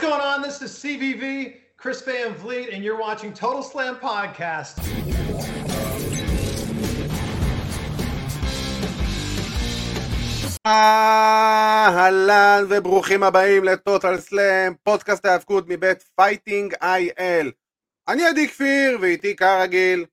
[0.00, 0.41] going on?
[0.41, 4.77] This is CVV, Chris Van Vliet, and you're watching Total Slam Podcast.
[10.67, 17.51] אהלן וברוכים הבאים לטוטל סלאם, פודקאסט ההאבקות מבית פייטינג איי-אל.
[18.07, 20.05] אני עדי כפיר, ואיתי כרגיל,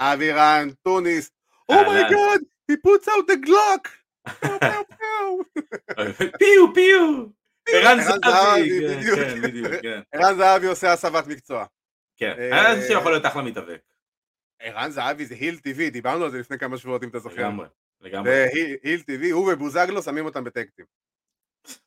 [0.00, 1.30] אבירן טוניס.
[1.68, 3.88] אומייגאד, he puts out the Glock!
[6.38, 7.26] פיו פיו!
[7.68, 9.18] ערן זהבי, כן, בדיוק.
[9.18, 10.00] כן, בדיוק, כן.
[10.12, 11.64] ערן זהבי עושה הסבת מקצוע.
[12.16, 13.80] כן, אה, אני חושב שיכול להיות אחלה מתאבק,
[14.60, 17.36] ערן זהבי זה היל טבעי, דיברנו על זה לפני כמה שבועות אם אתה זוכר.
[17.36, 17.66] לגמרי,
[18.00, 18.30] לגמרי.
[18.30, 18.48] זה
[18.82, 20.84] היל- טבעי, הוא ובוזגלו שמים אותם בטקטים.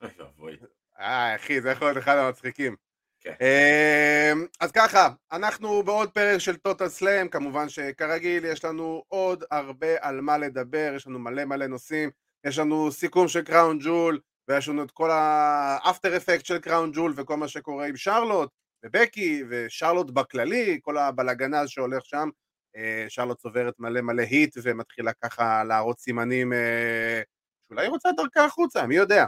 [0.01, 0.57] אוי ואבוי.
[0.99, 2.75] אה, אחי, זה יכול להיות אחד המצחיקים.
[3.21, 3.33] כן.
[3.41, 9.87] אמ, אז ככה, אנחנו בעוד פרק של טוטל סלאם, כמובן שכרגיל יש לנו עוד הרבה
[10.01, 12.09] על מה לדבר, יש לנו מלא מלא נושאים,
[12.45, 16.91] יש לנו סיכום של Crown Jewel, ויש לנו את כל ה after effect של Crown
[16.91, 18.49] Jewel וכל מה שקורה עם שרלוט,
[18.85, 22.29] ובקי, ושרלוט בכללי, כל הבלגן שהולך שם.
[22.75, 27.21] אה, שרלוט צוברת מלא מלא heat ומתחילה ככה להראות סימנים אה,
[27.67, 29.25] שאולי היא רוצה דרכה החוצה, מי יודע.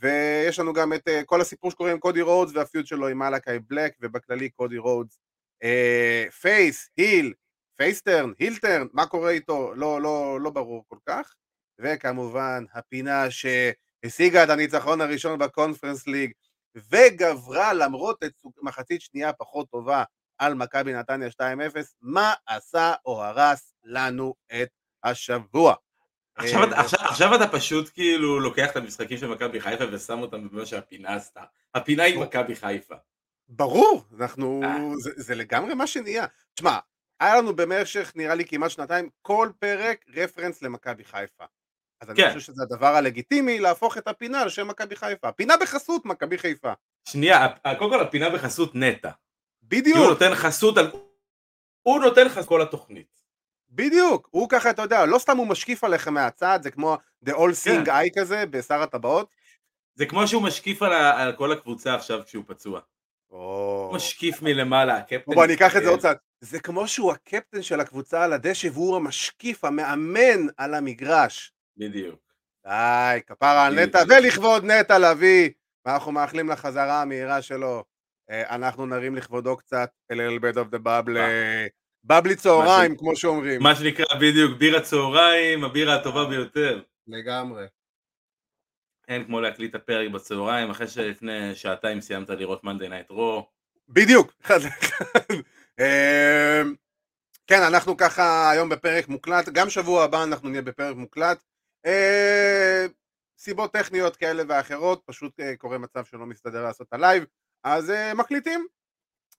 [0.00, 3.18] ויש לנו גם את אה, כל הסיפור שקורה עם קודי רודס וה feud שלו עם
[3.18, 5.20] מלאקי בלק ובכללי קודי רודס
[6.40, 7.32] face, heel,
[7.76, 11.34] face turn, heel turn, מה קורה איתו לא, לא, לא ברור כל כך
[11.78, 13.30] וכמובן הפינה
[14.04, 16.32] שהשיגה את הניצחון הראשון בקונפרנס ליג
[16.76, 20.04] וגברה למרות את מחצית שנייה פחות טובה
[20.38, 21.42] על מכבי נתניה 2-0
[22.00, 24.68] מה עשה או הרס לנו את
[25.04, 25.74] השבוע
[26.36, 30.18] עכשיו אה, אתה- עכשיו- עכשיו אתה פשוט כאילו לוקח את המשחקים של מכבי חיפה ושם
[30.20, 31.40] אותם במה שהפינה עשתה.
[31.74, 32.94] הפינה היא מכבי חיפה.
[33.48, 34.76] ברור, אנחנו, אה.
[35.02, 36.26] זה, זה לגמרי מה שנהיה.
[36.54, 36.78] תשמע,
[37.20, 41.44] היה לנו במשך נראה לי כמעט שנתיים כל פרק רפרנס למכבי חיפה.
[42.00, 42.28] אז אני כן.
[42.28, 45.28] חושב שזה הדבר הלגיטימי להפוך את הפינה על שם מכבי חיפה.
[45.28, 46.72] הפינה בחסות מכבי חיפה.
[47.08, 49.10] שנייה, ה- קודם כל הפינה בחסות נטע.
[49.10, 50.90] כי הוא בדיוק, נותן חסות על...
[51.82, 53.06] הוא נותן לך כל התוכנית.
[53.70, 54.28] בדיוק.
[54.30, 56.96] הוא ככה, אתה יודע, לא סתם הוא משקיף עליך מהצד, זה כמו
[57.26, 57.34] The All
[57.64, 57.90] Seeing כן.
[57.92, 59.28] Eye כזה בשר הטבעות.
[59.94, 62.80] זה כמו שהוא משקיף על ה- על כל הקבוצה עכשיו כשהוא פצוע.
[63.30, 63.86] או...
[63.88, 65.34] הוא משקיף מלמעלה, הקפטן.
[65.34, 65.88] בוא אני אקח את זה.
[65.88, 66.16] עוד צעד.
[66.40, 71.52] זה כמו שהוא הקפטן של הקבוצה על הדשא והוא המשקיף, המאמן על המגרש.
[71.80, 72.20] בדיוק.
[72.66, 73.80] די, כפרה על.
[73.84, 75.50] נטע, ולכבוד נטע לביא,
[75.86, 77.84] ואנחנו מאחלים לחזרה המהירה שלו.
[78.30, 81.66] אה, אנחנו נרים לכבודו קצת, a little bit of the bubble, אה,
[82.04, 83.62] בבלי צהריים, מה ש- כמו שאומרים.
[83.62, 86.82] מה שנקרא בדיוק בירה צהריים, הבירה הטובה ביותר.
[87.06, 87.64] לגמרי.
[89.08, 93.46] אין כמו להקליט את הפרק בצהריים, אחרי שלפני שעתיים סיימת לראות Monday Night Raw.
[93.88, 94.32] בדיוק.
[95.80, 96.62] אה,
[97.46, 101.38] כן, אנחנו ככה היום בפרק מוקלט, גם שבוע הבא אנחנו נהיה בפרק מוקלט.
[101.86, 102.86] אה,
[103.38, 107.24] סיבות טכניות כאלה ואחרות, פשוט אה, קורה מצב שלא מסתדר לעשות את הלייב,
[107.64, 108.66] אז אה, מקליטים.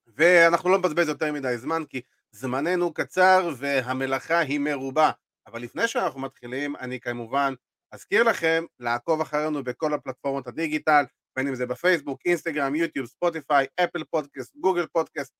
[0.07, 2.01] ואנחנו לא נבזבז יותר מדי זמן, כי
[2.31, 5.11] זמננו קצר והמלאכה היא מרובה.
[5.47, 7.53] אבל לפני שאנחנו מתחילים, אני כמובן
[7.91, 11.03] אזכיר לכם לעקוב אחרינו בכל הפלטפורמות הדיגיטל,
[11.35, 15.33] בין אם זה בפייסבוק, אינסטגרם, יוטיוב, ספוטיפיי, אפל פודקאסט, גוגל פודקאסט,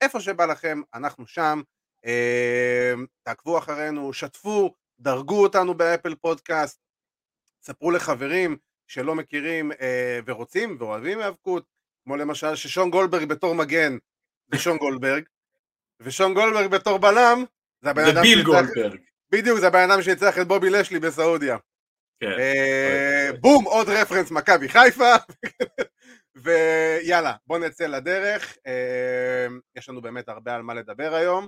[0.00, 1.60] איפה שבא לכם, אנחנו שם.
[2.06, 6.80] אה, תעקבו אחרינו, שתפו, דרגו אותנו באפל פודקאסט,
[7.62, 8.56] ספרו לחברים
[8.86, 11.64] שלא מכירים אה, ורוצים ואוהבים היאבקות,
[12.04, 13.96] כמו למשל ששון גולדברג בתור מגן
[14.52, 15.24] זה שון גולדברג,
[16.00, 17.44] ושון גולדברג בתור בלם
[17.82, 19.00] זה הבן אדם ביל גולדברג.
[19.30, 21.56] בדיוק, זה הבן אדם שניצח את בובי לשלי בסעודיה.
[22.20, 22.26] כן.
[22.38, 23.30] אה.
[23.40, 25.14] בום, עוד רפרנס מכבי חיפה,
[26.42, 31.46] ויאללה, בוא נצא לדרך, אה, יש לנו באמת הרבה על מה לדבר היום,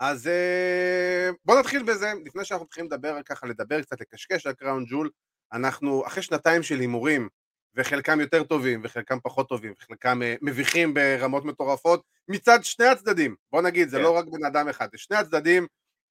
[0.00, 4.84] אז אה, בוא נתחיל בזה, לפני שאנחנו מתחילים לדבר ככה, לדבר קצת, לקשקש על קראון
[4.84, 5.10] ג'ול,
[5.52, 7.28] אנחנו אחרי שנתיים של הימורים,
[7.74, 13.62] וחלקם יותר טובים, וחלקם פחות טובים, וחלקם אה, מביכים ברמות מטורפות, מצד שני הצדדים, בוא
[13.62, 14.02] נגיד, זה כן.
[14.02, 15.66] לא רק בן אדם אחד, זה שני הצדדים,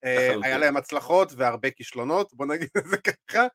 [0.06, 0.36] אה.
[0.44, 3.48] היה להם הצלחות והרבה כישלונות, בוא נגיד את זה ככה,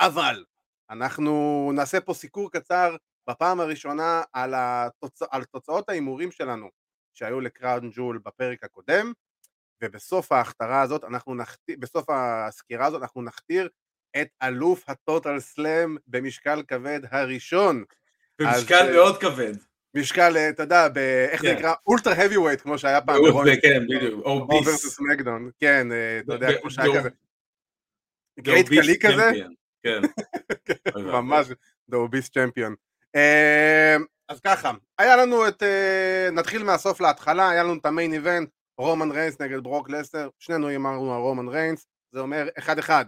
[0.00, 0.44] אבל
[0.90, 2.96] אנחנו נעשה פה סיקור קצר
[3.28, 5.22] בפעם הראשונה על, התוצ...
[5.30, 6.81] על תוצאות ההימורים שלנו
[7.14, 9.12] שהיו לקראון ג'ול בפרק הקודם,
[9.82, 13.68] ובסוף ההכתרה הזאת, אנחנו נכתיר, בסוף הסקירה הזאת אנחנו נכתיר
[14.20, 17.84] את אלוף הטוטל סלאם במשקל כבד הראשון.
[18.38, 19.52] במשקל אז, מאוד כבד.
[19.94, 20.98] משקל, אה, אתה יודע, ב...
[20.98, 21.58] איך זה כן.
[21.58, 21.74] נקרא?
[21.86, 24.24] ultra heavy weight, כמו שהיה פעם ברולינג כן, בדיוק.
[24.24, 24.48] או
[25.00, 27.08] SmackDown, כן, אה, אתה יודע, כמו שהיה כזה.
[28.40, 29.30] גרייט קאלי כזה.
[29.82, 30.00] כן.
[31.12, 31.46] ממש,
[31.90, 32.74] The Obese Champion.
[34.32, 38.12] אה, אז ככה, היה לנו את, אה, נתחיל מהסוף להתחלה, היה לנו את ה main
[38.12, 38.48] event,
[38.78, 43.04] רומן ריינס נגד ברוק לסנר, שנינו הימרנו על רומן ריינס, זה אומר אחד אחד.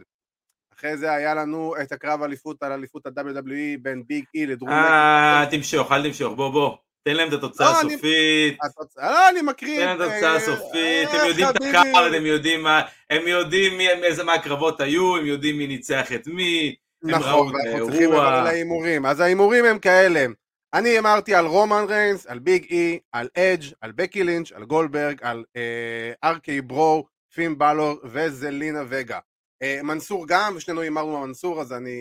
[0.79, 5.45] אחרי זה היה לנו את הקרב אליפות על אליפות ה-WWE בין ביג אי לדרו אה,
[5.51, 6.77] תמשוך, אל תמשוך, בוא בוא.
[7.09, 8.59] תן להם את התוצאה לא, הסופית.
[8.65, 11.57] התוצאה- לא, אני מקריא תן להם את אה, התוצאה הסופית, אה, הם יודעים את.
[11.57, 16.75] הקארד, הם יודעים מה, הם יודעים איזה מהקרבות היו, הם יודעים מי ניצח את מי,
[17.05, 18.13] הם ראו נכון, את ואנחנו צריכים.
[18.13, 19.07] לעבור להימורים.
[19.07, 20.27] אז ההימורים הם כאלה.
[20.75, 25.23] אני הימרתי על רומן ריינס, על ביג אי, על אדג', על בקי לינץ', על גולדברג,
[25.23, 29.19] על אה, RK-Bro, פין בלור וזלינה וגה.
[29.63, 31.97] אה, מנסור גם, ושנינו הימרנו על מנסור, אז אני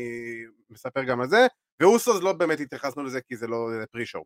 [0.70, 1.48] מספר גם על זה.
[1.80, 4.24] ואוסוס לא באמת התייחסנו לזה כי זה לא pre-show.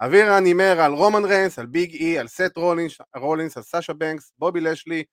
[0.00, 4.32] אבירן הימר על רומן ריינס, על ביג אי, על סט רולינס, רולינס על סאשה בנקס,
[4.38, 5.04] בובי לשלי,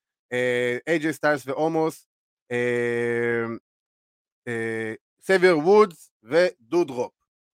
[0.87, 2.07] איי-ג'יי סטיילס ועומוס,
[2.51, 3.45] אה,
[4.47, 7.14] אה, סבייר וודס ודודרופ.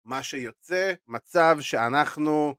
[0.07, 2.55] מה שיוצא מצב שאנחנו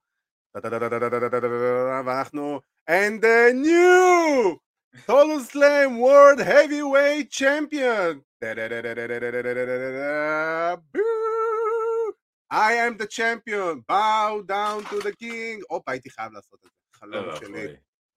[2.05, 4.57] ואנחנו and the new
[5.05, 8.21] total slam world heavyweight champion!
[12.51, 16.99] I am the champion bow down to the king הופה הייתי חייב לעשות את זה
[16.99, 17.75] חלום שלי.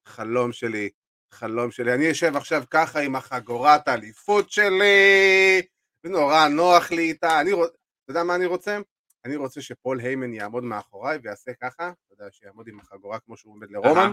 [0.09, 0.91] חלום שלי,
[1.35, 1.95] חלום שלי.
[1.95, 5.63] אני יושב עכשיו ככה עם החגורת האליפות שלי,
[6.05, 7.41] ונורא נוח לי איתה.
[7.41, 7.73] אני רוצה,
[8.05, 8.79] אתה יודע מה אני רוצה?
[9.25, 13.53] אני רוצה שפול היימן יעמוד מאחוריי ויעשה ככה, אתה יודע, שיעמוד עם החגורה כמו שהוא
[13.53, 14.11] עומד לרומן.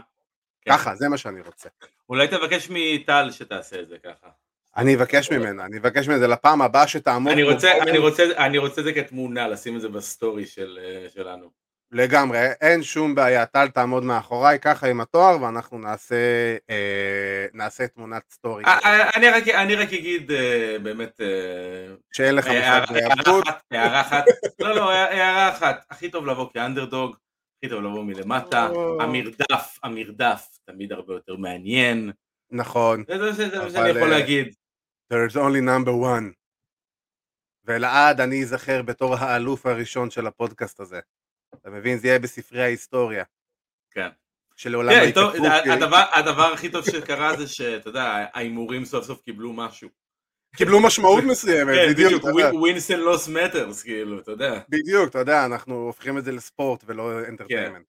[0.61, 0.71] כן.
[0.71, 1.69] ככה, זה מה שאני רוצה.
[2.09, 4.27] אולי תבקש מטל שתעשה את זה ככה.
[4.77, 7.87] אני אבקש ממנה, אני אבקש ממנה, זה לפעם הבאה שתעמוד אני רוצה, פודיום.
[7.89, 11.51] אני רוצה, אני רוצה את זה כתמונה, לשים את זה בסטורי של, אה, שלנו.
[11.91, 16.15] לגמרי, אין שום בעיה, טל תעמוד מאחוריי ככה עם התואר ואנחנו נעשה,
[16.69, 18.65] אה, נעשה תמונת סטורי.
[18.65, 23.41] אה, אה, אני רק, אני רק אגיד אה, באמת, אה, שאין לך הערה מושג.
[23.47, 24.23] אחת, הערה אחת,
[24.59, 27.15] לא לא, הערה אחת, הכי טוב לבוא כאנדרדוג,
[27.57, 28.69] הכי טוב לבוא מלמטה.
[28.99, 32.11] המרדף, המרדף תמיד הרבה יותר מעניין,
[32.51, 33.03] נכון.
[33.07, 34.53] זה מה שאני יכול אה, להגיד,
[35.13, 36.33] There's only number one.
[37.65, 40.99] ולעד אני אזכר בתור האלוף הראשון של הפודקאסט הזה.
[41.55, 41.97] אתה מבין?
[41.97, 43.23] זה יהיה בספרי ההיסטוריה.
[43.91, 44.07] כן.
[44.55, 45.33] שלעולם כן, טוב,
[45.71, 49.89] הדבר- הדבר הכי טוב שקרה זה שאתה יודע, ההימורים סוף סוף קיבלו משהו.
[50.55, 52.55] קיבלו משמעות מסוימת, כן, בדיוק, בדיוק, אתה יודע.
[52.55, 54.59] wins and losses matter, כאילו, אתה יודע.
[54.69, 57.29] בדיוק, אתה יודע, אנחנו הופכים את זה לספורט ולא כן.
[57.29, 57.85] entertainment.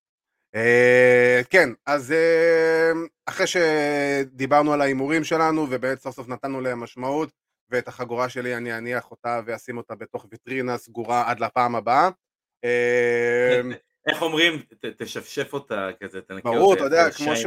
[0.54, 2.92] אה, כן, אז אה,
[3.26, 7.30] אחרי שדיברנו על ההימורים שלנו ובעצם סוף סוף נתנו להם משמעות
[7.70, 12.08] ואת החגורה שלי אני אניח אותה ואשים אותה בתוך ויטרינה סגורה עד לפעם הבאה.
[12.64, 13.60] אה,
[14.08, 14.62] איך אומרים,
[14.98, 17.46] תשפשף אותה כזה, תנקה ברור, אותה, אתה יודע, כמו ש-.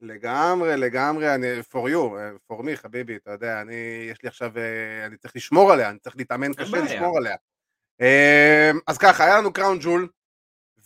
[0.00, 4.58] לגמרי, לגמרי, אני, for you, אה, for me, חביבי, אתה יודע, אני, יש לי עכשיו,
[4.58, 6.76] אה, אני צריך לשמור עליה, אני צריך להתאמן קשה.
[6.76, 7.36] לשמור עליה.
[8.00, 10.08] אה, אז ככה, היה לנו קראון ג'ול,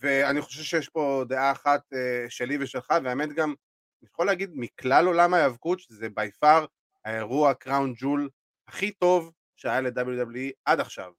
[0.01, 3.55] ואני חושב שיש פה דעה אחת אה, שלי ושלך, והאמת גם,
[4.03, 6.65] אני יכול להגיד, מכלל עולם ההיאבקות, שזה בי פאר
[7.05, 8.29] האירוע קראון ג'ול
[8.69, 11.13] הכי טוב שהיה ל-WWE עד עכשיו,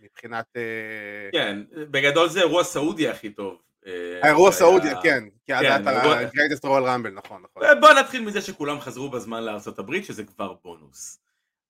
[0.00, 0.46] מבחינת...
[0.56, 3.62] אה, כן, בגדול זה אירוע סעודי הכי טוב.
[3.86, 7.80] אה, האירוע סעודיה, כן, כי כן, היה ה-Greatest Royal Rumble, נכון, נכון.
[7.80, 9.42] בוא נתחיל מזה שכולם חזרו בזמן
[9.78, 11.20] הברית, שזה כבר בונוס.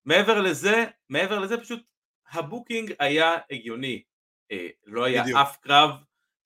[0.05, 1.83] מעבר לזה, מעבר לזה פשוט
[2.31, 4.03] ה booking היה הגיוני.
[4.53, 5.39] אה, לא היה בדיוק.
[5.39, 5.91] אף קרב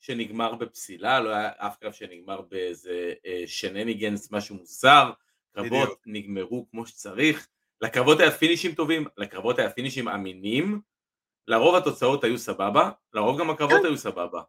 [0.01, 5.11] שנגמר בפסילה, לא היה אף קרב שנגמר באיזה אה, shenanigans, משהו מוזר.
[5.55, 6.01] קרבות בדיוק.
[6.07, 7.49] נגמרו כמו שצריך.
[7.81, 10.81] לקרבות היה פינישים טובים, לקרבות היה פינישים אמינים.
[11.49, 13.87] לרוב התוצאות היו סבבה, לרוב גם הקרבות כן.
[13.87, 14.43] היו סבבה.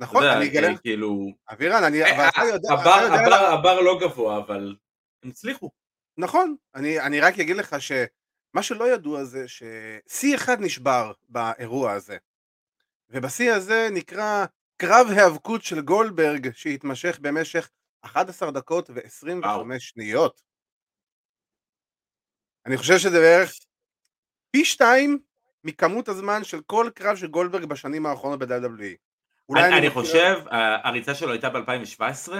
[0.00, 2.72] נכון, אני אגלה, אה, כאילו, אבירן, אני, אה, יודע,
[3.52, 4.76] הבר, לא גבוה, אבל
[5.22, 5.70] הם הצליחו.
[6.18, 12.16] נכון, אני, אני רק אגיד לך שמה שלא ידוע זה ששיא אחד נשבר באירוע הזה
[13.10, 17.70] ובשיא הזה נקרא קרב היאבקות של גולדברג שהתמשך במשך
[18.02, 19.64] 11 דקות ו-25 וואו.
[19.78, 20.42] שניות
[22.66, 23.52] אני חושב שזה בערך
[24.50, 25.18] פי שתיים
[25.66, 28.96] מכמות הזמן של כל קרב של גולדברג בשנים האחרונות ב-WWE
[29.56, 32.32] אני, אני חושב, ה- הריצה שלו הייתה ב-2017,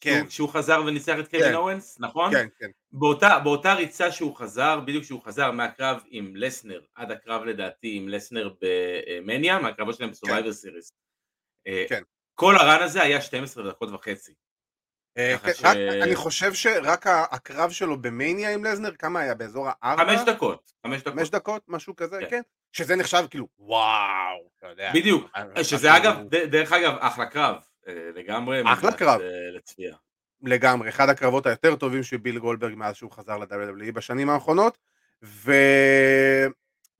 [0.00, 1.54] כן, שהוא, שהוא חזר וניצח את קווין כן.
[1.54, 2.32] אורנס, נכון?
[2.32, 7.44] כן, כן, באותה, באותה ריצה שהוא חזר, בדיוק שהוא חזר מהקרב עם לסנר, עד הקרב
[7.44, 10.92] לדעתי עם לסנר במניה, מהקרבות שלהם בסורייבר סיריס.
[11.88, 12.02] כן.
[12.34, 14.34] כל הרן הזה היה 12 דקות וחצי.
[15.18, 19.34] אה, כן, רק, אני חושב שרק הקרב שלו במניה עם לזנר, כמה היה?
[19.34, 20.04] באזור הארבע?
[20.16, 21.12] חמש דקות, חמש דקות.
[21.12, 22.26] חמש דקות, משהו כזה, כן.
[22.30, 22.40] כן.
[22.72, 24.90] שזה נחשב כאילו, וואו, אתה יודע.
[24.94, 25.30] בדיוק.
[25.56, 27.56] אה, שזה משהו- אגב, דרך אגב, אחלה קרב.
[27.88, 28.62] אה, לגמרי.
[28.66, 29.20] אחלה קרב.
[29.20, 29.96] אה, לצפייה.
[30.42, 34.78] לגמרי, אחד הקרבות היותר טובים של ביל גולדברג מאז שהוא חזר ל-WWE בשנים האחרונות.
[35.22, 35.52] ו...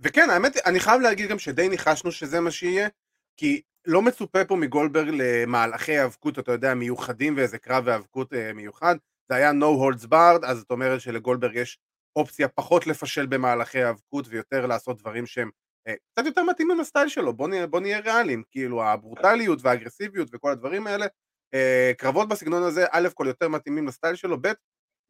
[0.00, 2.88] וכן, האמת, אני חייב להגיד גם שדי ניחשנו שזה מה שיהיה,
[3.36, 8.96] כי לא מצופה פה מגולדברג למהלכי היאבקות, אתה יודע, מיוחדים ואיזה קרב היאבקות אה, מיוחד.
[9.28, 11.78] זה היה no holds barred, אז זאת אומרת שלגולדברג יש
[12.16, 15.50] אופציה פחות לפשל במהלכי האבקות ויותר לעשות דברים שהם
[15.88, 20.28] אה, קצת יותר מתאימים ל style שלו, בוא נהיה, בוא נהיה ריאליים, כאילו הברוטליות והאגרסיביות
[20.32, 21.06] וכל הדברים האלה,
[21.54, 24.52] אה, קרבות בסגנון הזה, א' כל יותר מתאימים ל style שלו, ב'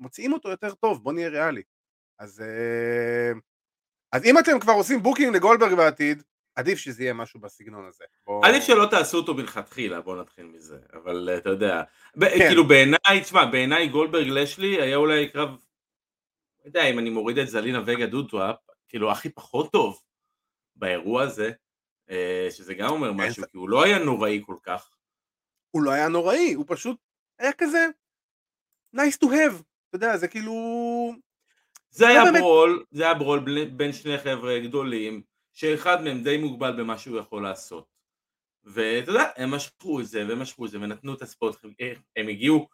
[0.00, 1.62] מוציאים אותו יותר טוב, בוא נהיה ריאלי.
[2.18, 2.42] אז,
[4.12, 6.22] אז אם אתם כבר עושים booking לגולדברג בעתיד,
[6.56, 8.04] עדיף שזה יהיה משהו בסגנון הזה.
[8.26, 8.46] בוא...
[8.46, 11.82] עדיף שלא תעשו אותו מלכתחילה, בוא נתחיל מזה, אבל אתה יודע,
[12.20, 12.38] כן.
[12.48, 17.48] כאילו בעיניי, תשמע, בעיניי גולדברג לשלי היה אולי קרב, לא יודע, אם אני מוריד את
[17.48, 18.56] זלינה וגה דודואפ,
[18.88, 20.00] כאילו הכי פחות טוב
[20.76, 21.50] באירוע הזה,
[22.10, 24.90] אה, שזה גם אומר משהו, כי הוא לא היה נוראי כל כך.
[25.70, 26.96] הוא לא היה נוראי, הוא פשוט
[27.38, 27.86] היה כזה
[28.96, 30.54] nice to have, אתה יודע, זה כאילו...
[31.90, 35.22] זה היה באמת- ברול, זה היה ברול בין שני חבר'ה גדולים,
[35.56, 37.86] שאחד מהם די מוגבל במה שהוא יכול לעשות.
[38.64, 41.56] ואתה יודע, הם משכו את זה, והם משכו את זה, ונתנו את הספוט,
[42.16, 42.68] הם הגיעו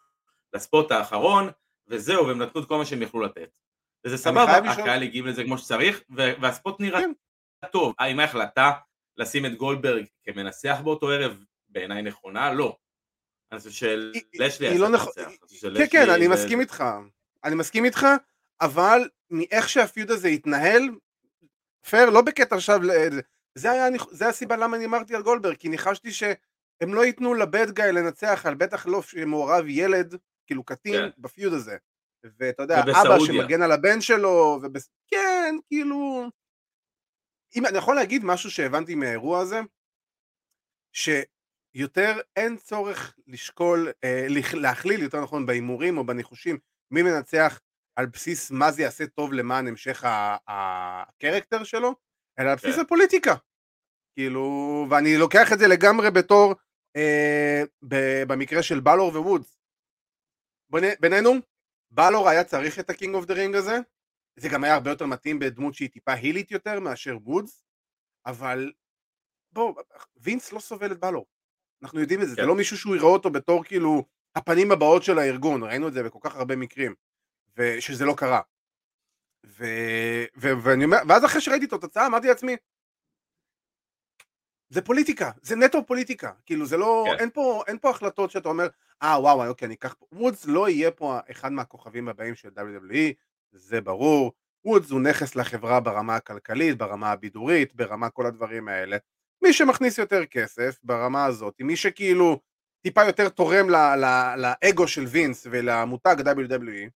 [0.53, 1.49] לספוט האחרון,
[1.87, 3.49] וזהו, והם נתנו את כל מה שהם יכלו לתת.
[4.05, 7.11] וזה סבבה, הקהל הגיב לזה כמו שצריך, והספוט נראה כן.
[7.71, 7.93] טוב.
[7.99, 8.71] האם ההחלטה
[9.17, 12.53] לשים את גולדברג כמנצח באותו ערב בעיניי נכונה?
[12.53, 12.77] לא.
[13.51, 14.77] אני חושב שלשלי היה
[15.13, 16.83] צריך חושב כן, כן, אני מסכים איתך,
[17.43, 18.07] אני מסכים איתך,
[18.61, 20.89] אבל מאיך שהפיוד הזה התנהל,
[21.89, 22.79] פייר, לא בקטע עכשיו,
[23.55, 27.71] זה היה, זה הסיבה למה אני אמרתי על גולדברג, כי ניחשתי שהם לא ייתנו לבד
[27.71, 30.15] גיא לנצח, על בטח לא שמעורב ילד,
[30.47, 31.09] כאילו קטין, כן.
[31.17, 31.77] בפיוד הזה.
[32.39, 33.43] ואתה יודע, אבא ובסעודיה.
[33.43, 34.89] שמגן על הבן שלו, ובס...
[35.07, 36.29] כן, כאילו...
[37.55, 39.59] אם אני יכול להגיד משהו שהבנתי מהאירוע הזה,
[40.93, 46.57] שיותר אין צורך לשקול, אה, להכליל יותר נכון בהימורים או בניחושים
[46.91, 47.59] מי מנצח
[47.95, 50.03] על בסיס מה זה יעשה טוב למען המשך
[50.47, 51.95] ה character שלו,
[52.39, 52.81] אלא על בסיס כן.
[52.81, 53.35] הפוליטיקה.
[54.15, 54.43] כאילו,
[54.89, 56.53] ואני לוקח את זה לגמרי בתור,
[56.95, 59.57] אה, ב- במקרה של בלור ווודס.
[60.69, 61.31] ביני- בינינו,
[61.91, 63.77] בלור היה צריך את ה King of the Ring הזה,
[64.39, 67.63] זה גם היה הרבה יותר מתאים בדמות שהיא טיפה הילית יותר מאשר וודס,
[68.25, 68.71] אבל
[69.51, 69.81] בוא,
[70.17, 71.25] וינס לא סובל את בלור.
[71.83, 72.41] אנחנו יודעים את זה, כן.
[72.41, 76.03] זה לא מישהו שהוא יראה אותו בתור כאילו הפנים הבאות של הארגון, ראינו את זה
[76.03, 76.95] בכל כך הרבה מקרים,
[77.57, 78.41] ושזה לא קרה.
[79.45, 79.65] ו...
[80.37, 80.47] ו...
[80.63, 82.55] ואני אומר, ואז אחרי שראיתי את התוצאה אמרתי לעצמי,
[84.69, 87.19] זה פוליטיקה, זה נטו פוליטיקה, כאילו זה לא, כן.
[87.19, 88.67] אין פה, אין פה החלטות שאתה אומר,
[89.01, 93.13] אה וואו, אוקיי, אני אקח וודס לא יהיה פה אחד מהכוכבים הבאים של WWE,
[93.51, 94.33] זה ברור,
[94.65, 98.97] וודס הוא נכס לחברה ברמה הכלכלית, ברמה הבידורית, ברמה כל הדברים האלה.
[99.43, 102.39] מי שמכניס יותר כסף ברמה הזאת, מי שכאילו
[102.81, 106.89] טיפה יותר תורם ל- ל- לאגו של וינס ולמותג WWE,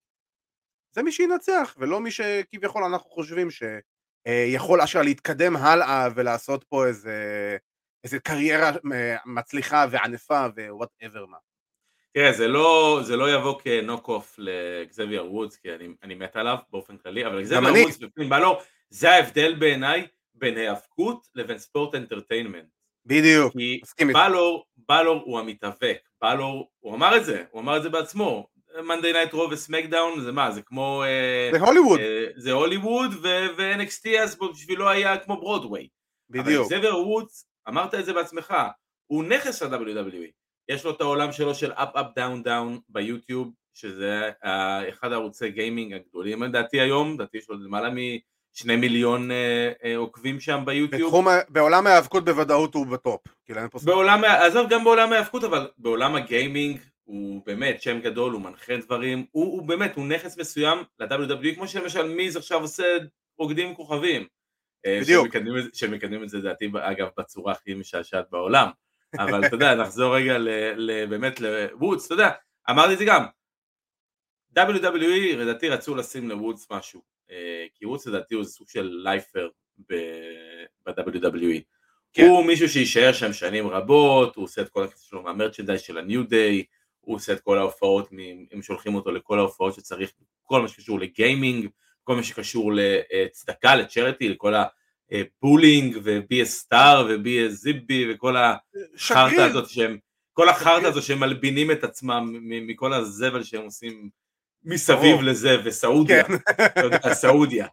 [0.97, 7.57] זה מי שינצח, ולא מי שכביכול אנחנו חושבים שיכול אשכרה להתקדם הלאה ולעשות פה איזה,
[8.03, 11.37] איזה קריירה אה, מצליחה וענפה ו whatever מה.
[12.13, 16.35] תראה, זה לא, זה לא יבוא כ knock off לגזביאר וודס, כי אני, אני מת
[16.35, 17.83] עליו באופן כללי, אבל אני.
[17.83, 22.69] וודס ופין בלור, זה ההבדל בעיניי בין היאבקות לבין sports entertainment.
[23.05, 24.19] בדיוק, כי מסכים איתך.
[24.19, 28.47] בלור, בלור הוא המתאבק, בלור, הוא אמר את זה, הוא אמר את זה בעצמו.
[28.81, 31.03] Monday Night Raw ו SmackDown זה מה, זה כמו...
[31.03, 35.87] אה, זה הוליווד, אה, זה הוליווד ו-NXT אז בשבילו היה כמו ברודוויי.
[36.31, 36.69] אבל בדיוק.
[36.69, 38.53] זאבייר וודס, אמרת את זה בעצמך,
[39.07, 40.31] הוא נכס ל-WWE.
[40.69, 46.81] יש לו את העולם שלו של UpUpDownDown ביוטיוב, שזה אה, אחד הערוצי gaming הגדולים לדעתי
[46.81, 51.03] היום, לדעתי יש לו למעלה משני מיליון אה, אה, עוקבים שם ביוטיוב.
[51.03, 53.21] בתחום, בעולם ההיאבקות בוודאות הוא בטופ.
[53.45, 53.61] כאילו.
[53.83, 59.25] בעולם, עזוב גם בעולם ההאבקות, אבל בעולם הגיימינג הוא באמת שם גדול, הוא מנחה דברים,
[59.31, 62.83] הוא, הוא באמת, הוא נכס מסוים ל-WWE, כמו שלמשל מיז עכשיו עושה
[63.37, 64.27] רוקדים עם כוכבים.
[64.85, 65.25] אה, בדיוק.
[65.25, 68.67] שמקדמים את זה- שמקדמים את זה לדעתי, אגב, בצורה הכי משעשעת בעולם.
[69.19, 72.29] אבל אתה יודע, נחזור רגע ל, ל, באמת לוודס, אתה יודע,
[72.69, 73.25] אמרתי את זה גם,
[74.57, 79.49] WWE לדעתי רצו לשים לוודס משהו, אה, כי וודס לדעתי הוא סוג של lifer
[79.89, 81.61] ב-WWE.
[82.13, 82.23] כן.
[82.25, 85.97] הוא מישהו שיישאר שם שנים רבות, הוא עושה את כל הכסף שלו מה merchandise של
[85.97, 86.63] ה New Day,
[87.01, 88.09] הוא עושה את כל ההופעות,
[88.51, 90.11] הם שולחים אותו לכל ההופעות שצריך,
[90.43, 91.67] כל מה שקשור ל gaming,
[92.03, 94.53] כל מה שקשור לצדקה, ל charity, לכל
[95.11, 99.97] ה bullying ו Be a Star ובי זיבי וכל החרטא הזאת שהם,
[100.33, 104.09] כל החרטא הזאת שהם מלבינים את עצמם מכל הזבל שהם עושים
[104.63, 105.21] מסביב.
[105.21, 107.13] לזה, וסעודיה, כן.
[107.13, 107.67] סעודיה.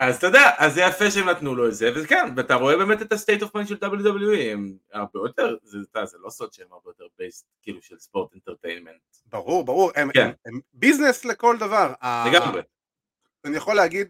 [0.00, 3.02] אז אתה יודע, אז זה יפה שהם נתנו לו את זה, וכן, ואתה רואה באמת
[3.02, 6.66] את ה-state of mind של WWE, הם הרבה יותר, זה, אתה זה לא סוד שהם
[6.70, 9.00] הרבה יותר based, כאילו של sports entertainment.
[9.26, 10.26] ברור, ברור, הם, כן.
[10.26, 11.92] הם, הם business לכל דבר.
[12.32, 12.62] לגמרי.
[13.44, 14.08] אני יכול להגיד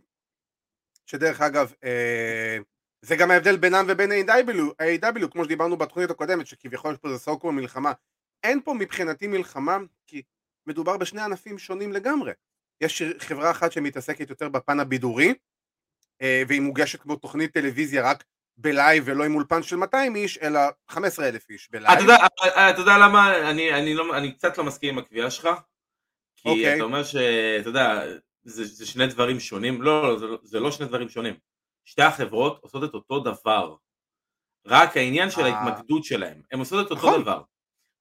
[1.07, 2.59] שדרך אגב, אה,
[3.03, 7.19] זה גם ההבדל בינם ובין AEW, AEW, כמו שדיברנו בתוכנית הקודמת, שכביכול יש פה איזה
[7.19, 7.93] סוקו מלחמה.
[8.45, 10.23] אין פה מבחינתי מלחמה, כי
[10.67, 12.33] מדובר בשני ענפים שונים לגמרי.
[12.81, 15.35] יש חברה אחת שמתעסקת יותר בפן הבידורי,
[16.49, 18.25] והיא מוגשת כמו תוכנית טלוויזיה רק
[18.61, 21.93] בלייב ולא עם אולפן של 200 איש, אלא 15 אלף איש בלייב.
[21.93, 25.31] אתה יודע, אה, אתה יודע למה, אני, אני, לא, אני קצת לא מסכים עם הקביעה
[25.31, 25.49] שלך,
[26.37, 26.53] כי okay.
[26.53, 26.75] אוקיי.
[26.75, 28.03] אתה אומר שאתה יודע,
[28.43, 31.35] זה, זה שני דברים שונים, לא, לא, זה, לא, זה לא שני דברים שונים.
[31.85, 33.77] שתי החברות עושות את אותו דבר,
[34.67, 35.47] רק העניין של אה.
[35.47, 37.23] ההתמקדות שלהם, הן עושות את אותו נכון.
[37.23, 37.43] דבר.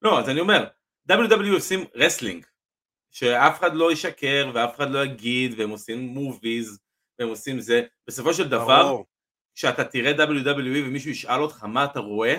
[0.01, 0.67] לא, אז אני אומר,
[1.11, 2.45] WWE עושים wrestling,
[3.11, 6.79] שאף אחד לא ישקר ואף אחד לא יגיד, והם עושים movies,
[7.19, 9.01] והם עושים זה, בסופו של דבר.
[9.55, 12.37] כשאתה תראה WWE ומישהו ישאל אותך מה אתה רואה,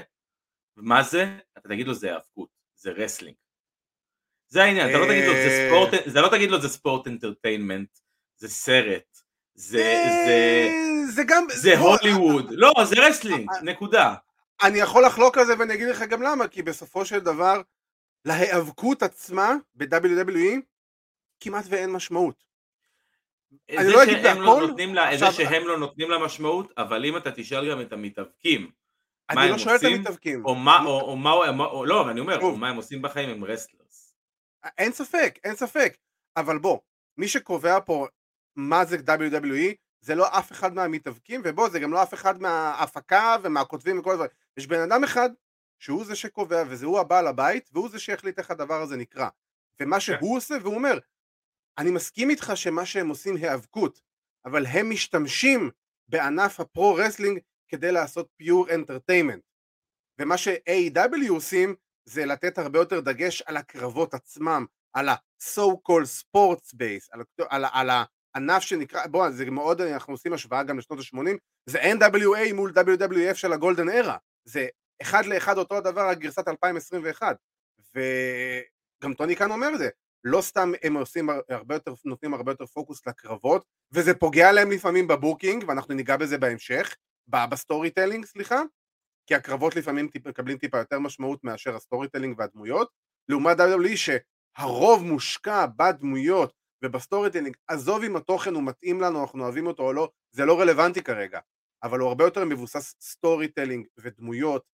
[0.76, 3.36] מה זה, אתה תגיד לו זה האבקות, זה wrestling.
[4.48, 5.68] זה העניין, אתה לא תגיד לו זה אה.
[5.68, 7.98] ספורט, זה לא תגיד לו זה sports entertainment,
[8.36, 9.18] זה סרט,
[9.54, 9.78] זה,
[10.26, 11.46] זה, אה, זה גם...
[11.50, 14.14] זה בוא, הוליווד, לא, זה wrestling, נקודה.
[14.62, 17.62] אני יכול לחלוק על זה ואני אגיד לך גם למה, כי בסופו של דבר,
[18.24, 20.60] להיאבקות עצמה ב-WWE
[21.40, 22.49] כמעט ואין משמעות.
[23.70, 26.72] אני זה לא אגיד שהם לא נותנים לה, עכשיו- זה שהם לא נותנים לה משמעות,
[26.78, 28.70] אבל אם אתה תשאל גם את המתאבקים,
[29.34, 30.44] מה אני הם לא שואל את עושים, המתאבקים.
[30.44, 32.40] או מה, או, או מה, או, או, לא, אבל אני אומר.
[32.40, 34.14] או מה הם עושים בחיים הם wrestlers.
[34.78, 35.96] אין ספק, אין ספק.
[36.36, 36.78] אבל בוא,
[37.16, 38.06] מי שקובע פה
[38.56, 43.36] מה זה WWE, זה לא אף אחד מהמתאבקים, ובוא, זה גם לא אף אחד מההפקה
[43.42, 44.30] ומהכותבים וכל הדברים.
[44.56, 45.30] יש בן אדם אחד
[45.78, 49.28] שהוא זה שקובע, וזה הוא הבעל הבית, והוא זה שיחליט איך הדבר הזה נקרא.
[49.80, 50.98] ומה שהוא עושה, והוא אומר,
[51.78, 54.00] אני מסכים איתך שמה שהם עושים היאבקות,
[54.44, 55.70] אבל הם משתמשים
[56.08, 59.42] בענף ה pro-wrestling כדי לעשות pure entertainment.
[60.18, 61.74] ומה ש-AW עושים
[62.04, 67.64] זה לתת הרבה יותר דגש על הקרבות עצמם, על ה-so called sports base, על, על,
[67.72, 67.90] על
[68.34, 73.34] הענף שנקרא, בוא, זה מאוד, אנחנו עושים השוואה גם לשנות ה-80, זה NWA מול WWF
[73.34, 74.66] של הגולדן ארה, זה
[75.02, 77.36] אחד לאחד אותו הדבר, רק גרסת 2021,
[77.94, 79.88] וגם טוני כאן אומר את זה,
[80.24, 85.08] לא סתם הם עושים הרבה יותר, נותנים הרבה יותר פוקוס לקרבות, וזה פוגע להם לפעמים
[85.08, 86.96] בבוקינג, ואנחנו ניגע בזה בהמשך,
[87.28, 88.62] ב storytelling, סליחה,
[89.26, 92.90] כי הקרבות לפעמים טיפ, מקבלים טיפה יותר משמעות מאשר ה storytelling והדמויות,
[93.28, 96.52] לעומת WWE שהרוב מושקע בדמויות
[96.84, 100.60] וב storytelling, עזוב אם התוכן הוא מתאים לנו, אנחנו אוהבים אותו או לא, זה לא
[100.60, 101.40] רלוונטי כרגע,
[101.82, 104.64] אבל הוא הרבה יותר מבוסס storytelling ודמויות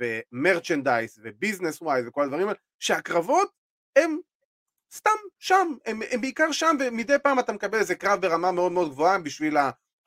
[0.00, 3.50] ו merchandise ו business wise וכל הדברים האלה, שהקרבות
[3.98, 4.18] הם
[4.92, 8.90] סתם שם, הם, הם בעיקר שם ומדי פעם אתה מקבל איזה קרב ברמה מאוד מאוד
[8.90, 9.56] גבוהה בשביל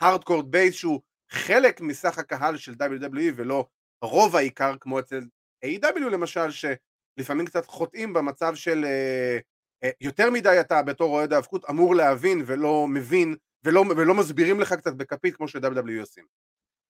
[0.02, 3.66] ההארדקורד בייס שהוא חלק מסך הקהל של WWE ולא
[4.02, 5.22] רוב העיקר כמו אצל
[5.66, 9.38] A.W למשל שלפעמים קצת חוטאים במצב של אה,
[9.84, 14.74] אה, יותר מדי אתה בתור אוהד האבקות אמור להבין ולא מבין ולא, ולא מסבירים לך
[14.74, 16.26] קצת בכפית כמו ש-WWE עושים.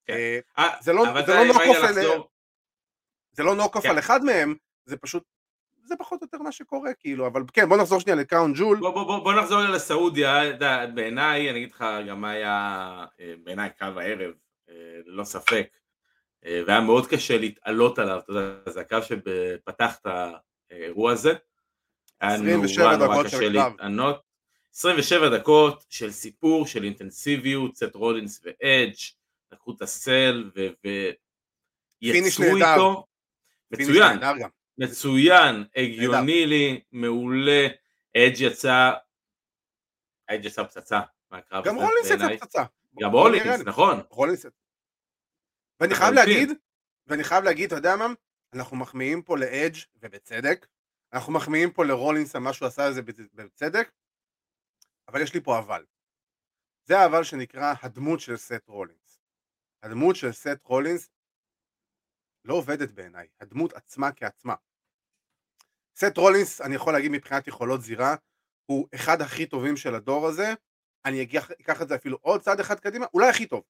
[0.06, 0.14] כן.
[0.14, 2.30] אה, אה, זה לא, די, לא נוקוף לחזור-
[3.32, 3.90] זה לא נוקוף כן.
[3.90, 5.24] על אחד מהם, זה פשוט,
[5.90, 8.90] זה פחות או יותר מה שקורה כאילו, אבל כן בוא נחזור שנייה לקראון ג'ול, בוא,
[8.90, 10.44] בוא, בוא, בוא נחזור לסעודיה,
[10.94, 14.34] בעיניי, אני אגיד לך גם מה היה, אה, בעיניי קו הערב,
[14.70, 14.76] אה,
[15.06, 15.68] ללא ספק,
[16.46, 20.08] אה, והיה מאוד קשה להתעלות עליו, אתה יודע, זה הקו שפתח את
[20.72, 21.34] האירוע הזה,
[22.22, 23.72] היה 27 נורא נורא דקות של קרב.
[23.72, 24.22] להתענות,
[24.76, 28.94] 27 דקות של סיפור, של אינטנסיביות, סט רולינס ואדג',
[29.52, 30.50] לקחו את הסל
[32.02, 32.56] ויצרו.
[32.56, 33.06] איתו,
[33.72, 34.20] מצוין.
[34.80, 37.68] מצוין, הגיוני לי, מעולה,
[38.18, 38.92] אדג' יצא,
[40.28, 41.00] אדג' יצא פצצה
[41.32, 42.38] מהקרב גם רולינס יצא.
[42.38, 42.64] פצצה,
[43.02, 43.12] גם
[43.58, 43.64] לי.
[43.66, 44.46] נכון, רולינס.
[45.80, 46.14] ואני חייב.
[46.14, 46.50] להגיד,
[47.08, 48.06] ואני חייב להגיד, אתה יודע מה?
[48.54, 50.68] אנחנו מחמיאים פה לאדג' ובצדק,
[51.14, 53.92] אנחנו מחמיאים פה לרולינס על מה שהוא עשה לזה בצ- בצדק,
[55.08, 55.86] אבל יש לי פה אבל.
[56.86, 59.20] זה האבל שנקרא הדמות של סט רולינס.
[59.84, 61.10] הדמות של סט רולינס
[62.46, 64.56] לא עובדת בעיניי, הדמות עצמה כעצמה.
[66.02, 68.16] סט רולינס, אני יכול להגיד מבחינת יכולות זירה,
[68.66, 70.54] הוא אחד הכי טובים של הדור הזה,
[71.06, 73.64] אני אקח, את זה אפילו עוד צעד אחד קדימה, אולי הכי טוב,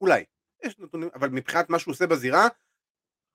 [0.00, 0.24] אולי,
[0.64, 2.46] יש נתונים, אבל מבחינת מה שהוא עושה בזירה,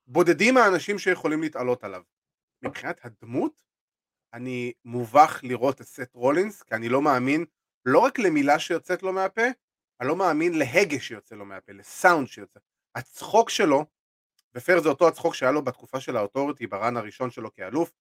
[0.08, 2.04] בודדים האנשים שיכולים להתעלות עליו.
[2.64, 3.62] מבחינת הדמות,
[4.34, 7.46] אני מובך לראות את סט רולינס, כי אני לא מאמין
[7.86, 9.46] לא רק למילה שיוצאת לו מהפה,
[10.02, 12.60] אני לא מאמין להגה שיוצא לו מהפה, לסאונד שיוצא.
[12.96, 13.86] הצחוק שלו,
[14.56, 17.92] ופייר זה אותו הצחוק שהיה לו בתקופה של ה Authority, ב run הראשון שלו כאלוף,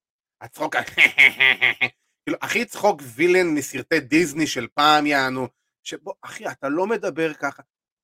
[0.42, 0.76] הצחוק,
[2.24, 5.48] כאילו, הכי צחוק villain מסרטי דיסני של פעם יענו,
[5.82, 7.62] שבו, אחי, אתה לא מדבר ככה,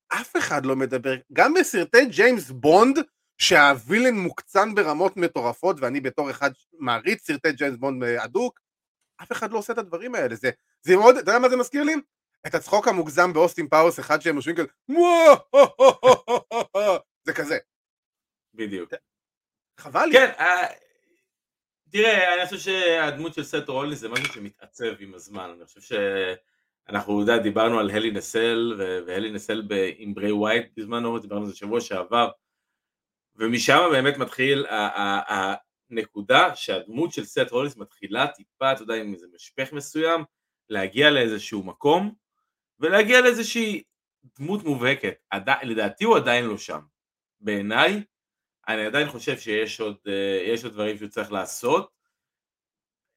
[0.09, 2.98] אף אחד לא מדבר, גם בסרטי ג'יימס בונד,
[3.38, 8.61] שה villain מוקצן ברמות מטורפות, ואני בתור אחד מעריץ סרטי ג'יימס בונד הדוק,
[9.22, 10.51] אף אחד לא עושה את הדברים האלה, זה,
[10.83, 11.94] זה מאוד, אתה יודע מה זה מזכיר לי?
[12.46, 14.68] את הצחוק המוגזם באוסטין פאוורס, אחד שהם יושבים כזה,
[17.27, 17.59] זה כזה,
[18.55, 18.94] בדיוק.
[19.81, 20.33] חבל לי, כן,
[21.90, 25.96] תראה, אני חושב שהדמות של סת' רולינס זה משהו שמתעצב עם הזמן, אני חושב
[26.87, 29.62] שאנחנו, יודע, דיברנו על הלי נסל, והלי נסל
[29.96, 32.31] עם ברי ווייט בזמנו, דיברנו על זה שבוע שעבר,
[33.37, 34.66] ומשם באמת מתחיל
[35.90, 40.24] הנקודה שהדמות של סת' רולינס מתחילה טיפה, אתה יודע, עם איזה משפך מסוים,
[40.68, 42.14] להגיע לאיזשהו מקום,
[42.81, 43.83] ולהגיע לאיזושהי
[44.38, 45.14] דמות מובהקת.
[45.62, 46.81] לדעתי הוא עדיין לא שם.
[47.40, 48.03] בעיניי,
[48.68, 51.90] אני עדיין חושב שיש עוד, אה, עוד דברים שהוא צריך לעשות.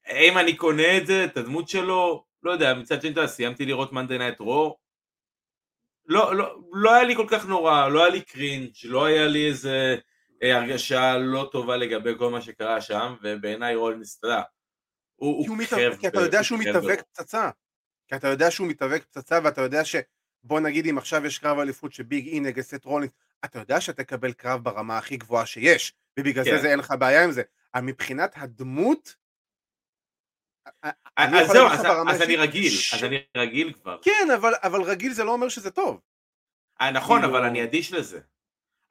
[0.06, 2.24] האם אני קונה את זה, את הדמות שלו?
[2.42, 4.76] לא יודע, מצד שני, סיימתי לראות Monday Night Raw.
[6.06, 9.48] לא, לא, לא היה לי כל כך נורא, לא היה לי cringe, לא היה לי
[9.48, 9.96] איזה
[10.42, 14.42] אה, הרגשה לא טובה לגבי כל מה שקרה שם, ובעיניי רולנס, אתה יודע,
[15.14, 17.50] הוא, הוא מתאבק, כי אתה יודע שהוא מתאבק פצצה.
[18.08, 19.96] כי אתה יודע שהוא מתאבק פצצה, ואתה יודע ש...
[20.44, 23.12] בוא נגיד אם עכשיו יש קרב אליפות שביג אי נגד סט רולינס,
[23.44, 26.50] אתה יודע שתקבל קרב ברמה הכי גבוהה שיש, ובגלל כן.
[26.50, 27.42] זה, זה אין לך בעיה עם זה.
[27.74, 29.14] אבל מבחינת הדמות,
[31.16, 32.94] אז זהו, אז, אז אני רגיל, ש...
[32.94, 33.98] אז אני רגיל כבר.
[34.02, 36.00] כן, אבל, אבל רגיל זה לא אומר שזה טוב.
[36.80, 37.32] 아, אה, נכון, כאילו...
[37.32, 38.20] אבל אני אדיש לזה.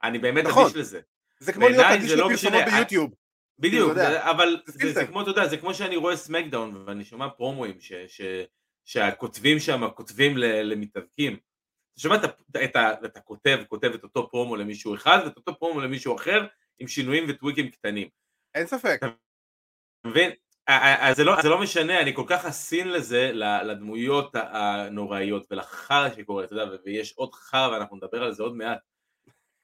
[0.02, 0.64] אני באמת נכון.
[0.64, 1.00] אדיש לזה.
[1.38, 3.14] זה כמו להיות אדיש לא לפרסומות ביוטיוב.
[3.58, 7.04] בדיוק, זה, אבל זה, זה, זה כמו, אתה יודע, זה כמו שאני רואה סמקדאון ואני
[7.04, 8.20] שומע פרומואים ש, ש,
[8.84, 11.36] שהכותבים שם כותבים למתאבקים.
[11.92, 12.24] אתה שומע את,
[12.64, 16.46] את, את הכותב, כותב את אותו פרומו למישהו אחד ואת אותו פרומו למישהו אחר
[16.78, 18.08] עם שינויים וטוויקים קטנים.
[18.54, 18.96] אין ספק.
[18.98, 19.08] אתה
[20.06, 20.30] מבין?
[21.12, 26.54] זה לא, זה לא משנה, אני כל כך אסין לזה, לדמויות הנוראיות ולחרא שקורה, אתה
[26.54, 28.78] יודע, ויש עוד חרא ואנחנו נדבר על זה עוד מעט,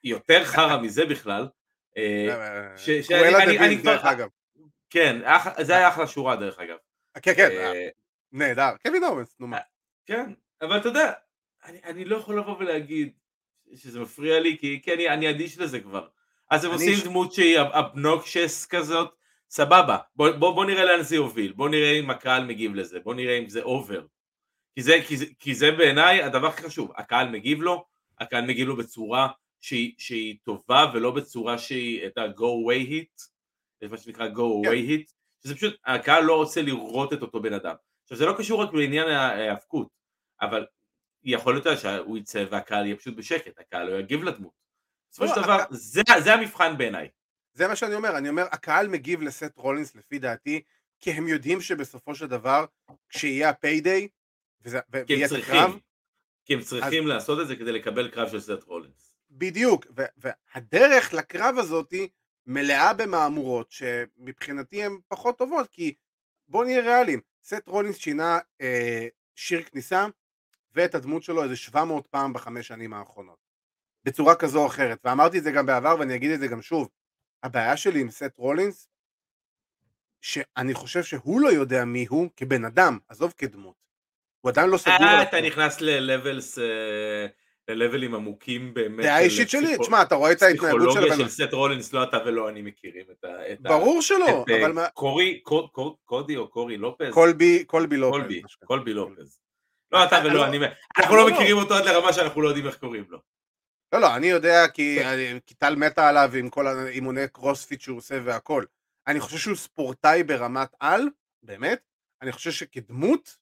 [0.04, 1.48] יותר חרא מזה בכלל.
[1.96, 4.26] אה, שאני כבר...
[4.90, 5.20] כן,
[5.60, 6.76] זה היה אחלה שורה דרך אגב.
[7.22, 7.50] כן, כן.
[7.50, 7.88] אה,
[8.32, 9.58] נהדר, קווין אוונס, נו מה.
[10.06, 11.12] כן, אבל אתה יודע,
[11.64, 13.12] אני, אני לא יכול לבוא ולהגיד
[13.75, 16.09] שזה מפריע לי, כי, כי אני, אני אדיש לזה כבר.
[16.51, 17.05] אז הם עושים ש...
[17.05, 19.14] דמות שהיא obnoxious כזאת,
[19.51, 23.14] סבבה, בוא, בוא, בוא נראה לאן זה יוביל, בוא נראה אם הקהל מגיב לזה, בוא
[23.14, 24.07] נראה אם זה over.
[24.75, 27.85] כי זה, כי זה, כי זה בעיניי הדבר הכי חשוב, הקהל מגיב לו,
[28.21, 29.29] הקהל מגיב לו בצורה
[29.61, 33.23] שהיא, שהיא טובה ולא בצורה שהיא את ה-go away hit,
[33.81, 34.87] זה מה שנקרא go away כן.
[34.88, 35.12] hit,
[35.44, 37.75] שזה פשוט, הקהל לא רוצה לראות את אותו בן אדם.
[38.03, 39.88] עכשיו זה לא קשור רק לעניין ההאבקות,
[40.40, 40.66] אבל
[41.24, 44.52] יכול להיות שהוא יצא והקהל יהיה פשוט בשקט, הקהל לא יגיב לדמות.
[45.11, 47.09] בסופו של לא, דבר, זה, המבחן בעיניי.
[47.54, 50.62] זה מה שאני אומר, אני אומר, הקהל מגיב לסט רולינס לפי דעתי,
[51.00, 52.64] כי הם יודעים שבסופו של דבר,
[53.09, 54.09] כשיהיה הפיידיי,
[54.64, 55.78] ויהיה את הקרב,
[56.44, 57.09] כי הם צריכים אז...
[57.09, 59.12] לעשות את זה כדי לקבל קרב של סט רולינס.
[59.31, 62.09] בדיוק, והדרך לקרב הזאתי
[62.46, 65.94] מלאה במהמורות שמבחינתי הן פחות טובות, כי
[66.48, 70.07] בוא נהיה ריאליים, סט רולינס שינה אה, שיר כניסה
[70.74, 73.38] ואת הדמות שלו איזה 700 פעם בחמש שנים האחרונות
[74.04, 76.88] בצורה כזו או אחרת ואמרתי את זה גם בעבר ואני אגיד את זה גם שוב
[77.42, 78.88] הבעיה שלי עם סט רולינס
[80.20, 83.74] שאני חושב שהוא לא יודע מי הוא כבן אדם עזוב כדמות
[84.40, 87.26] הוא עדיין לא סגור על אה, אתה נכנס ללבלס אה,
[87.68, 89.04] ללבלים עמוקים באמת.
[89.04, 91.00] דעה אישית שלי, תשמע, אתה רואה את ההתנהגות של...
[91.00, 93.28] פסיכולוגיה של סט רולינס, לא אתה ולא אני מכירים את ה...
[93.61, 94.88] ברור שלא, אבל מה...
[94.88, 95.40] קורי,
[96.04, 97.12] קודי או קורי לופז?
[97.14, 98.35] קולבי, קולבי לופז.
[98.64, 99.40] קולבי לופז.
[99.92, 100.59] לא אתה ולא אני,
[100.98, 103.18] אנחנו לא, מכירים אותו עד לרמה שאנחנו לא יודעים איך קוראים לו.
[103.92, 104.68] לא, לא, אני יודע
[105.46, 108.64] כי טל מתה עליו עם כל האימוני קרוספיט שהוא עושה והכל.
[109.07, 111.09] אני חושב שהוא ספורטאי ברמת על,
[111.42, 111.81] באמת,
[112.22, 113.37] אני חושב שכדמות,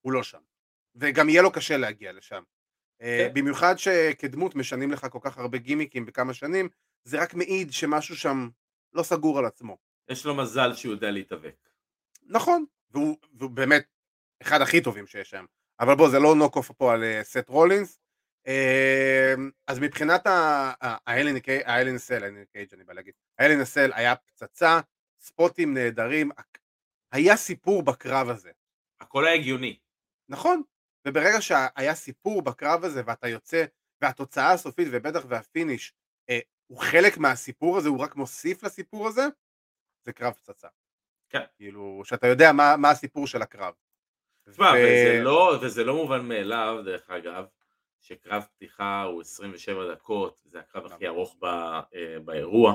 [0.00, 0.40] הוא לא שם.
[0.94, 2.42] וגם יהיה לו קשה להגיע לשם.
[3.02, 3.34] אה, כן.
[3.34, 6.68] במיוחד שכדמות משנים לך כל כך הרבה גימיקים בכמה שנים,
[7.04, 8.48] זה רק מעיד שמשהו שם
[8.92, 9.78] לא סגור על עצמו.
[10.08, 11.68] יש לו מזל שהוא יודע להתאבק.
[12.26, 13.93] נכון, והוא, והוא באמת
[14.46, 15.44] אחד הכי טובים שיש שם.
[15.80, 17.98] אבל בוא, זה לא knock off פה על סת' אה, רולינס.
[18.46, 19.34] אה,
[19.66, 24.80] אז מבחינת האלן סל, קייג' אני בא להגיד, האלן סל היה פצצה,
[25.20, 26.30] ספוטים נהדרים,
[27.12, 28.50] היה סיפור בקרב הזה.
[29.00, 29.78] הכל היה הגיוני.
[30.28, 30.62] נכון,
[31.08, 33.64] וברגע שהיה סיפור בקרב הזה ואתה יוצא,
[34.00, 35.94] והתוצאה הסופית ובטח והפיניש
[36.30, 39.22] אה, הוא חלק מהסיפור הזה, הוא רק מוסיף לסיפור הזה,
[40.06, 40.68] זה קרב פצצה.
[41.28, 41.44] כן.
[41.56, 43.74] כאילו, שאתה יודע מה, מה הסיפור של הקרב.
[44.50, 44.76] תשמע, ו...
[44.76, 47.44] וזה, לא, וזה לא מובן מאליו, דרך אגב,
[48.00, 51.80] שקרב פתיחה הוא 27 דקות, זה הקרב הכי ארוך ב, אה,
[52.24, 52.74] באירוע.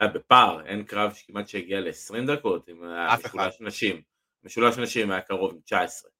[0.00, 2.82] היה בפער, אין קרב שכמעט שהגיע ל-20 דקות עם
[3.24, 4.02] משולש נשים.
[4.44, 6.10] משולש נשים היה קרוב עם 19.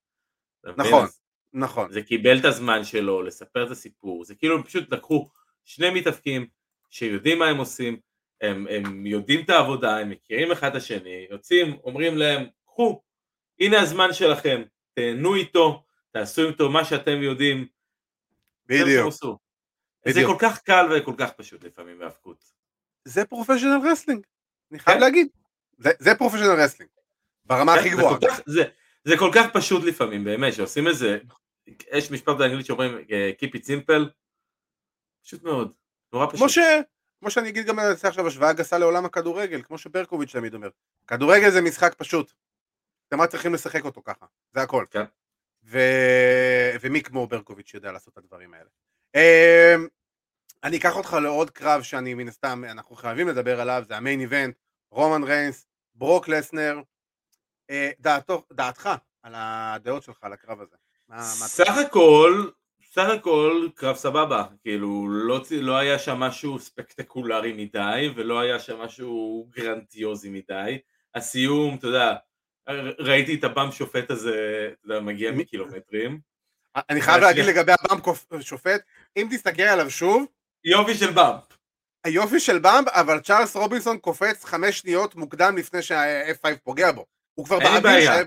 [0.76, 1.06] נכון.
[1.52, 1.92] נכון.
[1.92, 5.28] זה קיבל את הזמן שלו לספר את הסיפור, זה כאילו פשוט לקחו
[5.64, 6.46] שני מתאפקים
[6.90, 8.00] שיודעים מה הם עושים,
[8.40, 13.02] הם, הם יודעים את העבודה, הם מכירים אחד את השני, יוצאים, אומרים להם, קחו,
[13.60, 14.62] הנה הזמן שלכם,
[14.94, 17.66] תהנו איתו, תעשו איתו מה שאתם יודעים.
[18.66, 19.14] בדיוק.
[20.08, 22.44] זה כל כך קל וכל כך פשוט לפעמים בהאבקות.
[23.04, 24.26] זה professional wrestling,
[24.70, 25.00] אני חייב כן.
[25.02, 25.28] להגיד.
[25.78, 26.90] זה, זה professional wrestling,
[27.44, 28.18] ברמה כן, הכי זה גבוהה.
[28.46, 28.64] זה-
[29.04, 31.18] זה כל כך פשוט לפעמים, באמת, שעושים איזה,
[31.92, 34.08] יש משפט באנגלית שאומרים אה, Keep it simple,
[35.24, 35.72] פשוט מאוד,
[36.12, 36.38] נורא פשוט.
[36.38, 36.58] כמו, ש...
[37.20, 40.68] כמו שאני אגיד גם, אני אעשה עכשיו השוואה גסה לעולם הכדורגל, כמו שברקוביץ' תמיד אומר.
[41.06, 42.32] כדורגל זה משחק פשוט.
[43.14, 44.84] אתם רק צריכים לשחק אותו ככה, זה הכל.
[44.90, 45.04] כן.
[45.64, 45.78] ו...
[46.80, 48.68] ומי כמו ברקוביץ' יודע לעשות את הדברים האלה.
[49.14, 49.86] אמ,
[50.64, 54.20] אני אקח אותך לעוד קרב שאני מן הסתם, אנחנו חייבים לדבר עליו, זה ה main
[54.20, 54.56] event,
[54.90, 56.80] רומן ריינס, ברוק לזנר.
[57.70, 58.90] אה, דעתו, דעתך
[59.22, 60.76] על הדעות שלך על הקרב הזה.
[61.08, 62.48] מה, מה אתה סך הכל,
[62.92, 68.78] סך הכל קרב סבבה, כאילו לא, לא היה שם משהו ספקטקולרי מדי ולא היה שם
[68.78, 70.78] משהו גרנטיוזי מדי,
[71.14, 72.14] הסיום, אתה יודע,
[72.98, 76.20] ראיתי את הבאם שופט הזה, אתה יודע, מגיע מקילומטרים,
[76.76, 77.44] אני חייב אבל להגיד.
[77.44, 77.98] לגבי הבאם
[78.40, 78.80] שופט,
[79.16, 80.26] אם תסתכל עליו שוב,
[80.64, 81.42] יופי של באמפ,
[82.04, 87.06] היופי של באמב, אבל צ'ארלס רובינסון קופץ חמש שניות מוקדם לפני שה-F5 פוגע בו.
[87.34, 88.04] הוא כבר באוויר.
[88.04, 88.22] שה-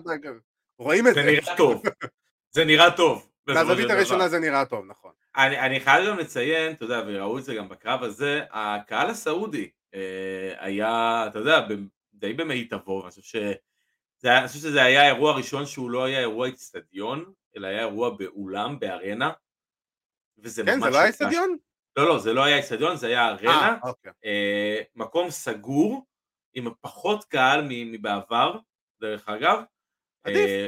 [0.79, 1.31] רואים את זה זה.
[1.31, 1.83] נראה טוב,
[2.51, 3.29] זה נראה טוב.
[3.47, 3.89] מהזווית.
[3.89, 5.11] הראשונה זה נראה טוב, נכון.
[5.37, 9.69] אני, אני חייב גם לציין, אתה יודע, וראו את זה גם בקרב הזה, הקהל הסעודי
[9.95, 11.73] אה, היה, אתה יודע, ב-
[12.13, 13.51] די במיטבו, אני חושב.
[14.17, 17.79] זה היה, אני חושב שזה היה האירוע הראשון שהוא לא היה אירוע אצטדיון, אלא היה
[17.79, 19.31] אירוע באולם, בארנה,
[20.37, 20.79] וזה כן.
[20.79, 21.57] זה לא היה אצטדיון?
[21.97, 24.11] לא, לא, זה לא היה אצטדיון, זה היה ארנה, אה, אוקיי.
[24.25, 26.05] אה, מקום סגור,
[26.53, 28.59] עם פחות קהל מבעבר,
[29.01, 29.63] דרך אגב.
[30.23, 30.49] עדיף.
[30.49, 30.67] אה,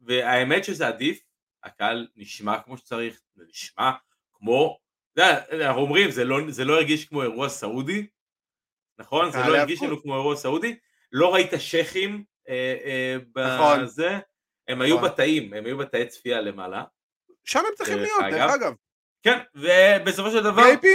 [0.00, 1.22] והאמת שזה עדיף,
[1.64, 3.90] הקהל נשמע כמו שצריך, זה נשמע
[4.34, 4.78] כמו,
[5.52, 8.06] אנחנו אומרים, זה לא, זה לא הרגיש כמו אירוע סעודי,
[8.98, 9.30] נכון?
[9.30, 9.82] זה לא הרגיש.
[9.82, 10.78] לנו כמו אירוע סעודי,
[11.12, 11.58] לא ראית אה, אה,
[13.36, 13.84] נכון.
[13.84, 14.18] בזה,
[14.68, 15.08] הם היו נכון.
[15.08, 16.84] בתאים, הם היו בתאי צפייה למעלה,
[17.44, 18.34] שם הם צריכים דרך להיות.
[18.34, 18.72] דרך אגב.
[19.22, 20.86] כן, ובסופו של דבר, VIP?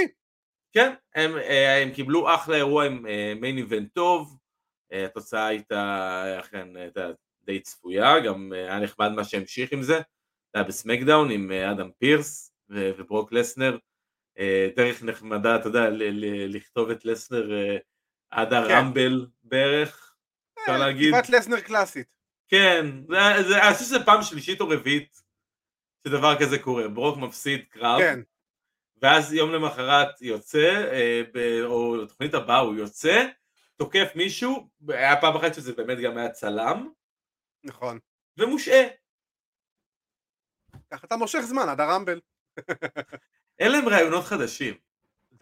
[0.73, 3.05] כן, הם, אה, הם קיבלו אחלה אירוע עם
[3.41, 4.37] מיין איבנט טוב,
[4.93, 7.09] אה, התוצאה הייתה אכן הייתה
[7.43, 10.01] די צפויה, גם אה, היה נחמד מה שהמשיך עם זה, זה
[10.53, 13.77] היה בסמקדאון עם אה, אדם פירס וברוק לסנר,
[14.39, 15.89] אה, דרך נחמדה, אתה יודע,
[16.47, 17.77] לכתוב את לסנר אה,
[18.31, 20.12] עד הרמבל בערך,
[20.63, 22.07] אפשר להגיד, כתיבת לסנר קלאסית.
[22.47, 25.21] כן, אני חושב שזה פעם שלישית או רביעית
[26.07, 28.19] שדבר כזה קורה, ברוק מפסיד קרב, כן.
[29.01, 31.21] ואז יום למחרת יוצא, אה,
[31.65, 33.25] או תוכנית הבאה הוא יוצא,
[33.75, 36.89] תוקף מישהו, היה פעם אחת שזה באמת גם היה צלם,
[37.63, 37.99] נכון.
[38.37, 38.83] ומושעה.
[40.91, 42.19] ככה אתה מושך זמן עד הרמבל.
[43.59, 44.73] אין להם רעיונות חדשים.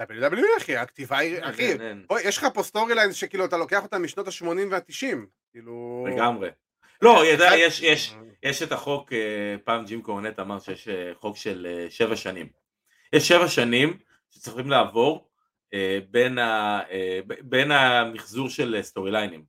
[0.03, 3.83] WWE אחי, הכתיבה היא, אחי, אין, אין, בואי, יש לך פה storylines שכאילו אתה לוקח
[3.83, 5.17] אותם משנות ה-80 וה-90.
[5.51, 6.05] כאילו...
[6.09, 6.49] לגמרי.
[7.01, 11.37] לא, ידע, יש, יש, יש את החוק, אה, פעם ג'ים קורנט אמר שיש אה, חוק
[11.37, 12.49] של אה, שבע שנים.
[13.13, 15.29] יש שבע שנים שצריכים לעבור
[15.73, 19.43] אה, בין, ה, אה, בין המחזור של אה, storyline ים.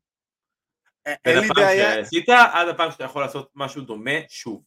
[1.07, 4.65] אין בין לי הפעם בעיה, שעשית עד הפעם שאתה יכול לעשות משהו דומה שוב.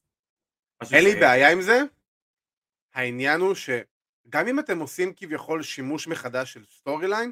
[0.83, 1.79] משהו אין לי ש- בעיה עם זה.
[2.93, 3.55] העניין הוא
[4.27, 7.31] שגם אם אתם עושים כביכול שימוש מחדש של storyline,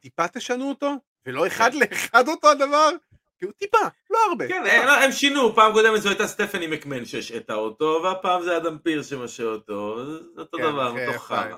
[0.00, 0.94] טיפה תשנו אותו,
[1.26, 2.90] ולא אחד לאחד אותו הדבר,
[3.38, 3.78] כאילו טיפה,
[4.10, 4.48] לא הרבה.
[4.48, 8.78] כן, הם, הם שינו, פעם קודמת זו הייתה סטפני מקמן שהשעתה אותו, והפעם זה אדם
[8.78, 11.56] פירס שמשעה אותו, זה אותו כן, דבר, אותו חרא.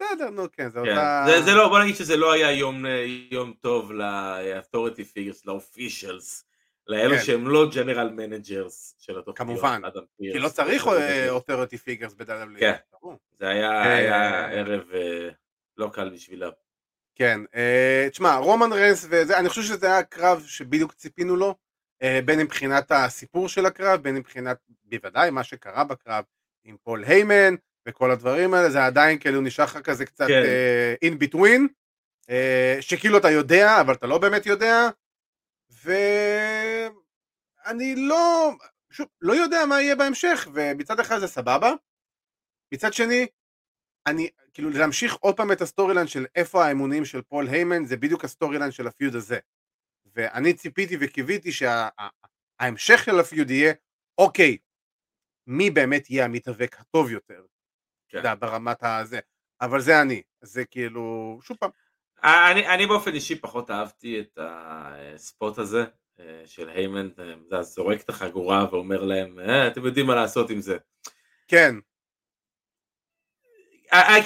[0.00, 0.90] בסדר, נו כן, זה כן.
[0.90, 1.24] אותה...
[1.26, 6.44] זה, זה לא, בוא נגיד שזה לא היה יום, אה, יום טוב ל-authority figures, ל-officials,
[6.86, 7.22] לאלו כן.
[7.22, 9.82] שהם לא general managers של התוכניות, כמובן.
[10.32, 10.86] כי לא צריך
[11.30, 12.60] authority figures ב-WWE.
[12.60, 12.74] כן.
[13.44, 15.28] זה היה, אה, היה ערב אה,
[15.76, 16.50] לא קל בשבילם.
[17.14, 21.54] כן, אה, תשמע, רומן ריינס וזה, אני חושב שזה היה קרב שבדיוק ציפינו לו,
[22.02, 26.24] אה, בין אם מבחינת הסיפור של הקרב, בין אם מבחינת, בוודאי, מה שקרה בקרב
[26.64, 27.54] עם פול היימן
[27.88, 30.42] וכל הדברים האלה, זה עדיין כאילו נשאר לך כזה קצת כן.
[31.02, 31.68] in between,
[32.80, 34.88] שכאילו אתה יודע, אבל אתה לא באמת יודע,
[35.84, 38.52] ואני לא,
[38.90, 41.72] שוב, לא יודע מה יהיה בהמשך, ומצד אחד זה סבבה,
[42.74, 43.26] מצד שני,
[44.06, 47.96] אני, כאילו להמשיך עוד פעם את ה storyline של איפה האמונים של פול היימן זה
[47.96, 49.38] בדיוק ה storyline של ה feud הזה.
[50.14, 53.72] ואני ציפיתי וקיוויתי שההמשך של ה feud יהיה
[54.18, 54.58] אוקיי
[55.46, 57.42] מי באמת יהיה המתאבק הטוב יותר?
[58.08, 58.18] כן.
[58.18, 59.20] יודע, ברמת הזה.
[59.60, 61.70] אבל זה אני זה כאילו שוב פעם.
[62.24, 65.84] אני, אני באופן אישי פחות אהבתי את הספוט הזה
[66.20, 67.08] אה, של היימן,
[67.52, 70.76] אה, זורק את החגורה ואומר להם, אה, אתם יודעים מה לעשות עם זה.
[71.48, 71.74] כן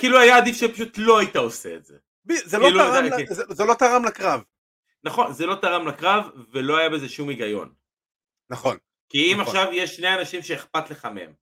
[0.00, 1.96] כאילו היה עדיף שפשוט לא היית עושה את זה.
[2.44, 4.42] זה לא כאילו, תרם זה- ל- זה- זה לא תרם לקרב
[5.04, 7.72] נכון, זה לא תרם לקרב ולא היה בזה שום היגיון.
[8.50, 8.76] נכון
[9.08, 9.56] כי אם נכון.
[9.56, 11.32] עכשיו יש שני אנשים שאכפת לך מהם,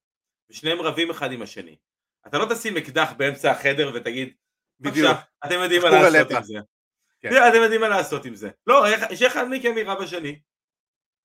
[0.50, 1.76] ושניהם רבים אחד עם השני,
[2.26, 4.35] אתה לא תשים אקדח באמצע החדר ותגיד,
[4.81, 6.55] בדיוק בבקשה, אתם יודעים מה לעשות רלטה." עם זה.
[7.20, 7.29] כן.
[7.48, 8.50] אתם יודעים מה לעשות עם זה.
[8.66, 10.40] לא, איך- שאחד מכם יירה בשני.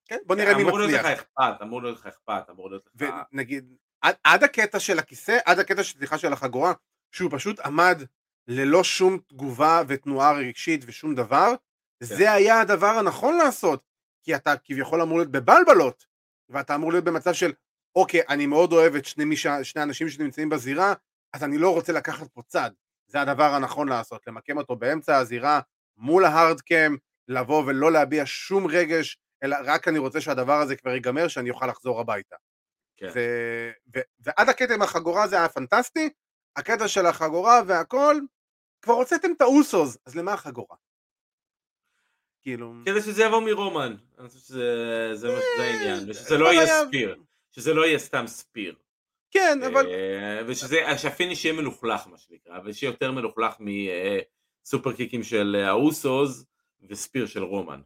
[0.05, 1.05] כן, בוא נראה מי אמור להיות מצליח.
[1.05, 3.09] לך אכפת, אמור להיות לך אכפת, אמור להיות לך...
[3.31, 6.73] ונגיד, עד, עד הקטע של הכיסא, עד הקטע של סליחה של החגורה,
[7.11, 8.03] שהוא פשוט עמד
[8.47, 11.53] ללא שום תגובה ותנועה רגשית ושום דבר,
[11.99, 13.83] זה היה הדבר הנכון לעשות,
[14.23, 16.05] כי אתה כביכול אמור להיות בבלבלות,
[16.49, 17.53] ואתה אמור להיות במצב של,
[17.95, 19.47] אוקיי, אני מאוד אוהב את שני, מיש...
[19.63, 20.93] שני אנשים שנמצאים בזירה,
[21.33, 22.71] אז אני לא רוצה לקחת פה צד.
[23.07, 25.59] זה הדבר הנכון לעשות, למקם אותו באמצע הזירה,
[25.97, 31.27] מול ההארדקאם, לבוא ולא להביע שום רגש, אלא רק אני רוצה שהדבר הזה כבר ייגמר,
[31.27, 32.35] שאני אוכל לחזור הביתה.
[33.01, 33.09] כן.
[33.15, 33.19] ו...
[33.95, 33.99] ו...
[34.19, 36.09] ועד הקטע עם החגורה זה היה פנטסטי,
[36.55, 38.15] הקטע של החגורה והכל,
[38.81, 40.75] כבר הוצאתם את האוסוס, אז למה החגורה?
[42.41, 42.73] כאילו...
[42.85, 44.65] כדי שזה יבוא מרומן, אני חושב שזה
[45.13, 47.15] זה מה שזה העניין, ושזה לא אבל יהיה היה- spear,
[47.51, 48.75] שזה לא יהיה סתם spear,
[49.31, 49.87] כן, אבל...
[49.87, 53.55] אה, ושזה, שה finish יהיה מלוכלך מה שנקרא, ושיהיה יותר מלוכלך
[54.65, 56.45] מ superkick ים של אה, האוסוס
[56.89, 57.81] ו spear של רומן.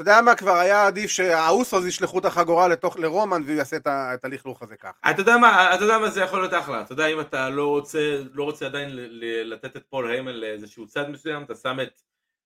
[0.00, 4.24] אתה יודע מה, כבר היה עדיף שהאוסוס ישלחו את החגורה לתוך לרומן והוא יעשה את
[4.24, 5.10] הלכלוך הזה ככה.
[5.10, 7.66] אתה יודע מה, אתה יודע מה זה יכול להיות אחלה, אתה יודע אם אתה לא
[7.66, 8.88] רוצה, לא רוצה עדיין
[9.44, 12.00] לתת את פול היימן לאיזשהו צד מסוים, אתה שם את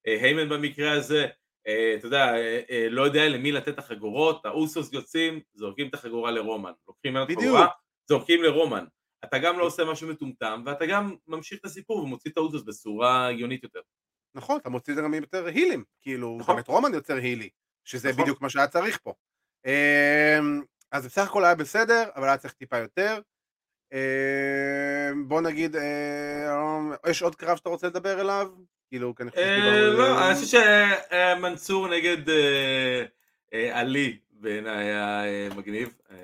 [0.07, 1.27] אה, היימן במקרה הזה,
[1.67, 2.35] אה, אתה יודע,
[2.71, 7.25] אה, לא יודע למי לתת את החגורות, האוסוס יוצאים, זורקים את החגורה לרומן, לוקחים ממנו
[7.25, 7.31] את.
[7.31, 7.67] החגורה,
[8.09, 8.85] זורקים לרומן.
[9.25, 13.29] אתה גם לא עושה משהו מטומטם, ואתה גם ממשיך את הסיפור ומוציא את האוסוס בצורה
[13.29, 13.81] הגיונית יותר.
[14.35, 16.55] נכון, אתה מוציא את זה גם יותר heel ים, כאילו, נכון.
[16.55, 17.49] גם את רומן יותר heel י,
[17.85, 18.23] שזה נכון.
[18.23, 19.13] בדיוק מה שהיה צריך פה.
[19.67, 23.21] אמ, אז בסך הכל היה בסדר, אבל היה צריך טיפה יותר.
[23.93, 23.99] אמ,
[25.29, 26.51] בוא נגיד, אה,
[27.11, 28.49] יש עוד קרב שאתה רוצה לדבר אליו?
[28.89, 30.59] כאילו, כי אני חושב אה, שדיברנו- לא, אני חושב
[31.11, 33.05] שמנסור נגד אה,
[33.55, 36.17] אה, עלי בעיניי היה אה, מגניב, אה,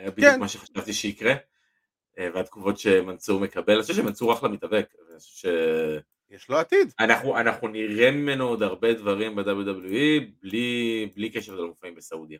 [0.00, 0.40] היה בדיוק כן.
[0.40, 1.34] מה שחשבתי שיקרה,
[2.18, 5.50] אה, והתגובות שמנסור מקבל, אני חושב שמנסור אחלה מתאבק, אני חושב
[6.30, 6.92] יש לו עתיד.
[7.00, 12.38] שאנחנו אנחנו נראה ממנו עוד הרבה דברים ב-WWE בלי בלי קשר למופעים בסעודיה.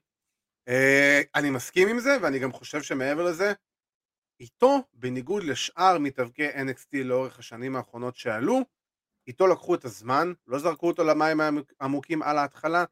[0.68, 3.52] אה, אני מסכים עם זה, ואני גם חושב שמעבר לזה,
[4.40, 8.60] איתו, בניגוד לשאר מתאבקי NXT לאורך השנים האחרונות שעלו,
[9.26, 12.84] איתו לקחו את הזמן, לא זרקו אותו למים העמוק- העמוקים על ההתחלה,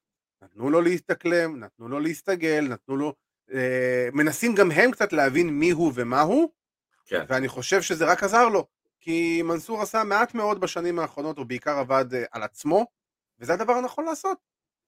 [0.42, 3.14] נתנו לו להסתכלם, נתנו לו להסתגל, נתנו לו...
[3.52, 6.50] אה, מנסים גם הם קצת להבין מי הוא ומה הוא,
[7.06, 7.24] כן.
[7.28, 8.66] ואני חושב שזה רק עזר לו,
[9.00, 12.87] כי מנסור עשה מעט מאוד בשנים האחרונות, הוא בעיקר עבד אה, על עצמו,
[13.38, 14.38] וזה הדבר הנכון לעשות,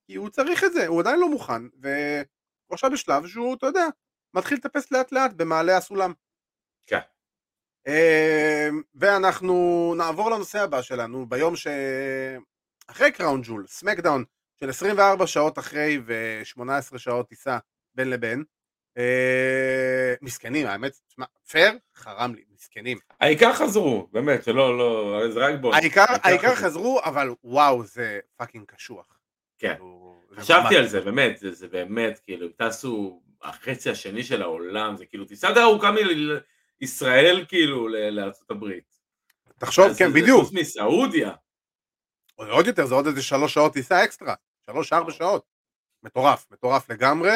[0.06, 2.24] כי הוא צריך את זה, הוא עדיין לא מוכן, והוא
[2.72, 3.86] עכשיו בשלב שהוא, אתה יודע,
[4.34, 6.12] מתחיל לטפס לאט לאט במעלה הסולם.
[6.86, 7.00] כן.
[7.86, 11.66] אה, ואנחנו נעבור לנושא הבא שלנו, ביום ש...
[12.86, 14.24] אחרי קראון ג'ול, סמקדאון
[14.60, 17.58] של 24 שעות אחרי ו-18 שעות טיסה
[17.94, 18.44] בין לבין.
[18.98, 22.98] אה, מסכנים, האמת, תשמע, פייר, חרה לי, מסכנים.
[23.20, 25.74] העיקר חזרו, באמת, שלא, לא, זה רק בוא.
[25.74, 29.18] העיקר, העיקר חזרו, אבל וואו, זה fucking קשוח.
[29.58, 29.74] כן.
[29.74, 34.96] כאילו, חשבתי על זה, באמת, זה, זה באמת, כאילו, אם טסו החצי השני של העולם,
[34.96, 35.90] זה כאילו טיסה די ארוכה
[36.80, 38.96] מישראל, כאילו, ל- לארצות הברית.
[39.58, 40.44] תחשוב, כן, בדיוק.
[40.44, 41.30] חוץ מסעודיה.
[42.36, 44.34] עוד יותר, זה עוד איזה שלוש שעות טיסה אקסטרה.
[44.66, 45.44] שלוש, ארבע שעות.
[46.02, 47.30] מטורף, מטורף לגמרי.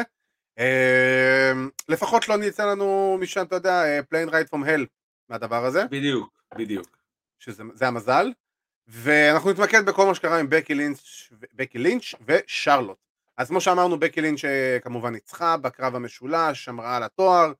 [0.59, 1.53] אה,
[1.89, 4.87] לפחות לא נצא לנו משם, אתה יודע, plane ride from hell
[5.29, 6.99] מהדבר הזה, בדיוק, בדיוק.
[7.39, 8.33] שזה זה המזל.
[8.87, 12.99] ואנחנו נתמקד בכל מה שקרה עם בקי לינץ', בקי לינץ' ושרלוט.
[13.37, 17.53] אז כמו שאמרנו, בקי לינץ' אה, כמובן ניצחה בקרב המשולש, שמרה על התואר.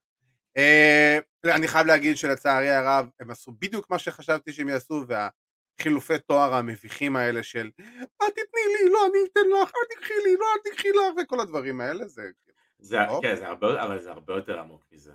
[0.57, 6.53] אה, אני חייב להגיד שלצערי הרב, הם עשו בדיוק מה שחשבתי שהם יעשו, והחילופי תואר
[6.53, 7.69] המביכים האלה של
[8.21, 11.39] אל תתני לי, לא, אני אתן לך, אל תקחי לי, לא, אל תקחי לך, וכל
[11.39, 12.29] הדברים האלה, זה...
[12.85, 12.97] זה.
[13.21, 15.11] כן, זה הרבה, אבל זה הרבה יותר עמוק מזה.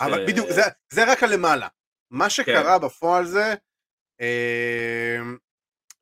[0.00, 1.68] אבל ש- בדיוק, זה, זה רק הלמעלה.
[2.10, 3.54] מה שקרה בפועל זה,
[4.20, 5.18] אה,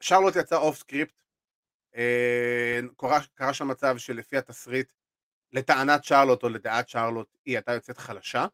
[0.00, 1.14] שרלוט יצא off script,
[1.96, 4.92] אה, קרה, קרה שם מצב שלפי התסריט,
[5.52, 8.46] לטענת שרלוט או לדעת שרלוט, היא הייתה יוצאת חלשה,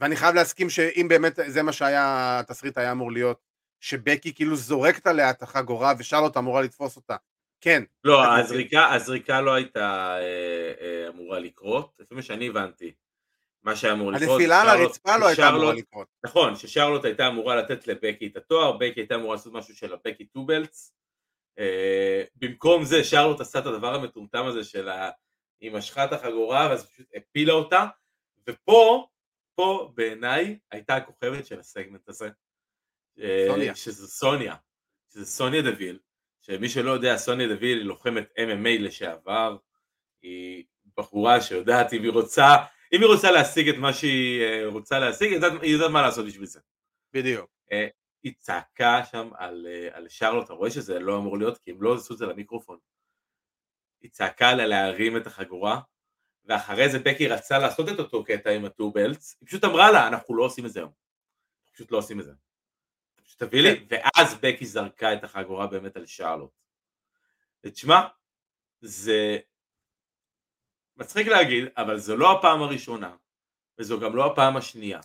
[0.00, 3.40] ואני חייב להסכים שאם באמת זה מה שהיה, התסריט היה אמור להיות,
[3.80, 7.16] שבקי כאילו זורקת עליה את החגורה ושרלוט אמורה לתפוס אותה.
[7.62, 12.92] כן, לא, אתה הזריקה, הזריקה לא הייתה אה, אה, אמורה לקרות, לפי מה שאני הבנתי.
[13.62, 16.08] מה שהיה אמור לקרות, הנפילה על הרצפה לא הייתה אמורה לקרות.
[16.24, 20.24] נכון, ששרלוט הייתה אמורה לתת לבקי את התואר, בקי הייתה אמורה לעשות משהו של הבקי
[20.24, 20.94] טובלץ.
[21.58, 25.10] אה, במקום זה שרלוט עשה את הדבר המטומטם הזה של ה...
[25.60, 27.86] היא משכה את החגורה ואז פשוט הפילה אותה,
[28.48, 29.06] ופה,
[29.54, 32.28] פה בעיניי הייתה הכוכבת של הסגמנט הזה.
[33.20, 33.74] אה, סוניה.
[33.74, 34.54] שזה סוניה,
[35.12, 35.98] שזה סוניה דוויל,
[36.42, 39.56] שמי שלא יודע, סוניה דוויל היא לוחמת MMA לשעבר,
[40.22, 40.64] היא
[40.96, 42.56] בחורה שיודעת אם היא רוצה,
[42.92, 46.02] אם היא רוצה להשיג את מה שהיא אה, רוצה להשיג, היא יודעת, היא יודעת מה
[46.02, 46.60] לעשות בשביל זה.
[47.12, 47.50] בדיוק.
[48.22, 51.82] היא צעקה שם על, אה, על שרלוט, אתה רואה שזה לא אמור להיות, כי הם
[51.82, 52.78] לא עשו את זה למיקרופון.
[54.00, 55.80] היא צעקה עליה להרים את החגורה,
[56.44, 60.08] ואחרי זה בקי רצה לעשות את אותו קטע עם הטו בלטס, היא פשוט אמרה לה,
[60.08, 60.92] אנחנו לא עושים את זה היום.
[61.72, 62.32] פשוט לא עושים את זה.
[63.42, 63.96] תביא לי, כן.
[64.14, 66.50] ואז בקי זרקה את החגורה באמת על שרלוט.
[67.64, 68.00] ותשמע,
[68.80, 69.38] זה
[70.96, 73.16] מצחיק להגיד, אבל זו לא הפעם הראשונה,
[73.78, 75.00] וזו גם לא הפעם השנייה,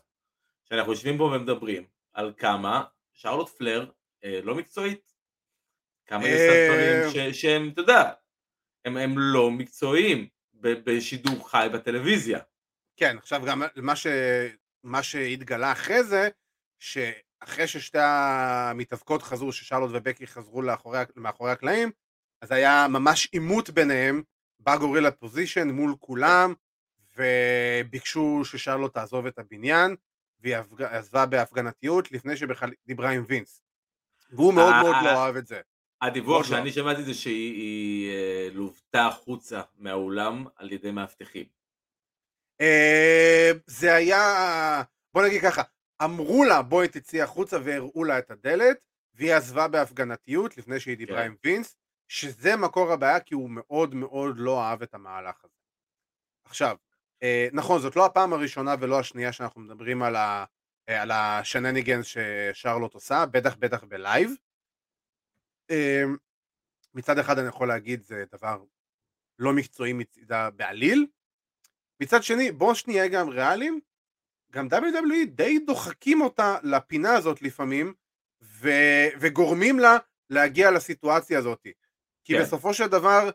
[0.64, 2.84] שאנחנו יושבים פה ומדברים על כמה
[3.14, 3.92] שרלוט פלר
[4.24, 5.14] אה, לא מקצועית.
[6.06, 8.14] כמה אה, דברים ש- שהם, אתה יודע,
[8.86, 12.40] הם, הם לא מקצועיים ב- בשידור חי בטלוויזיה.
[12.96, 14.08] כן, עכשיו גם מה, ש...
[14.84, 16.30] מה שהתגלה אחרי זה,
[17.40, 21.92] שאחרי ששתי המתאבקות חזרו, ששרלוט ובקי חזרו לאחורי, מאחורי הקלעים,
[22.42, 24.24] אז היה ממש עימות ביניהם
[24.60, 26.54] בגורילה פוזיישן מול כולם,
[27.18, 29.96] וביקשו ששרלוט תעזוב את הבניין,
[30.40, 33.62] והיא עזבה בהפגנתיות לפני שבכלל דיברה עם וינס.
[34.32, 35.62] והוא מאוד אה, מאוד אה, לא אהב את זה.
[36.02, 36.72] הדיווח מאוד שאני לא.
[36.72, 41.46] שמעתי זה שהיא היא, אה, לוותה החוצה מהאולם על ידי מאבטחים.
[42.62, 44.84] אה, זה היה,
[45.14, 45.62] בוא נגיד ככה,
[46.04, 48.78] אמרו לה בואי תצאי החוצה והראו לה את הדלת,
[49.14, 51.26] והיא עזבה בהפגנתיות לפני שהיא דיברה כן.
[51.26, 51.76] עם וינס,
[52.08, 55.54] שזה מקור הבעיה כי הוא מאוד מאוד לא אהב את המהלך הזה.
[56.46, 56.78] עכשיו,
[57.24, 60.46] אה, נכון, זאת לא הפעם הראשונה ולא השנייה שאנחנו מדברים על, ה,
[60.90, 64.32] אה, על השנניגנס ששרלוט עושה, בטח בטח בלייב.
[65.72, 66.04] אה,
[66.94, 68.64] מצד אחד אני יכול להגיד זה דבר
[69.40, 71.08] לא מקצועי מצידה בעליל,
[72.00, 73.80] מצד שני, בואו שנהיה גם ריאליים,
[74.52, 77.94] גם WWE די דוחקים אותה לפינה הזאת לפעמים,
[78.44, 78.70] ו...
[79.20, 79.98] וגורמים לה
[80.30, 81.68] להגיע לסיטואציה הזאת.
[82.24, 82.42] כי כן.
[82.42, 83.30] בסופו של דבר,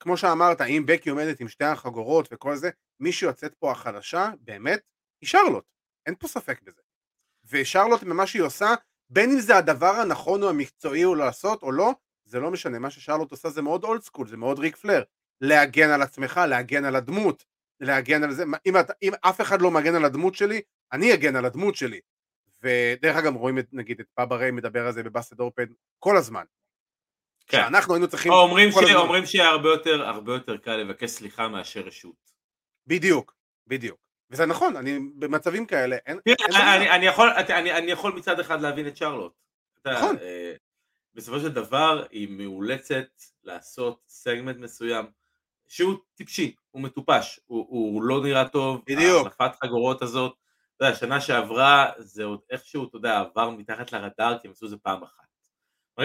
[0.00, 2.70] כמו שאמרת, אם בקי עומדת עם שתי החגורות וכל זה,
[3.00, 4.80] מי שיוצאת פה החדשה, באמת,
[5.20, 5.64] היא שרלוט.
[6.06, 6.80] אין פה ספק בזה.
[7.44, 8.74] ושרלוט, ממה שהיא עושה,
[9.10, 11.92] בין אם זה הדבר הנכון או המקצועי או לעשות או לא,
[12.24, 15.02] זה לא משנה, מה ששרלוט עושה זה מאוד אולד סקול, זה מאוד ריק פלר.
[15.40, 17.44] להגן על עצמך, להגן על הדמות,
[17.80, 20.60] להגן על זה, אם, אתה, אם אף אחד לא מגן על הדמות שלי,
[20.92, 22.00] אני אגן על הדמות שלי.
[22.62, 25.64] ודרך אגב רואים את, נגיד את פאבה ריי מדבר על זה בבאסד אורפן
[25.98, 26.44] כל הזמן.
[27.46, 27.56] כן.
[27.56, 28.32] שאנחנו היינו צריכים...
[28.32, 28.74] או אומרים, ש...
[28.76, 32.30] הזמן- אומרים שיהיה הרבה יותר, הרבה יותר קל לבקש סליחה מאשר רשות.
[32.86, 33.34] בדיוק,
[33.66, 34.04] בדיוק.
[34.30, 36.18] וזה נכון, אני במצבים כאלה, אין...
[36.24, 39.32] תראה, אין מה אני, אני, יכול, אני, אני יכול מצד אחד להבין את שרלוט.
[39.80, 40.16] אתה, נכון.
[40.18, 40.54] אה,
[41.14, 43.06] בסופו של דבר היא מאולצת
[43.42, 45.06] לעשות סגמנט מסוים
[45.74, 49.26] שהוא טיפשי, הוא מטופש, הוא, הוא לא נראה טוב, בדיוק.
[49.26, 50.34] ההחלפת חגורות הזאת,
[50.76, 54.66] אתה יודע, שנה שעברה זה עוד איכשהו, אתה יודע, עבר מתחת לרדאר כי הם עשו
[54.66, 55.24] את זה פעם אחת.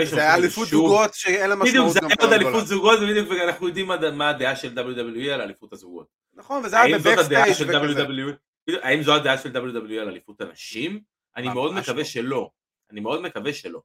[0.06, 2.34] זה היה אליפות שוב- זוגות שאין לה בדיוק, משמעות זה גם היה עוד.
[2.34, 6.08] אליפות זוגות, ובדיוק ואנחנו יודעים מה- מה הדעה של WWE על אליפות הזוגות.
[6.34, 8.04] נכון, וזה היה ב backstage וכזה.
[8.06, 8.34] WWE?
[8.68, 11.02] בדיוק, האם זו הדעה של WWE על אליפות הנשים?
[11.38, 12.04] אני מאוד מקווה לא.
[12.04, 12.50] שלא.
[12.92, 13.82] אני מאוד מקווה שלא.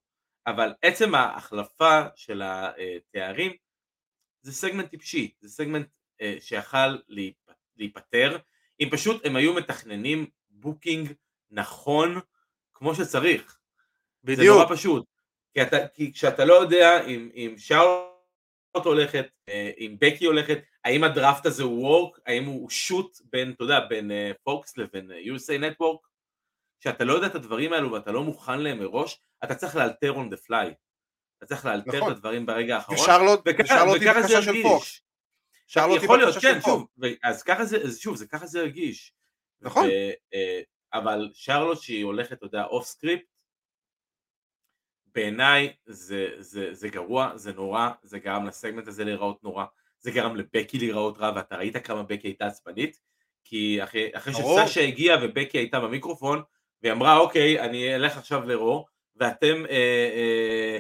[0.47, 3.53] אבל עצם ההחלפה של התארים
[4.45, 5.87] זה סגמנט טיפשי, זה סגמנט
[6.21, 8.39] אה, שיכל להיפ- להיפטר,
[8.81, 11.13] אם פשוט הם היו מתכננים booking
[11.51, 12.21] נכון
[12.75, 13.59] כמו שצריך.
[14.23, 14.57] זה בדיוק.
[14.57, 15.05] נורא פשוט.
[15.55, 21.05] כי, אתה, כי כשאתה לא יודע אם, אם שרלוט הולכת, אה, אם בקי הולכת, האם
[21.05, 24.11] הדראפט הזה הוא work, האם הוא shoot בין, אתה יודע, בין
[24.43, 26.09] פוקס לבין אה, USA Network,
[26.81, 30.35] כשאתה לא יודע את הדברים האלו ואתה לא מוכן להם מראש, אתה צריך לאלתר on
[30.35, 30.75] the fly.
[31.45, 32.11] אתה צריך לאלתר נכון.
[32.13, 32.99] את הדברים ברגע האחרון.
[32.99, 34.63] ושרלוט, וככה- ושרלוט היא וככה זה בקשה של.
[34.63, 35.01] פוקס.
[35.67, 36.67] שרלוט היא יכול להיות, בקשה כן, של פוקס.
[36.67, 39.13] שוב, ו- אז ככה זה, אז שוב, זה ככה זה הרגיש.
[39.61, 39.87] נכון.
[39.87, 40.61] ו- אה,
[40.93, 43.25] אבל שרלוט שהיא הולכת, אתה יודע, off script,
[45.15, 49.65] בעיניי זה, זה, זה גרוע, זה נורא, זה גרם לסגמנט הזה להיראות נורא,
[50.01, 53.01] זה גרם לבקי להיראות רע, ואתה ראית כמה בקי הייתה עצבנית,
[53.45, 54.35] כי אחרי, אחרי.
[54.35, 56.43] שסשה הגיעה ובקי הייתה במיקרופון,
[56.83, 58.87] והיא אמרה, אוקיי, אני אלך עכשיו לרו,
[59.17, 60.79] ואתם, אה, אה,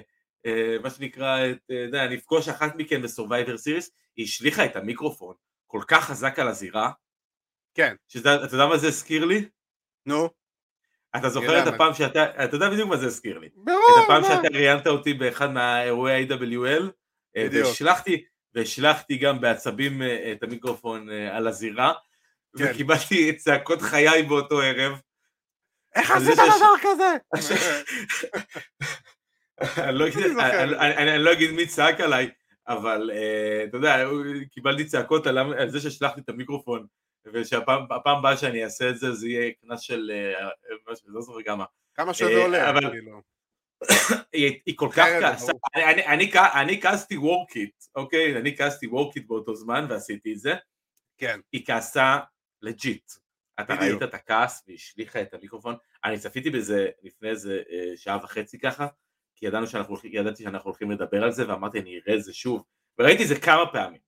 [0.82, 5.34] מה שנקרא, את, אה, יודע, נפגוש אחת מכן בסורווייבר סיריס, היא השליכה את המיקרופון
[5.66, 6.90] כל כך חזק על הזירה,
[7.74, 7.94] כן.
[8.08, 9.48] שאתה אתה יודע מה זה הזכיר לי?
[10.06, 10.28] נו.
[11.16, 13.48] אתה זוכר את הפעם שאתה, אתה יודע בדיוק מה זה הזכיר לי.
[13.54, 14.22] ברור, את הפעם?
[14.22, 16.82] שאתה ראיינת אותי באחד מהאירועי ה-AWL,
[17.36, 17.48] אה.
[17.52, 18.24] והשלחתי,
[18.54, 21.92] והשלחתי גם בעצבים אה, את המיקרופון אה, על הזירה,
[22.58, 22.70] כן.
[22.70, 25.00] וקיבלתי צעקות חיי באותו ערב.
[25.94, 27.16] איך עשית דבר כזה?
[29.60, 30.36] אני לא אגיד-
[30.80, 32.30] אני לא אגיד מי צעק עליי,
[32.68, 34.04] אבל אה, אתה יודע,
[34.50, 36.86] קיבלתי צעקות על זה שהשלכתי את המיקרופון,
[37.32, 40.48] ושהפעם הפעם הבאה שאני אעשה את זה, זה יהיה קנס של, אה,
[40.92, 41.64] משהו, לא זוכר כמה.
[41.94, 43.20] כמה שזה אה, עולה, אבל- כאילו.
[44.32, 45.52] היא, כל כך כעסה.
[46.54, 48.36] אני, כעסתי worked, אוקיי?
[48.36, 50.54] אני כעסתי worked באותו זמן ועשיתי את זה,
[51.18, 51.40] כן.
[51.52, 52.18] היא כעסה
[52.62, 53.12] legit,
[53.60, 53.74] אתה.
[53.74, 58.86] ראית את הכעס והשליכה את המיקרופון, אני צפיתי בזה לפני איזה אה, שעה וחצי ככה,
[59.36, 62.64] כי ידענו שאנחנו, ידעתי שאנחנו הולכים לדבר על זה, ואמרתי אני אראה את זה שוב,
[62.98, 64.00] וראיתי את זה כמה פעמים.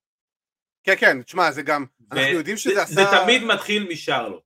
[0.84, 2.94] כן, כן, תשמע, זה גם, אנחנו ו- יודעים שזה זה- עשה...
[2.94, 4.42] זה תמיד מתחיל משרלוט,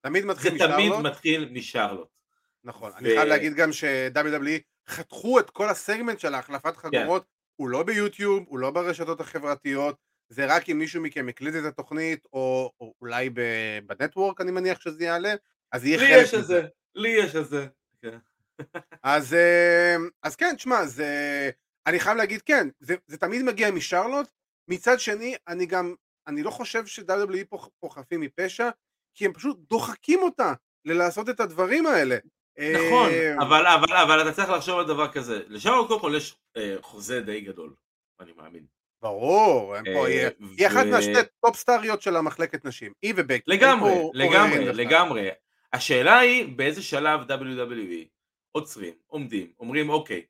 [0.00, 1.06] תמיד זה מתחיל תמיד משרלוט.
[1.06, 2.08] מתחיל משרלוט.
[2.64, 7.24] נכון, ו- אני חייב להגיד גם ש-WWE חתכו את כל הסגמנט של ההחלפת חגורות,
[7.56, 9.96] הוא לא ביוטיוב, הוא לא ברשתות החברתיות,
[10.28, 13.30] זה רק אם מישהו מכם הקליט את התוכנית, או, או אולי
[13.86, 15.34] בנטוורק אני מניח שזה יעלה,
[15.72, 16.62] אז יהיה לי חלק יש את זה,
[16.94, 17.66] לי יש את זה.
[19.02, 21.50] אז, אה, אז כן, תשמע, זה...
[21.86, 24.28] אני חייב להגיד, כן, זה, זה תמיד מגיע משרלוט,
[24.68, 25.94] מצד שני, אני גם,
[26.26, 28.68] אני לא חושב ש-WWE פה, פה חפים מפשע,
[29.14, 30.52] כי הם פשוט דוחקים אותה
[30.84, 32.16] ללעשות את הדברים האלה.
[32.58, 36.36] נכון, אה, אבל, אבל, אבל אתה צריך לחשוב על דבר כזה, לשרלוט קודם כל יש
[36.56, 37.74] אה, חוזה די גדול,
[38.20, 38.66] אני מאמין.
[39.02, 40.28] ברור, הם פה, אה,
[40.58, 43.42] היא, אחת מהשתי top star יות של המחלקת נשים, היא ובקי.
[43.46, 44.64] לגמרי, לגמרי.
[44.72, 45.28] לגמרי.
[45.72, 48.13] השאלה היא באיזה שלב WWE
[48.56, 50.22] עוצרים, עומדים, אומרים אוקיי,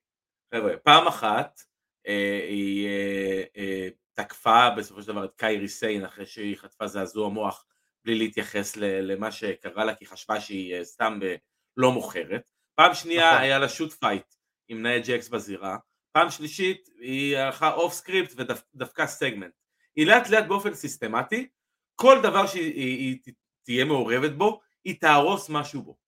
[0.55, 1.61] חבר'ה, פעם אחת
[2.07, 7.29] אה, היא אה, אה, תקפה בסופו של דבר את קיירי סיין אחרי שהיא חטפה זעזוע
[7.29, 7.66] מוח
[8.05, 11.35] בלי להתייחס למה שקרה לה כי חשבה שהיא אה, סתם אה,
[11.77, 12.51] לא מוכרת.
[12.75, 13.41] פעם שנייה נכון.
[13.43, 14.35] היה לה shoot fight
[14.68, 15.77] עם נאה ג'קס בזירה.
[16.12, 18.35] פעם שלישית היא הלכה off script
[18.75, 19.53] ודפקה סגמנט.
[19.97, 21.49] היא לאט לאט באופן סיסטמטי,
[21.95, 26.03] כל דבר שהיא היא, היא תהיה מעורבת בו, היא תהרוס משהו בו.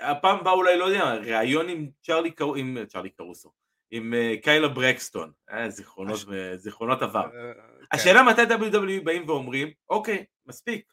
[0.00, 2.54] הפעם הבאה אולי, לא יודע, ראיון עם צ'רלי, קר...
[2.56, 3.52] עם צ'רלי קרוסו,
[3.90, 7.20] עם קיילה ברקסטון, אה, זיכרונות, הש- זיכרונות עבר.
[7.24, 7.60] אה, כן.
[7.92, 10.92] השאלה מתי WWE באים ואומרים, אוקיי, מספיק.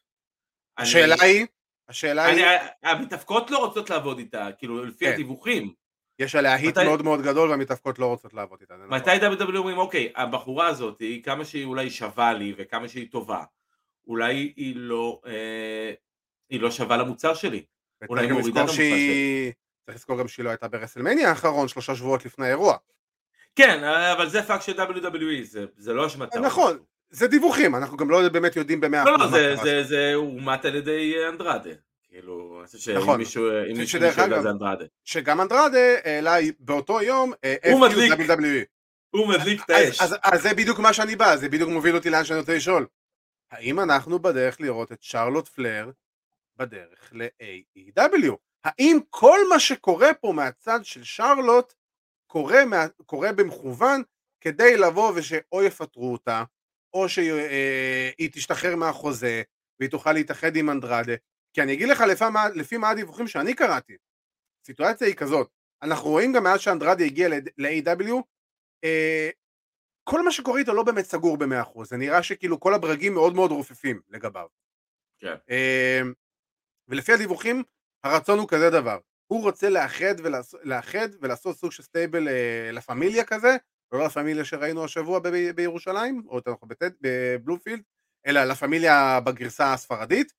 [0.78, 1.46] אני- השאלה היא,
[1.90, 5.14] השאלה היא, אני- המתאבקות לא רוצות לעבוד איתה, כאילו לפי כן.
[5.14, 5.74] הדיווחים.
[6.20, 8.76] יש עליה heat מתי- מאוד מאוד גדול והמתאבקות לא רוצות לעבוד איתה.
[8.76, 8.94] נכון.
[8.94, 13.44] מתי WWE אומרים, אוקיי, הבחורה הזאת, היא כמה שהיא אולי שווה לי וכמה שהיא טובה,
[14.08, 15.94] אולי היא לא, אה,
[16.50, 17.66] היא לא שווה למוצר שלי.
[18.10, 19.52] אולי מורידה את שהיא...
[19.86, 22.78] צריך לזכור גם שהיא לא הייתה ברסלמניה האחרון שלושה שבועות לפני האירוע.
[23.56, 26.40] כן, אבל זה פאק של WWE, זה, זה לא אשמתה.
[26.40, 26.78] נכון.
[27.10, 29.84] זה דיווחים, אנחנו גם לא באמת יודעים במאה לא, אחוז לא, מה זה, קרה זה,
[29.84, 31.70] זה אומת על ידי אה, אנדרדה.
[32.04, 33.20] כאילו, אני חושב שאם נכון.
[33.20, 33.46] מישהו,
[33.94, 34.86] יודע זה אנדרדה.
[35.04, 38.70] שגם אנדרדה העלה באותו יום אה, הוא FU מדליק.
[39.10, 40.02] הוא מדליק את האש.
[40.02, 42.86] אז זה בדיוק מה שאני בא, זה בדיוק מוביל אותי לאן שאני רוצה לשאול.
[43.52, 45.92] האם אנחנו בדרך לראות את שרלוט פלר
[46.58, 48.32] בדרך ל-AEW?
[48.64, 51.74] האם כל מה שקורה פה מהצד של שרלוט
[52.28, 54.04] קורה, מה, קורה במכוון
[54.42, 56.44] כדי לבוא ושאו יפטרו אותה,
[56.94, 59.42] או שהיא תשתחרר מהחוזה
[59.80, 61.14] והיא תוכל להתאחד עם אנדרדה?
[61.54, 63.98] כי אני אגיד לך לפי מה, לפי מה הדיווחים שאני קראתי,
[64.64, 65.50] הסיטואציה היא כזאת,
[65.82, 68.14] אנחנו רואים גם מאז שאנדרדה הגיע ל-AW,
[68.84, 69.30] אה,
[70.04, 73.34] כל מה שקורה איתו לא באמת סגור במאה אחוז, זה נראה שכאילו כל הברגים מאוד
[73.34, 74.48] מאוד רופפים לגביו.
[75.20, 75.36] כן.
[75.50, 76.02] אה,
[76.88, 77.64] ולפי הדיווחים,
[78.04, 82.82] הרצון הוא כזה דבר, הוא רוצה לאחד, ולעשות, לאחד ולעשות סוג של stable אה, לה
[82.82, 83.56] פמיליה כזה,
[83.92, 86.70] לא לה פמיליה שראינו השבוע ב- בירושלים, או יותר נכון
[87.02, 87.82] בבלומפילד,
[88.28, 90.34] אלא לה פמיליה בגרסה הספרדית,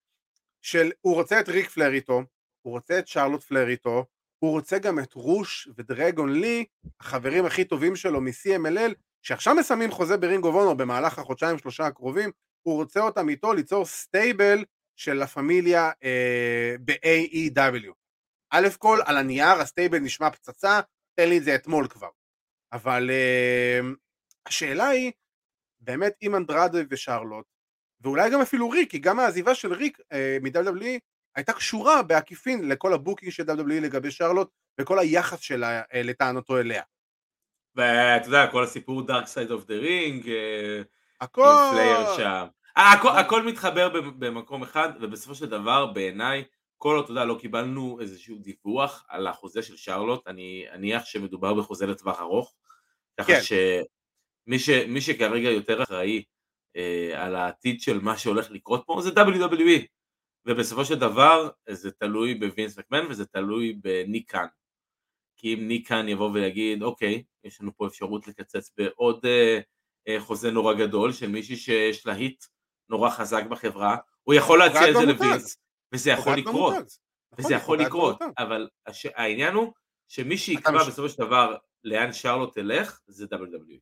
[0.62, 2.22] של הוא רוצה את ריק פלר איתו,
[2.62, 4.07] הוא רוצה את שרלוט פלר איתו,
[4.38, 6.64] הוא רוצה גם את רוש ודרגון לי,
[7.01, 11.86] החברים הכי טובים שלו מ-CMLL, שעכשיו מסיימים חוזה ב Ring of Honor במהלך החודשיים שלושה
[11.86, 12.30] הקרובים,
[12.62, 14.64] הוא רוצה אותם איתו ליצור stable
[14.97, 17.92] של לה פמיליה אה, ב-AEW.
[18.51, 20.80] א' כל, על הנייר ה stable נשמע פצצה,
[21.14, 22.09] תן לי את זה אתמול כבר.
[22.72, 23.80] אבל אה,
[24.47, 25.12] השאלה היא,
[25.80, 27.47] באמת אם אנדרדה ושרלוט,
[28.01, 30.99] ואולי גם אפילו ריק, כי גם העזיבה של ריק אה, מ-WWE
[31.36, 36.59] הייתה קשורה בעקיפין לכל ה booking של WWE לגבי שרלוט, וכל היחס שלה אה, לטענתו
[36.59, 36.82] אליה.
[37.74, 40.82] ואתה יודע, כל הסיפור Side of the Ring, אה,
[41.20, 41.47] הכל...
[41.47, 42.47] עם פלייר שם.
[42.77, 46.45] הכל, הכל מתחבר במקום אחד, ובסופו של דבר, בעיניי,
[46.79, 51.55] כל עוד, אתה יודע, לא קיבלנו איזשהו דיווח על החוזה של שרלוט, אני אניח שמדובר
[51.55, 52.55] בחוזה לטווח ארוך,
[53.20, 53.41] ככה כן.
[53.43, 56.25] שמי ש, מי שכרגע יותר אחראי
[56.77, 59.87] אה, על העתיד של מה שהולך לקרות פה זה WWE,
[60.47, 64.47] ובסופו של דבר זה תלוי בווינס מקמן וזה תלוי בניק קאן.
[65.37, 69.61] כי אם ניק קאן יבוא ויגיד, אוקיי, יש לנו פה אפשרות לקצץ בעוד אה,
[70.09, 72.45] אה, חוזה נורא גדול של מישהי שיש לה היט
[72.95, 75.05] נורא חזק בחברה, הוא יכול להציע את זה.
[75.07, 75.57] לווינס,
[75.95, 76.88] וזה יכול לקרות, במותג.
[77.32, 78.22] נכון, וזה יכול לקרות.
[78.38, 78.68] אבל.
[79.14, 79.72] העניין הוא
[80.09, 83.78] שמי שיקבע בסופו של דבר לאן שרלוט תלך זה WWE.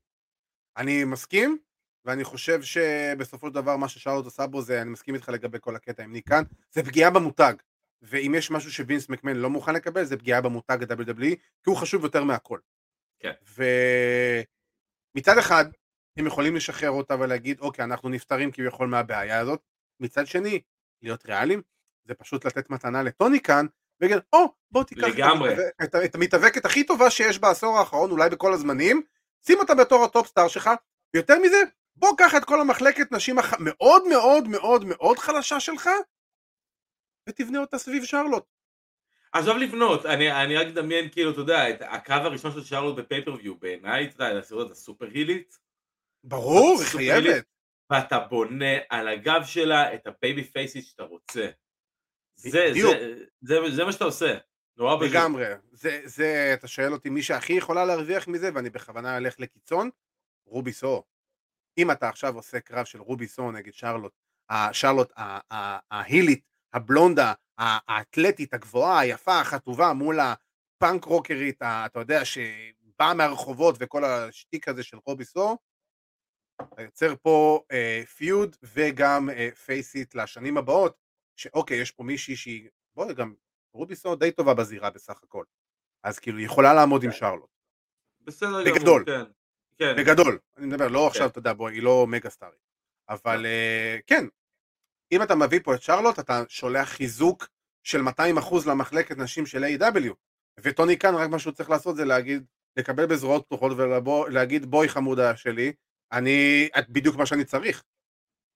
[0.77, 1.59] אני מסכים,
[2.05, 5.77] ואני חושב שבסופו של דבר מה ששרלוט עושה בו זה, אני מסכים איתך לגבי כל
[5.77, 7.55] הקטע עם ניק קאן, זה פגיעה במותג.
[8.03, 12.05] ואם יש משהו שווינס מקמן לא מוכן לקבל, זה פגיעה במותג ה-WWE, כי הוא חשוב
[12.05, 12.59] יותר מהכל.
[13.19, 13.33] כן.
[15.15, 15.65] ומצד אחד,
[16.17, 19.61] הם יכולים לשחרר אותה ולהגיד, אוקיי, אנחנו נפטרים כביכול מהבעיה הזאת.
[20.01, 20.61] מצד שני,
[21.03, 21.63] להיות ריאליים,
[22.05, 23.67] זה פשוט לתת מתנה לטוני קאן,
[24.01, 25.15] ויגיד, או, בוא תיקח את.
[25.85, 29.03] המתאבק- את, המתאבקת הכי טובה שיש בעשור האחרון, אולי בכל הזמנים,
[29.47, 30.71] שים אותה בתור ה top star שלך,
[31.15, 31.57] ויותר מזה,
[31.97, 33.55] בוא קח את כל המחלקת נשים הח...
[33.61, 35.89] מאוד מאוד מאוד מאוד חלשה שלך,
[37.29, 38.45] ותבנה אותה סביב שרלוט.
[39.33, 43.01] עזוב לבנות, אני, אני רק מדמיין כאילו, אתה יודע, את הקו הראשון של שרלוט ב
[43.01, 45.59] pay-per-view, בעיניי, אתה יודע, לעשות אותה סופר הילית,
[46.25, 47.45] ברור, היא חייבת.
[47.93, 51.49] ואתה בונה על הגב שלה את ה babyfaces שאתה רוצה.
[52.37, 52.95] זה, בדיוק.
[53.41, 54.39] זה, זה, זה מה שאתה עושה.
[54.77, 55.11] נורא פשוט.
[55.11, 55.45] לגמרי.
[55.73, 59.91] זה, זה, אתה שואל אותי, מי שהכי יכולה להרוויח מזה, ואני בכוונה אלך לקיצון,
[60.47, 61.03] רובי סוהו.
[61.79, 69.01] אם אתה עכשיו עושה קרב של רובי סוהו נגד שרלוט, ה- ההילית, הבלונדה, האתלטית, הגבוהה,
[69.01, 75.59] היפה, החטובה, מול הפאנק רוקרית, אתה יודע, שבאה מהרחובות וכל השטיק הזה של רובי סוהו,
[76.79, 80.97] יוצר פה אה, פיוד וגם אה, פייסיט לשנים הבאות,
[81.37, 83.35] שאוקיי, יש פה מישהי שהיא, בואי גם,
[83.75, 85.45] רובי סו די טובה בזירה בסך הכל.
[86.03, 87.17] אז כאילו, היא יכולה לעמוד עם כן.
[87.17, 87.51] שרלוט.
[88.21, 89.05] בסדר בגדול.
[89.05, 89.31] גמור, כן.
[89.79, 89.95] כן.
[89.97, 92.63] בגדול, אני מדבר, לא עכשיו, אתה יודע, בוא, היא לא מגה סטארית.
[93.09, 94.27] אבל אה, כן,
[95.13, 97.49] אם אתה מביא פה את שרלוט, אתה שולח חיזוק
[97.83, 100.13] של 200% למחלקת נשים של A.W.
[100.61, 102.45] וטוני כאן, רק מה שהוא צריך לעשות זה להגיד,
[102.77, 105.73] לקבל בזרועות פתוחות ולהגיד, בואי חמודה שלי,
[106.13, 107.85] אני, את בדיוק מה שאני צריך.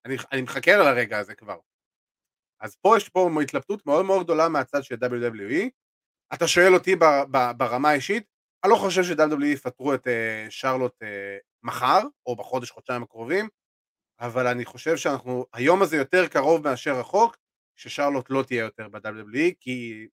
[0.04, 1.58] אני, אני מחכה על הרגע הזה כבר.
[2.60, 5.68] אז פה יש פה התלבטות מאוד מאוד גדולה מהצד של WWE.
[6.34, 8.24] אתה שואל אותי ב- ב- ברמה האישית,
[8.64, 10.10] אני לא חושב ש-WWE יפטרו את uh,
[10.50, 11.06] שרלוט uh,
[11.62, 13.48] מחר, או בחודש, חודשיים הקרובים,
[14.20, 17.36] אבל אני חושב שאנחנו, היום הזה יותר קרוב מאשר רחוק,
[17.76, 20.08] ששרלוט לא תהיה יותר ב-WWE, כי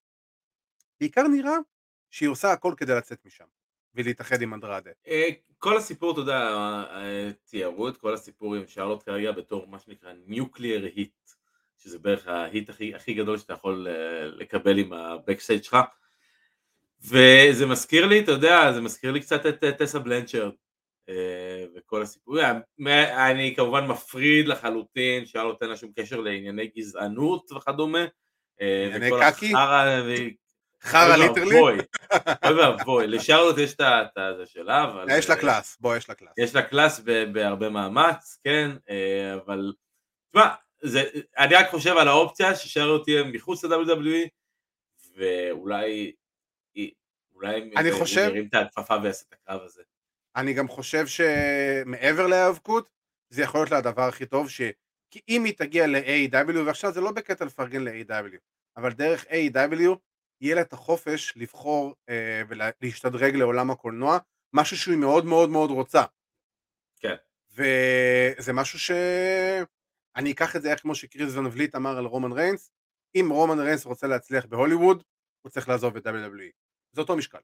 [1.00, 1.56] בעיקר נראה
[2.10, 3.44] שהיא עושה הכל כדי לצאת משם,
[3.94, 4.90] ולהתאחד עם אנדרדה.
[5.64, 6.38] כל הסיפור, אתה יודע,
[6.90, 11.30] אה, תיארו את כל הסיפור עם שרלוט כרגע בתור מה שנקרא ניוקליאר היט,
[11.78, 15.76] שזה בערך ההיט הכי, הכי גדול שאתה יכול אה, לקבל עם הבקסטייג' שלך.
[17.02, 20.50] וזה מזכיר לי, אתה יודע, זה מזכיר לי קצת את אה, טסה בלנצ'רד
[21.76, 22.36] וכל הסיפור.
[23.28, 28.04] אני כמובן מפריד לחלוטין, שרלוט אין לה שום קשר לענייני גזענות וכדומה.
[28.60, 29.52] ענייני קקי?
[30.84, 31.60] חרא אוי ליטרלי?
[31.60, 35.06] אוי ואבוי, לשרלוט יש את הזה שלה, אבל...
[35.18, 36.32] יש לה אה, קלאס, בוא, יש לה קלאס.
[36.38, 37.00] יש לה קלאס
[37.32, 39.72] בהרבה מאמץ, כן, אה, אבל...
[40.30, 40.54] תשמע,
[41.38, 44.28] אני רק חושב על האופציה ששרלוט תהיה מחוץ ל-WWE,
[45.16, 46.12] ואולי...
[47.34, 49.82] אולי אני הוא חושב- ירים את הכפפה ויעשה את הקרב הזה.
[50.36, 52.88] אני גם חושב שמעבר להיאבקות,
[53.30, 54.60] זה יכול להיות לה הדבר הכי טוב, ש...
[55.10, 58.36] כי אם היא תגיע ל-AEW, ועכשיו זה לא בקטע לפרגן ל-AEW,
[58.76, 59.96] אבל דרך AEW,
[60.44, 64.18] יהיה לה את החופש לבחור אה, ולהשתדרג לעולם הקולנוע,
[64.52, 66.04] משהו שהיא מאוד מאוד מאוד רוצה.
[67.00, 67.14] כן.
[67.54, 68.90] וזה משהו ש...
[70.16, 72.70] אני אקח את זה איך כמו שקריס ון וליט אמר על רומן ריינס,
[73.14, 75.02] אם רומן ריינס רוצה להצליח בהוליווד,
[75.42, 76.52] הוא צריך לעזוב את WWE.
[76.92, 77.38] זה אותו משקל.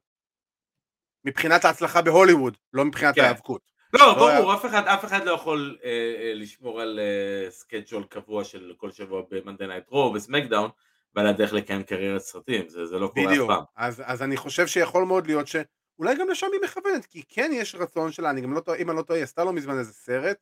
[1.25, 3.21] מבחינת ההצלחה בהוליווד, לא מבחינת כן.
[3.21, 3.71] ההיאבקות.
[3.93, 8.03] לא, ברור, היה- אף אחד, אף אחד לא יכול אה, אה, לשמור על אה, schedule
[8.03, 10.69] קבוע של כל שבוע Night Raw או בסמקדאון,
[11.15, 13.49] ועל הדרך לקיים קריירת סרטים, זה, זה לא קורה אף בדיוק.
[13.51, 13.63] פעם.
[13.75, 17.75] אז, אז אני חושב שיכול מאוד להיות שאולי גם לשם היא מכוונת, כי כן יש
[17.75, 19.93] רצון שלה, אני גם לא טועה, אם אני לא טועה, היא עשתה לא מזמן איזה
[19.93, 20.37] סרט,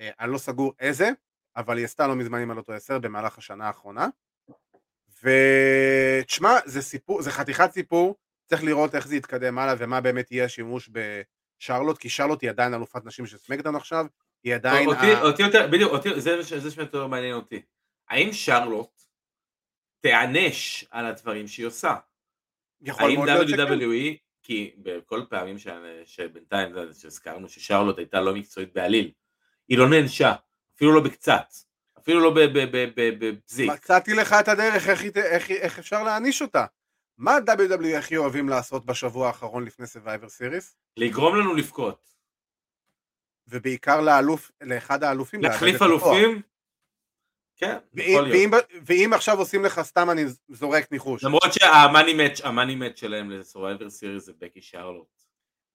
[0.00, 1.10] אה, אני לא סגור איזה,
[1.56, 4.08] אבל היא עשתה לא מזמן, אם אני לא טועה, סרט במהלך השנה האחרונה.
[5.22, 10.44] ותשמע, זה סיפור, זה חתיכת סיפור, צריך לראות איך זה יתקדם הלאה ומה באמת יהיה
[10.44, 14.06] השימוש בשרלוט, כי שרלוט היא עדיין אלופת נשים של סמקדאון עכשיו,
[14.44, 14.88] היא עדיין...
[14.88, 17.62] אותי, ה- אותי יותר, בדיוק, אותי, זה, זה שיותר מעניין אותי.
[18.08, 19.01] האם שרלוט
[20.02, 21.94] תיענש על הדברים שהיא עושה?
[22.80, 23.56] יכול האם מאוד להיות שכן.
[23.68, 25.66] WWE, כי בכל פעמים ש-
[26.04, 29.12] שבינתיים שהזכרנו ששרלוט הייתה לא מקצועית בעליל,
[29.68, 30.32] היא לא נענשה,
[30.76, 31.46] אפילו לא בקצת,
[31.98, 32.34] אפילו לא
[32.94, 33.70] בפזיק.
[33.70, 36.66] מצאתי לך את הדרך איך, איך, היא- איך אפשר להעניש אותה.
[37.18, 40.74] מה ה-WWE הכי אוהבים לעשות בשבוע האחרון לפני Survivor Series?
[40.96, 42.12] לגרום לנו לבכות.
[43.48, 45.42] ובעיקר לאלוף, לאחד האלופים.
[45.42, 45.82] להחליף.
[45.82, 46.42] אלופים?
[47.56, 48.64] כן, ואם, יכול להיות.
[48.72, 52.74] ואם, ואם עכשיו עושים לך סתם אני זורק ניחוש, למרות שה money match, ה money
[52.74, 55.08] match שלהם ל Survivor Series זה בקי שרלוט.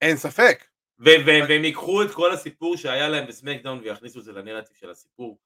[0.01, 0.63] אין ספק.
[0.99, 5.39] והם ייקחו את כל הסיפור שהיה להם בסמקדאון ויכניסו את זה לנרטיב של הסיפור.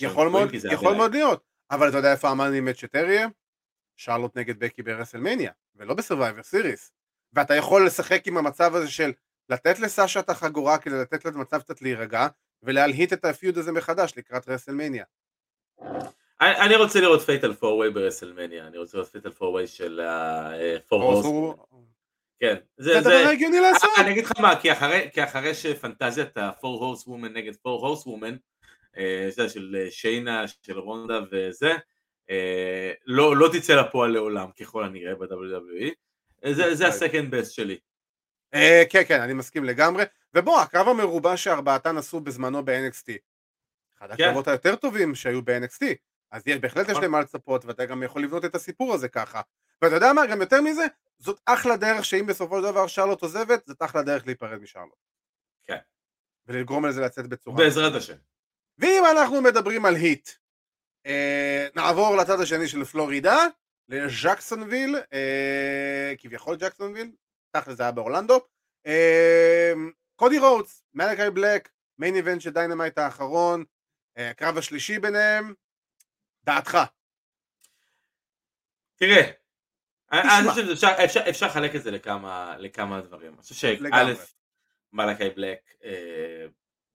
[0.00, 1.44] יכול מאוד, יכול להיות.
[1.70, 3.28] אבל אתה יודע איפה ה money match יותר יהיה?
[3.96, 6.92] שרלוט נגד בקי ברסלמניה, ולא ב Survivor Series.
[7.32, 9.12] ואתה יכול לשחק עם המצב הזה של
[9.48, 12.26] לתת לסאשה את החגורה כדי לתת לה את המצב קצת להירגע,
[12.62, 15.04] ולהלהיט את ה feud הזה מחדש לקראת רסלמניה.
[16.40, 21.56] אני רוצה לראות fatal four-way ברסלמניה, אני רוצה לראות fatal four-way של ה four horse.
[22.40, 22.54] כן.
[22.76, 23.90] זה הדבר הגיוני לעשות.
[23.98, 24.72] אני אגיד לך מה, כי
[25.24, 28.36] אחרי, שפנטזיית ה four horsewomen נגד four horsewomen,
[29.48, 31.72] של אה, שיינה, של רונדה וזה,
[32.30, 35.90] אה, לא, לא תצא לפועל לעולם ככל הנראה ב-WWE,
[36.52, 37.78] זה, זה הסקנד בסט שלי.
[38.54, 40.04] אה, כן, כן, אני מסכים לגמרי.
[40.34, 43.12] ובוא, הקרב המרובע שארבעתן עשו בזמנו ב-NXT.
[43.98, 44.24] אחד כן.
[44.24, 45.84] הקרבות היותר טובים שהיו ב-NXT.
[46.30, 47.02] אז יש, בהחלט יש נכון.
[47.02, 49.40] להם מה לצפות, ואתה גם יכול לבנות את הסיפור הזה ככה.
[49.82, 50.82] ואתה יודע מה, גם יותר מזה,
[51.18, 54.98] זאת אחלה דרך שאם בסופו של דבר שרלוט עוזבת, זאת אחלה דרך להיפרד משרלוט.
[55.64, 55.78] כן.
[56.46, 57.56] ולגרום לזה לצאת בצורה.
[57.56, 58.16] בעזרת השם.
[58.78, 60.28] ואם אנחנו מדברים על היט,
[61.06, 63.36] אה, נעבור לצד השני של פלורידה,
[63.88, 67.10] לג'קסונוויל, אה, כביכול ג'קסונוויל,
[67.50, 68.40] תכל'ס זה היה באורלנדו.
[68.86, 69.72] אה,
[70.16, 73.64] קודי רודס, מלאקי בלק, main event של דיינמייט האחרון,
[74.18, 75.54] הקרב השלישי ביניהם,
[76.44, 76.78] דעתך.
[78.96, 79.30] תראה,
[80.12, 80.50] אני.
[80.50, 83.32] חושב שאפשר אפשר- אפשר לחלק את זה לכמה לכמה דברים.
[83.34, 83.76] אני חושב שא'.
[84.92, 86.46] מלאקי בלק אה,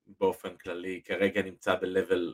[0.06, 2.34] באופן כללי כרגע נמצא ב-level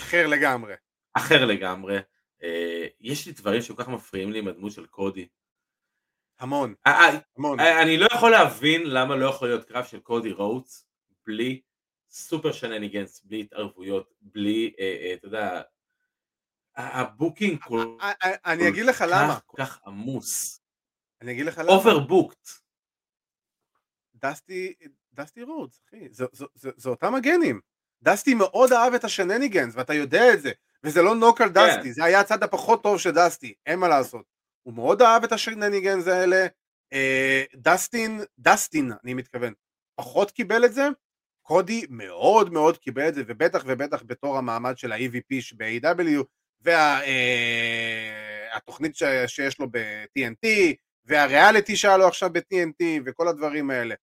[0.00, 0.74] אחר לגמרי.
[1.14, 1.98] אחר לגמרי.
[2.42, 5.28] אה, יש לי דברים שכל כך מפריעים לי עם הדמות של קודי.
[6.38, 7.60] המון, אה, אה, המון.
[7.60, 10.86] אה, אני לא יכול להבין למה לא יכול להיות קרב של קודי רודס
[11.26, 11.60] בלי
[12.12, 15.62] סופר shenanigans, בלי התערבויות, בלי, אה, אה, אתה יודע,
[16.76, 17.96] ה booking כל
[18.46, 19.36] אני אגיד לך למה.
[19.36, 20.60] כך, כל כך עמוס.
[21.20, 21.68] אני אגיד לך למה.
[21.68, 22.48] overbooked.
[24.14, 24.74] Dusty,
[25.14, 27.60] דסטי רודס, אחי, זה, זה, זה, זה אותם הגנים.
[28.02, 30.52] דסטי מאוד אהב את השנניגנס, ואתה יודע את זה,
[30.84, 34.26] וזה לא נוק על דסטי, זה היה הצד הפחות טוב של דסטי, אין מה לעשות.
[34.62, 36.46] הוא מאוד אהב את השנניגנס האלה,
[36.92, 39.52] אה, דסטין, דסטין, אני מתכוון,
[39.94, 40.88] פחות קיבל את זה,
[41.42, 46.24] קודי מאוד מאוד קיבל את זה, ובטח ובטח בתור המעמד של ה-EVP ב-AW,
[48.50, 50.46] והתוכנית ש, שיש לו ב-TNT,
[51.04, 53.94] והריאליטי שהיה לו עכשיו ב-TNT, וכל הדברים האלה.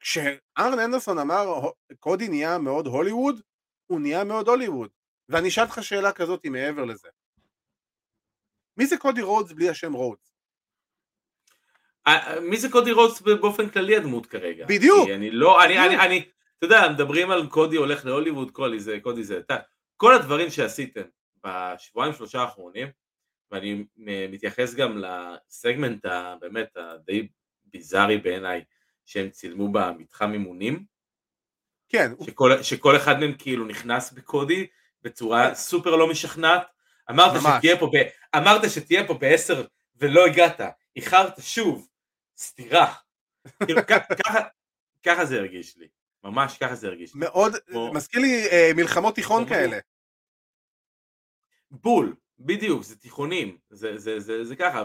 [0.00, 1.70] כשארן אנדרסון אמר
[2.00, 3.40] קודי נהיה מאוד הוליווד,
[3.86, 4.90] הוא נהיה מאוד הוליווד.
[5.28, 7.08] ואני אשאל אותך שאלה כזאת מעבר לזה.
[8.76, 10.27] מי זה קודי רודס בלי השם רודס?
[12.08, 14.66] אה, מי זה קודי רודס באופן כללי הדמות כרגע?
[14.68, 15.08] בדיוק.
[15.08, 15.86] אני לא, אני.
[15.86, 16.24] אני, אני,
[16.58, 19.56] אתה יודע, מדברים על קודי הולך להוליווד, קודי זה, קודי זה, אתה,
[19.96, 21.02] כל הדברים שעשיתם
[21.44, 22.88] בשבועיים שלושה האחרונים,
[23.50, 27.28] ואני מ- מתייחס גם לסגמנט הבאמת הדי
[27.64, 28.64] ביזארי בעיניי,
[29.06, 30.84] שהם צילמו במתחם אימונים,
[31.88, 34.66] כן, שכל, שכל אחד מהם כאילו נכנס בקודי
[35.02, 36.62] בצורה סופר לא משכנעת.
[37.10, 37.56] אמרת ממש.
[37.58, 37.96] שתהיה פה, ב,
[38.36, 39.64] אמרת שתהיה פה בעשר
[39.96, 40.60] ולא הגעת,
[40.96, 41.88] איחרת שוב,
[42.38, 42.94] סתירה.
[43.66, 44.40] כאילו, ככה,
[45.02, 45.88] ככה זה הרגיש לי,
[46.24, 47.20] ממש ככה זה הרגיש לי.
[47.20, 49.78] מאוד, כמו- מזכיר לי אה, מלחמות תיכון כאלה.
[51.70, 54.84] בול, בדיוק, זה תיכונים, זה, זה, זה, זה ככה,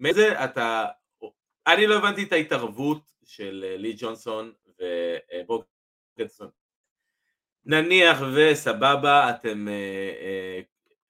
[0.00, 0.84] ומאיזה אתה,
[1.66, 5.64] אני לא הבנתי את ההתערבות של אה, לי ג'ונסון ובוב
[6.18, 6.50] גדסון.
[7.64, 9.72] נניח וסבבה, אתם, אה,
[10.20, 10.60] אה,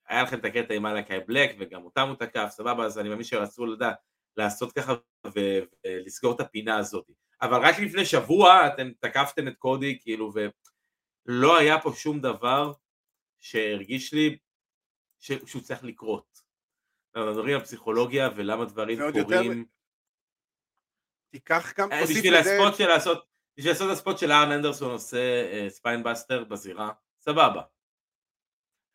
[0.07, 3.23] היה לכם את הקטע עם מלאקי בלק וגם אותם הוא תקף, סבבה, אז אני מאמין
[3.23, 3.97] שרצו לדעת
[4.37, 4.93] לעשות ככה
[5.35, 7.05] ו- ולסגור את הפינה הזאת.
[7.41, 10.33] אבל רק לפני שבוע אתם תקפתם את קודי, כאילו,
[11.27, 12.71] ולא היה פה שום דבר
[13.39, 14.37] שהרגיש לי
[15.19, 16.41] ש- שהוא צריך לקרות.
[17.15, 19.65] אנחנו מדברים על פסיכולוגיה ולמה דברים יותר קורים.
[21.31, 23.25] תיקח גם, אה, תוסיף בשביל לזה, ה spot של לעשות,
[23.57, 25.17] בשביל לעשות ה spot של ארן אנדרסון עושה
[25.51, 27.61] אה, spinebuster בזירה, סבבה.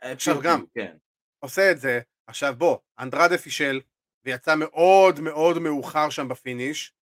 [0.03, 0.65] אה, עכשיו גם.
[0.75, 0.97] כן.
[1.39, 3.81] עושה את זה, עכשיו בוא, אנדרדה פישל,
[4.25, 6.93] ויצא מאוד מאוד מאוחר שם ב finish,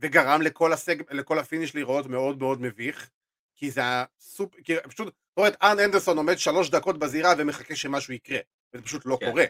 [0.00, 1.12] וגרם לכל, הסג...
[1.12, 3.10] לכל ה finish להיראות מאוד מאוד מביך,
[3.56, 4.54] כי זה היה סופ...
[4.64, 8.38] כי פשוט, אתה רואה את ארן אנדרסון עומד שלוש דקות בזירה ומחכה שמשהו יקרה,
[8.74, 9.30] וזה פשוט לא כן.
[9.30, 9.44] קורה.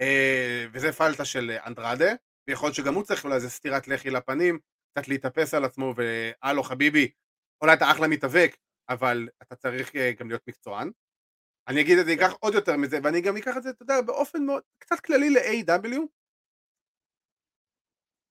[0.00, 2.12] אה, וזה פלטה של אנדרדה,
[2.48, 4.58] ויכול להיות שגם הוא צריך אולי איזה סטירת לחי לפנים,
[4.92, 7.10] קצת להתאפס על עצמו, והלו חביבי,
[7.60, 8.56] אולי אתה אחלה מתאבק,
[8.88, 10.90] אבל אתה צריך אה, גם להיות מקצוען.
[11.68, 14.00] אני אגיד את זה, אקח עוד יותר מזה, ואני גם אקח את זה, אתה יודע,
[14.00, 16.00] באופן מאוד, קצת כללי ל-AEW,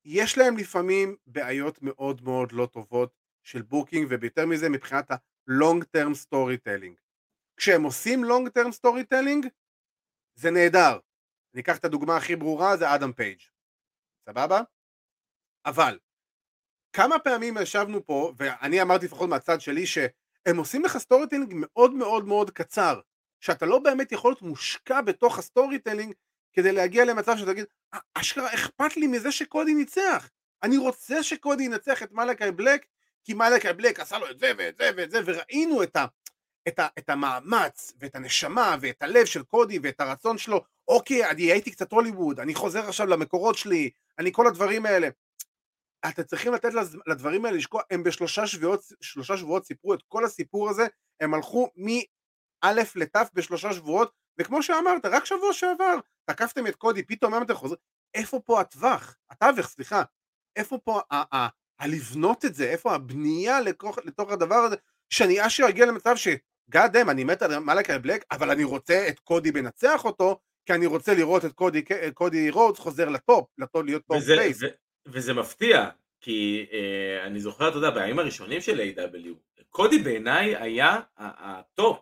[0.06, 6.14] יש להם לפעמים בעיות מאוד מאוד לא טובות של booking, ויותר מזה מבחינת ה-long term
[6.26, 6.95] storytelling.
[7.58, 9.47] כשהם עושים long term storytelling,
[10.36, 10.99] זה נהדר.
[11.54, 13.39] אני אקח את הדוגמה הכי ברורה, זה אדם פייג'.
[14.30, 14.62] סבבה?
[15.66, 15.99] אבל,
[16.93, 22.26] כמה פעמים ישבנו פה, ואני אמרתי לפחות מהצד שלי, שהם עושים לך storytelling מאוד מאוד
[22.26, 22.99] מאוד קצר,
[23.39, 26.14] שאתה לא באמת יכול להיות מושקע בתוך ה storytelling
[26.54, 30.30] כדי להגיע למצב שאתה תגיד, "אה, אשכרה אכפת לי מזה שקודי ניצח,
[30.64, 32.86] אני רוצה שקודי ינצח את מלאקי בלק,
[33.24, 36.06] כי מלאקי בלק עשה לו את זה ואת זה ואת זה, וראינו את, ה,
[36.68, 41.41] את, ה, את המאמץ ואת הנשמה ואת הלב של קודי ואת הרצון שלו, אוקיי, אני
[41.41, 43.89] הייתי קצת הוליווד, אני חוזר עכשיו למקורות שלי,
[44.20, 45.10] אני כל הדברים האלה.
[46.10, 46.70] אתם צריכים לתת
[47.08, 50.88] לדברים האלה לשקוע, הם בשלושה שבועות, שלושה שבועות סיפרו את כל הסיפור הזה,
[51.22, 57.34] הם הלכו מא' לת' בשלושה שבועות, וכמו שאמרת, רק שבוע שעבר תקפתם את קודי, פתאום
[57.34, 57.80] היום אתם חוזרים,
[58.14, 60.04] איפה פה הטווח, התווך, סליחה,
[60.56, 61.48] איפה פה ה- ה-
[61.80, 64.76] הלבנות את זה, איפה הבנייה לתוך, לתוך הדבר הזה,
[65.10, 69.20] שאני אשכרה אגיע למצב ש goddamn, אני מת על מלאקי בלק, אבל אני רוצה את
[69.20, 71.82] קודי מנצח אותו, כי אני רוצה לראות את קודי,
[72.14, 74.18] קודי רודס חוזר ל top, ל top להיות top.
[74.62, 74.68] ו,
[75.06, 75.90] וזה מפתיע,
[76.22, 82.00] כי אה, אני זוכר, אתה יודע, בימים הראשונים של AEW, קודי בעיניי היה ה top.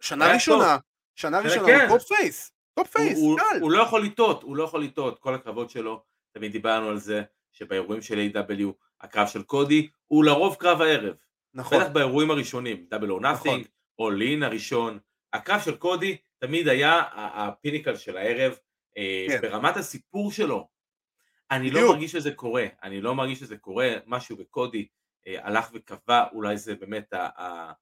[0.00, 0.78] שנה ראשונה,
[1.14, 1.88] שנה כן, ראשונה, כן.
[1.88, 3.44] הוא top face, top face, הוא, קל.
[3.54, 6.02] הוא, הוא לא יכול לטעות, הוא לא יכול לטעות, כל הכבוד שלו,
[6.32, 7.22] תמיד דיברנו על זה,
[7.52, 8.64] שבאירועים של AEW,
[9.00, 11.14] הקרב של קודי, הוא לרוב קרב הערב.
[11.54, 13.50] נכון, בטח באירועים הראשונים, Double or נכון.
[13.50, 13.66] Nothing,
[13.98, 14.98] All In הראשון,
[15.32, 18.58] הקרב של קודי תמיד היה ה pinnacle של הערב,
[18.96, 19.40] אה, כן.
[19.42, 20.68] ברמת הסיפור שלו.
[21.50, 21.84] אני בדיוק.
[21.84, 24.86] לא מרגיש שזה קורה, אני לא מרגיש שזה קורה, משהו בקודי
[25.26, 27.72] אה, הלך וקבע, אולי זה באמת, ה-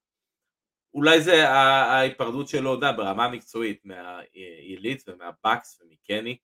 [0.94, 6.36] אולי זה ההיפרדות שלו, אתה יודע, ברמה המקצועית, מהעילית ומהבקס ומקני,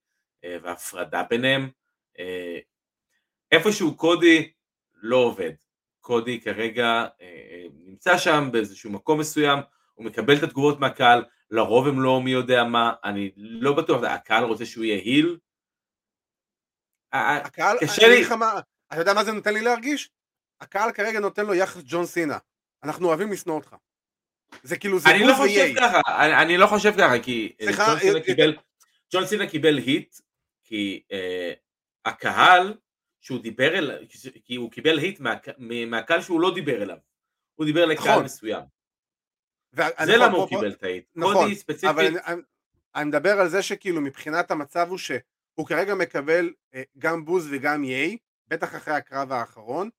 [0.44, 1.70] אה, וההפרדה ביניהם.
[2.18, 2.58] אה,
[3.52, 4.52] איפשהו קודי
[4.94, 5.52] לא עובד.
[6.00, 9.58] קודי כרגע אה, נמצא שם באיזשהו מקום מסוים,
[9.94, 14.44] הוא מקבל את התגובות מהקהל, לרוב הם לא מי יודע מה, אני לא בטוח, הקהל
[14.44, 15.38] רוצה שהוא יהיה היל?
[17.12, 18.36] הקהל, קשה לי.
[18.38, 18.60] מה,
[18.92, 20.10] אתה יודע מה זה נותן לי להרגיש?
[20.60, 22.38] הקהל כרגע נותן לו יחס ג'ון סינה,
[22.82, 23.76] אנחנו אוהבים לשנוא אותך.
[24.62, 25.74] זה כאילו, זה אני לא חושב.
[25.76, 28.56] ככה, אני, אני לא חושב ככה, כי אה, סליחה, ג'ון סינה אה, קיבל,
[29.12, 30.16] ג'ון סינה קיבל היט,
[30.64, 31.52] כי אה,
[32.04, 32.74] הקהל
[33.20, 33.98] שהוא דיבר אליו,
[34.44, 35.34] כי הוא קיבל היט מה,
[35.86, 36.96] מהקהל שהוא לא דיבר אליו,
[37.54, 38.24] הוא דיבר לקהל נכון.
[38.24, 38.62] מסוים,
[39.72, 42.42] וה- זה נכון, למה הוא קיבל את ההיט, נכון, קודי ספציפית, אבל אני,
[42.94, 47.84] אני, מדבר על זה שכאילו מבחינת המצב הוא שהוא כרגע מקבל אה, גם בוז וגם
[47.84, 48.16] ייי,
[48.48, 49.90] בטח אחרי הקרב האחרון,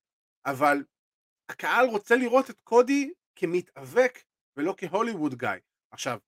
[0.45, 0.83] אבל
[1.49, 4.19] הקהל רוצה לראות את קודי כמתאבק
[4.57, 5.49] ולא כהוליווד גיא.
[5.91, 6.19] עכשיו,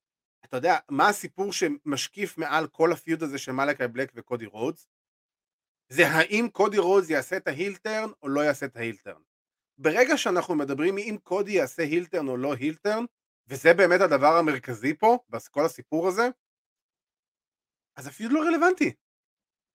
[0.45, 4.87] אתה יודע, מה הסיפור שמשקיף מעל כל הפיוד הזה של מלאקי בלק וקודי רודס?
[5.89, 8.99] זה האם קודי רודס יעשה את ה heel turn או לא יעשה את ה heel
[8.99, 9.21] turn.
[9.77, 13.05] ברגע שאנחנו מדברים אם קודי יעשה heel turn או לא heel turn,
[13.47, 16.27] וזה באמת הדבר המרכזי פה, בכל הסיפור הזה,
[17.95, 18.93] אז ה feud לא רלוונטי.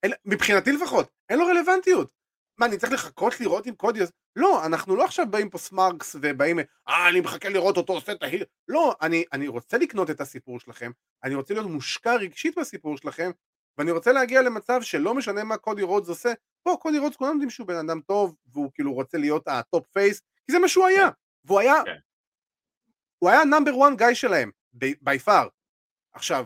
[0.02, 2.17] אין, מבחינתי לפחות, אין לו רלוונטיות.
[2.58, 4.00] מה, אני צריך לחכות לראות אם קודי...
[4.36, 8.22] לא, אנחנו לא עכשיו באים פה smarks ובאים, אה, אני מחכה לראות אותו עושה את
[8.22, 8.44] ה heel...
[8.68, 10.90] לא, אני, אני רוצה לקנות את הסיפור שלכם,
[11.24, 13.30] אני רוצה להיות מושקע רגשית בסיפור שלכם,
[13.78, 16.32] ואני רוצה להגיע למצב שלא משנה מה קודי רודס עושה,
[16.62, 19.86] פה קודי רודס כולם יודעים שהוא בן אדם טוב, והוא כאילו רוצה להיות ה top
[19.92, 21.08] face, כי זה מה שהוא היה,
[21.44, 21.98] והוא היה, כן.
[23.18, 25.48] הוא היה number 1 guy שלהם, by far.
[26.12, 26.44] עכשיו,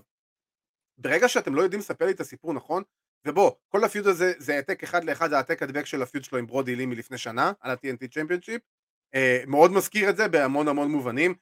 [0.99, 2.83] ברגע שאתם לא יודעים לספר לי את הסיפור נכון,
[3.27, 6.25] ובוא, כל ה feud הזה זה העתק אחד לאחד, זה העתק הדבק של ה feud
[6.25, 8.63] שלו עם ברודי לי מלפני שנה, על ה-TNT championship,
[9.15, 11.35] אה, מאוד מזכיר את זה בהמון המון מובנים,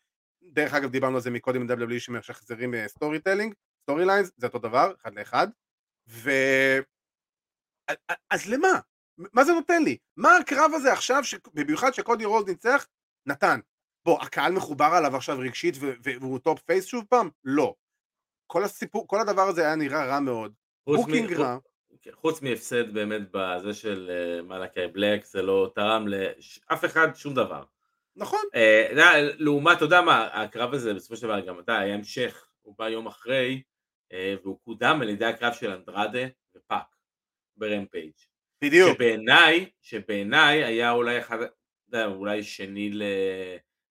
[0.43, 5.15] דרך אגב דיברנו על זה מקודם עם WWE שמשחזרים storytelling, storylines, זה אותו דבר, אחד
[5.15, 5.49] לאחד,
[6.09, 6.31] ו...
[8.31, 8.81] אז למה?
[9.19, 9.97] מה זה נותן לי?
[10.17, 11.35] מה הקרב הזה עכשיו, ש...
[11.55, 12.87] במיוחד שקודי רודס ניצח,
[13.27, 13.61] נתן?
[14.05, 17.29] בוא, הקהל מחובר עליו עכשיו רגשית ו- והוא top face שוב פעם?
[17.45, 17.75] לא.
[18.47, 20.55] כל הסיפור, כל הדבר הזה היה נראה רע מאוד.
[20.85, 21.59] חוץ מ- booking רע.
[22.13, 27.65] חוץ מהפסד באמת בזה של אה, מלאקי בלק, זה לא תרם לאף אחד שום דבר.
[28.17, 32.47] נכון, אה, לעומת, אתה יודע מה, הקרב הזה בסופו של דבר גם אתה, היה המשך,
[32.63, 33.63] הוא בא יום אחרי,
[34.13, 36.97] אה, והוא קודם על ידי הקרב של אנדרדה ופאק
[37.57, 38.13] ברמפייג'.
[38.65, 38.95] בדיוק.
[38.95, 41.53] שבעיניי, שבעיניי היה אולי אחד, אתה
[41.89, 43.03] יודע, אולי שני ל...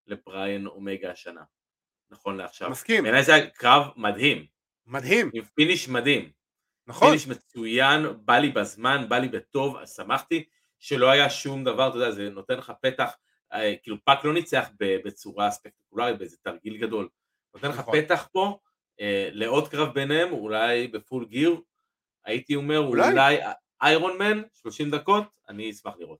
[0.07, 1.43] לבריאן אומגה השנה,
[2.11, 2.69] נכון לעכשיו.
[2.69, 4.45] מסכים, בעיניי זה היה קרב מדהים,
[4.87, 6.38] מדהים, עם finish מדהים.
[6.89, 10.43] נכון, finish מצוין, בא לי בזמן, בא לי בטוב, אז שמחתי
[10.79, 13.11] שלא היה שום דבר, אתה יודע, זה נותן לך פתח,
[13.53, 17.09] אה, כאילו פאק לא ניצח בצורה ספקטקולרית, באיזה תרגיל גדול,
[17.53, 18.01] נותן לך נכון.
[18.01, 18.57] פתח פה
[19.01, 21.61] אה, לעוד קרב ביניהם, אולי ב Full Gear,
[22.25, 23.11] הייתי אומר אולי.
[23.11, 23.37] אולי
[23.81, 26.19] Iron Man, 30 דקות, אני אשמח לראות.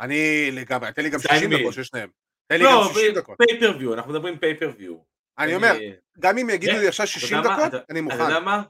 [0.00, 1.60] אני לגמרי, תן לי גם זה 60 אני.
[1.62, 2.10] דקות של שניהם.
[2.46, 3.38] תן לי לא, גם 60 דקות.
[3.46, 4.96] פייפריוויו, אנחנו מדברים pay-per-view.
[5.38, 5.72] אני אומר,
[6.18, 7.56] גם אם יגידו לי עכשיו אתה 60 יודע מה?
[7.56, 8.20] דקות, אתה- אני אתה מוכן.
[8.20, 8.62] יודע מה?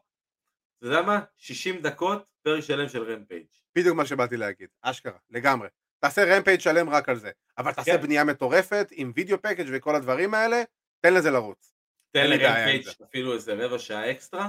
[0.81, 1.21] אתה יודע מה?
[1.37, 3.47] 60 דקות פרק שלם של רמפייג'.
[3.77, 5.69] בדיוק מה שבאתי להגיד, אשכרה, לגמרי.
[5.99, 7.31] תעשה רמפייג' שלם רק על זה.
[7.59, 8.03] אבל תעשה כן.
[8.03, 10.63] בנייה מטורפת עם וידאו package וכל הדברים האלה,
[11.01, 11.75] תן לזה לרוץ.
[12.11, 12.89] תן לרמפייג'.
[13.05, 14.49] אפילו איזה רבע שעה אקסטרה.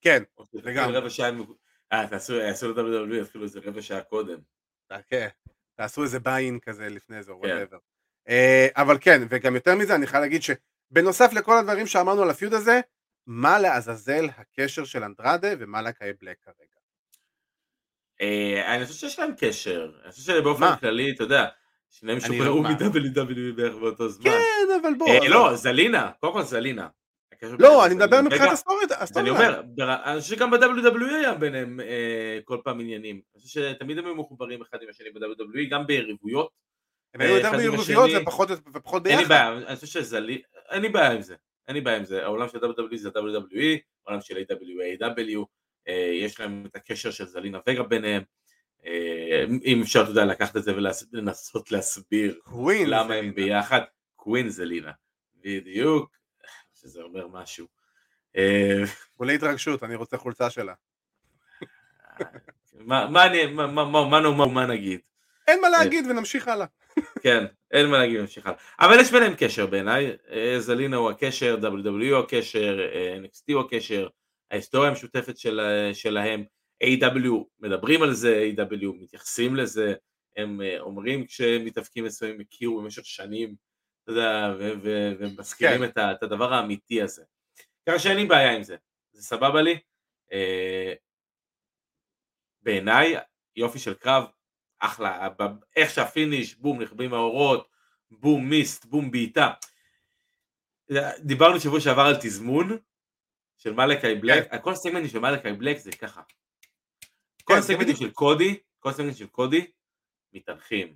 [0.00, 0.96] כן, לגמרי.
[0.96, 1.30] רבע שעה,
[1.92, 4.38] אה, תעשו יעשו ל-WWE אפילו איזה רבע שעה קודם.
[5.06, 5.28] כן,
[5.74, 7.48] תעשו איזה buy-in כזה לפני זה, או כן.
[7.48, 7.78] whatever.
[8.28, 12.35] אה, אבל כן, וגם יותר מזה, אני חייב להגיד שבנוסף לכל הדברים שאמרנו על ה
[12.35, 12.80] feud הזה,
[13.26, 16.74] מה לעזאזל הקשר של אנדרדה ומלאקי בלק כרגע?
[18.20, 19.90] אה, אני חושב שיש להם קשר.
[20.04, 20.76] אני חושב שבאופן?
[20.80, 21.46] כללי, אתה יודע,
[21.90, 22.70] שניהם שוחררו לא- מה?
[22.70, 24.24] מ-WWE בערך באותו זמן.
[24.24, 24.40] כן,
[24.82, 25.08] אבל בוא.
[25.08, 25.28] אה.
[25.28, 26.88] לא, זלינה, קודם כל זלינה.
[27.58, 29.30] לא, אני מדבר מבחינת וגה- הסטורי, אז הסטורי אני.
[29.30, 29.60] אומר,
[30.04, 33.20] אני חושב שגם ב-WWE היה ביניהם אה, כל פעם עניינים.
[33.34, 36.48] אני חושב שתמיד הם היו מחוברים אחד עם השני ב-WWE, גם ביריבויות.
[37.14, 38.10] הם היו יותר ביריבויות.
[38.22, 39.34] ופחות ופחות אין לי ביחד.
[39.34, 40.42] בעיה, אני חושב שזלי...
[40.70, 41.34] אין לי בעיה עם זה.
[41.68, 42.22] אין לי בעיה עם זה.
[42.24, 45.44] העולם של WWE זה WWE, העולם של AW, AW,
[45.88, 48.22] אה, יש להם את הקשר של זלינה וגה ביניהם.
[48.86, 50.72] אה, אם אפשר, אתה יודע, לקחת את זה
[51.12, 52.40] ולנסות להסביר.
[52.86, 53.80] למה הם ביחד,
[54.16, 54.92] קווין זלינה,
[55.36, 56.10] בדיוק,
[56.74, 57.66] שזה אומר משהו.
[58.36, 58.82] אה,
[59.16, 60.74] כולי התרגשות, אני רוצה חולצה שלה.
[62.74, 65.00] מה מה אני, מה- מה- מה- מה נאמר, מה נגיד,
[65.48, 66.66] אין מה להגיד ונמשיך הלאה.
[67.22, 68.58] כן, אין מה להגיד, נמשיך הלאה.
[68.80, 73.60] אבל יש ביניהם קשר בעיניי, אה, זלינה הוא הקשר, WWE הוא הקשר, אה, NXT הוא
[73.60, 74.08] הקשר,
[74.50, 76.44] ההיסטוריה המשותפת של- שלהם,
[76.84, 77.28] A.W.
[77.60, 78.86] מדברים על זה, A.W.
[79.00, 79.94] מתייחסים לזה,
[80.36, 83.54] הם אה, אומרים כשמתאבקים מסוימים הכירו במשך שנים,
[84.04, 85.84] אתה יודע, ומזכירים כן.
[85.84, 87.24] את את הדבר האמיתי הזה.
[87.88, 88.76] ככה שאין לי בעיה עם זה,
[89.12, 89.78] זה סבבה לי.
[90.32, 90.94] אה,
[92.62, 93.16] בעיניי,
[93.56, 94.24] יופי של קרב,
[94.84, 95.28] אחלה,
[95.76, 97.68] איך שה finish, בום, נכבים האורות,
[98.10, 99.50] בום mist, בום בעיטה.
[101.18, 102.78] דיברנו שבוע שעבר על תזמון
[103.56, 106.22] של מלאקי בלק, כל הסגמנטים של מלאקי בלק זה ככה.
[107.44, 109.66] כל כן, הסגמנטים זה של קודי, כל הסגמנטים של קודי,
[110.32, 110.94] מתארחים,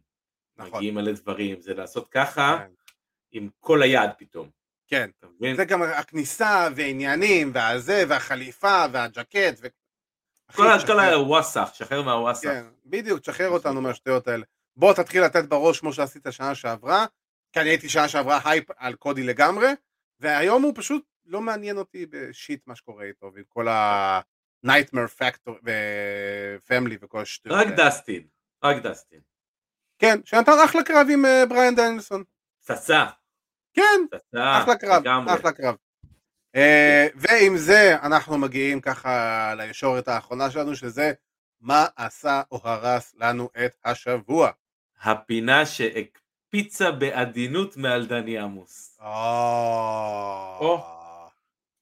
[0.57, 0.76] נכון.
[0.76, 2.72] מגיעים מלא דברים, זה לעשות ככה כן.
[3.30, 4.51] עם כל היד פתאום,
[4.86, 5.11] כן.
[5.57, 9.61] זה גם הכניסה ועניינים והזה והחליפה והג'קט.
[10.57, 11.14] כל אחי, ה- כל תשחרר.
[11.14, 12.51] הוואסח, שחרר מהוואסח.
[12.53, 14.44] כן, בדיוק, תשחרר אותנו מהשטויות האלה.
[14.76, 17.07] בוא תתחיל לתת בראש כמו שעשית שנה שעברה,
[17.53, 19.68] כי אני הייתי שנה שעברה הייפ על קודי לגמרי,
[20.20, 26.94] והיום הוא פשוט לא מעניין אותי בשיט מה שקורה איתו, ועם כל ה-Nightmare Factor ו-Family
[27.01, 27.66] וכל השטויות רק.
[27.76, 28.26] דסטין,
[28.64, 29.20] רק דסטין.
[29.99, 32.24] כן, שנתן אחלה קרב עם אה, בריאן דניאלסון.
[32.66, 33.07] פצצה,
[33.74, 34.01] כן,
[34.36, 35.03] אחלה קרב.
[35.28, 35.74] אחלה קרב.
[36.59, 41.13] אה, ועם זה אנחנו מגיעים ככה לישורת האחרונה שלנו, שזה
[41.61, 44.51] מה עשה או הרס לנו את השבוע.
[45.03, 48.99] הפינה שהקפיצה בעדינות מעל דני עמוס.
[49.01, 50.85] או,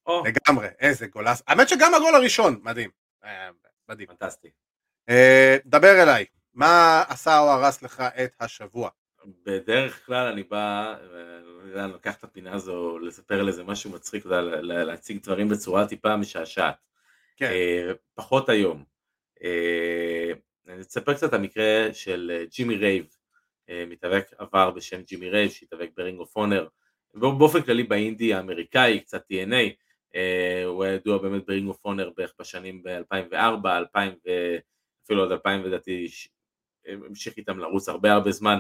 [0.07, 1.43] או, לגמרי, איזה גולס.
[1.47, 2.91] האמת שגם הגול הראשון, מדהים.
[3.25, 3.49] אה,
[3.89, 4.09] מדהים.
[4.09, 4.49] פנטסטי.
[5.09, 6.25] אה, דבר אליי,
[6.55, 8.91] מה עשה או הרס לך את השבוע?
[9.27, 10.95] בדרך כלל אני בא,
[11.75, 14.27] אה, אני לוקח את הפינה הזו לספר על איזה משהו מצחיק,
[14.63, 16.77] להציג דברים בצורה טיפה משעשעת.
[17.37, 18.85] כן, אה, פחות היום.
[19.43, 20.33] אה,
[20.69, 23.07] אני אספר קצת את המקרה של ג'ימי רייב,
[23.87, 26.69] מתאבק עבר בשם ג'ימי רייב, שהתאבק ב Ring of Honor,
[27.15, 29.73] באופן כללי באינדי האמריקאי, קצת TNA,
[30.65, 35.65] הוא היה ידוע באמת ב Ring of Honor בערך בשנים ב-2004, 2000 ואפילו עד 2000
[35.65, 36.09] לדעתי,
[36.87, 38.59] המשיך איתם לרוץ הרבה הרבה זמן,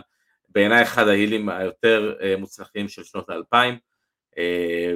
[0.49, 3.78] בעיניי אחד ההילים היותר אה, מוצלחים של שנות האלפיים,
[4.38, 4.94] אה,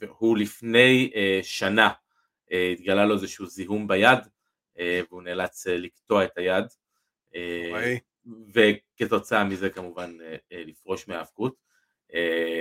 [0.00, 1.88] והוא לפני אה, שנה
[2.72, 4.18] התגלה לו איזשהו זיהום ביד,
[4.76, 6.64] והוא נאלץ לקטוע את היד,
[7.68, 7.98] נוראי.
[8.54, 10.16] וכתוצאה מזה כמובן
[10.50, 11.54] לפרוש מהאבקות.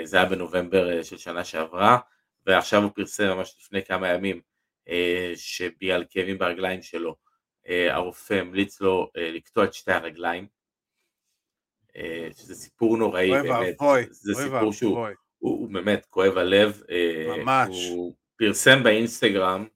[0.03, 1.97] זה היה בנובמבר של שנה שעברה,
[2.45, 4.41] ועכשיו הוא פרסם ממש לפני כמה ימים
[5.35, 7.15] שבגלל כאבים ברגליים שלו,
[7.89, 10.47] הרופא המליץ לו לקטוע את שתי הרגליים,
[12.35, 14.99] שזה סיפור נוראי אוי באמת, ואבוי, זה סיפור שהוא.
[15.37, 17.89] הוא, הוא באמת כואב הלב, אה, ממש.
[17.89, 19.67] הוא פרסם באינסטגרם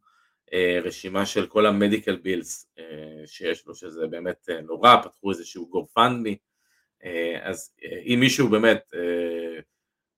[0.54, 5.32] אה, רשימה של כל ה medical bills אה, שיש לו, שזה באמת אה, נורא, פתחו
[5.32, 6.38] איזשהו GoFundMe,
[7.04, 9.60] אה, אז אה, אם מישהו באמת אה,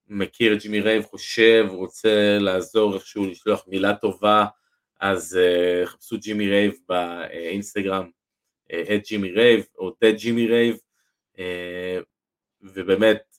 [0.08, 4.46] מכיר את ג'ימי רייב, חושב, רוצה לעזור איכשהו לשלוח מילה טובה,
[5.00, 8.10] אז אה, חפשו ג'ימי רייב באינסטגרם,
[8.72, 10.80] אה, את ג'ימי רייב, או את ג'ימי רייב, אה,
[12.62, 13.38] ובאמת,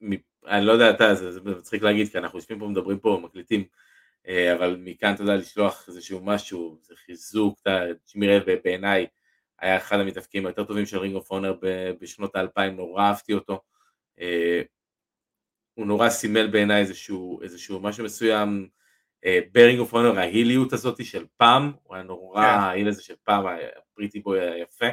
[0.00, 3.20] מ- אני לא יודע, אתה, זה, זה מצחיק להגיד, כי אנחנו יושבים פה, מדברים פה,
[3.22, 3.64] מקליטים,
[4.28, 9.06] אה, אבל מכאן אתה יודע לשלוח איזשהו משהו, זה חיזוק, אתה, יודע, ג'ימי רייב בעיניי
[9.58, 11.54] היה אחד המתאבקים היותר טובים של Ring of Honor
[12.00, 13.62] בשנות האלפיים, נורא אהבתי אותו.
[14.20, 14.62] אה,
[15.74, 18.68] הוא נורא סימל בעיניי איזשהו, איזשהו משהו מסוים,
[19.52, 22.58] ב Ring of Honor, ה heel יות הזאת של פעם, הוא היה נורא, כן.
[22.58, 23.44] ה heel הזה של פעם,
[23.76, 24.86] ה pretty boy היפה,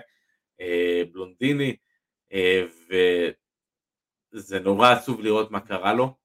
[0.61, 1.86] אה, בלונדיני, אה,
[4.34, 6.15] וזה נורא עצוב לראות מה קרה לו.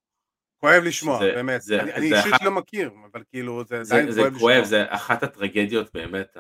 [0.61, 1.63] כואב לשמוע, זה- באמת.
[1.63, 4.33] זה- אני אני זה אישית אחת- לא מכיר, אבל כאילו זה זה, עדיין זה כואב
[4.39, 4.65] כואב, לשמוע.
[4.69, 6.37] זה אחת הטרגדיות באמת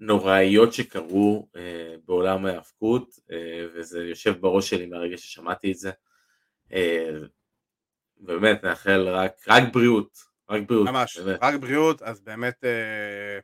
[0.00, 5.90] הנוראיות שקרו אה, בעולם ההיאבקות, אה, וזה יושב בראש שלי מהרגע ששמעתי את זה.
[6.72, 7.10] אה,
[8.16, 10.18] באמת, נאחל רק, רק בריאות,
[10.50, 10.88] רק בריאות.
[10.88, 11.38] ממש, באמת.
[11.42, 13.38] רק בריאות, אז באמת, אה,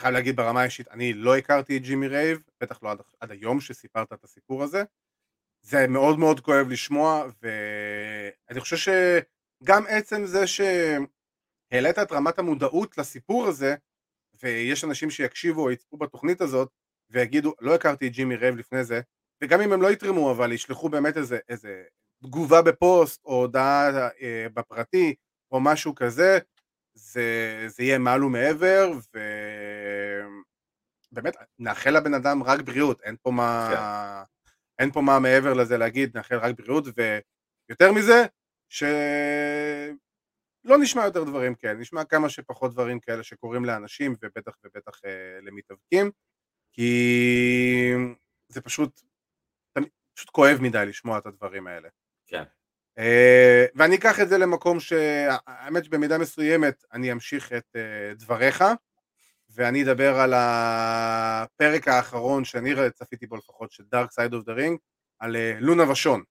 [0.00, 3.60] חייב להגיד ברמה האישית, אני לא הכרתי את ג'ימי רייב, בטח לא עד, עד היום
[3.60, 4.82] שסיפרת את הסיפור הזה.
[5.62, 8.76] זה מאוד מאוד כואב לשמוע, ואני חושב
[9.64, 13.74] גם עצם זה שהעלית את רמת המודעות לסיפור הזה,
[14.42, 16.68] ויש אנשים שיקשיבו או יצפו בתוכנית הזאת,
[17.10, 19.00] ויגידו, לא הכרתי את ג'ימי רייב לפני זה,
[19.42, 21.82] וגם אם הם לא יתרמו, אבל ישלחו באמת איזה, איזה
[22.22, 25.14] תגובה בפוסט, או הודעה אה, בפרטי,
[25.52, 26.38] או משהו כזה,
[26.94, 28.92] זה, זה יהיה מעל ומעבר,
[31.16, 33.68] ובאמת, נאחל לבן אדם רק בריאות, אין פה מה...
[33.70, 33.80] כן.
[34.78, 38.24] אין פה מה מעבר לזה להגיד, נאחל רק בריאות, ויותר מזה,
[38.68, 38.88] שלא
[40.80, 46.10] נשמע יותר דברים כאלה, נשמע כמה שפחות דברים כאלה שקורים לאנשים, ובטח ובטח אה, למתאבקים,
[46.72, 47.92] כי
[48.48, 49.00] זה פשוט,
[50.14, 51.88] פשוט כואב מדי לשמוע את הדברים האלה.
[52.26, 52.42] כן.
[52.98, 58.64] אה, ואני אקח את זה למקום שהאמת שבמידה מסוימת אני אמשיך את אה, דבריך
[59.56, 64.76] ואני אדבר על הפרק האחרון שאני צפיתי בו לפחות של Dark Side of the Ring
[65.18, 66.22] על אה, לונה ושון.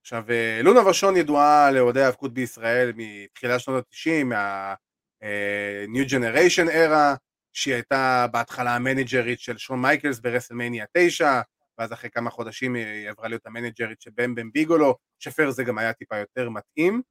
[0.00, 0.24] עכשיו
[0.62, 7.18] לונה ושון ידועה לאוהדי האבקות בישראל מתחילת שנות ה-90 מה-New Generation era
[7.52, 11.40] שהיא הייתה בהתחלה ה manager ית של שון מייקלס ברסלמניה 9
[11.78, 15.50] ואז אחרי כמה חודשים היא עברה להיות ה manager ית של בם בם ביגולו, שפר
[15.50, 17.02] זה גם היה טיפה יותר מתאים.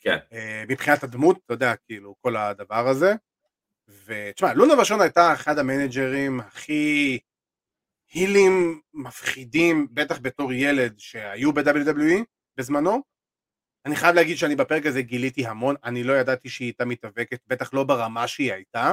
[0.00, 0.18] כן.
[0.68, 3.14] מבחינת הדמות, אתה יודע, כאילו, כל הדבר הזה.
[3.88, 7.18] ותשמע, לונה בשון הייתה אחד ה manager ים הכי
[8.12, 12.24] heel ים מפחידים, בטח בתור ילד, שהיו ב-WWE
[12.56, 13.02] בזמנו.
[13.86, 17.74] אני חייב להגיד שאני בפרק הזה גיליתי המון, אני לא ידעתי שהיא הייתה מתאבקת, בטח
[17.74, 18.92] לא ברמה שהיא הייתה.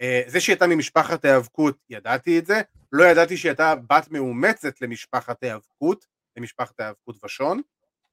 [0.00, 2.60] אה, זה שהיא הייתה ממשפחת היאבקות, ידעתי את זה,
[2.92, 6.06] לא ידעתי שהיא הייתה בת מאומצת למשפחת היאבקות,
[6.36, 7.60] למשפחת היאבקות ושון,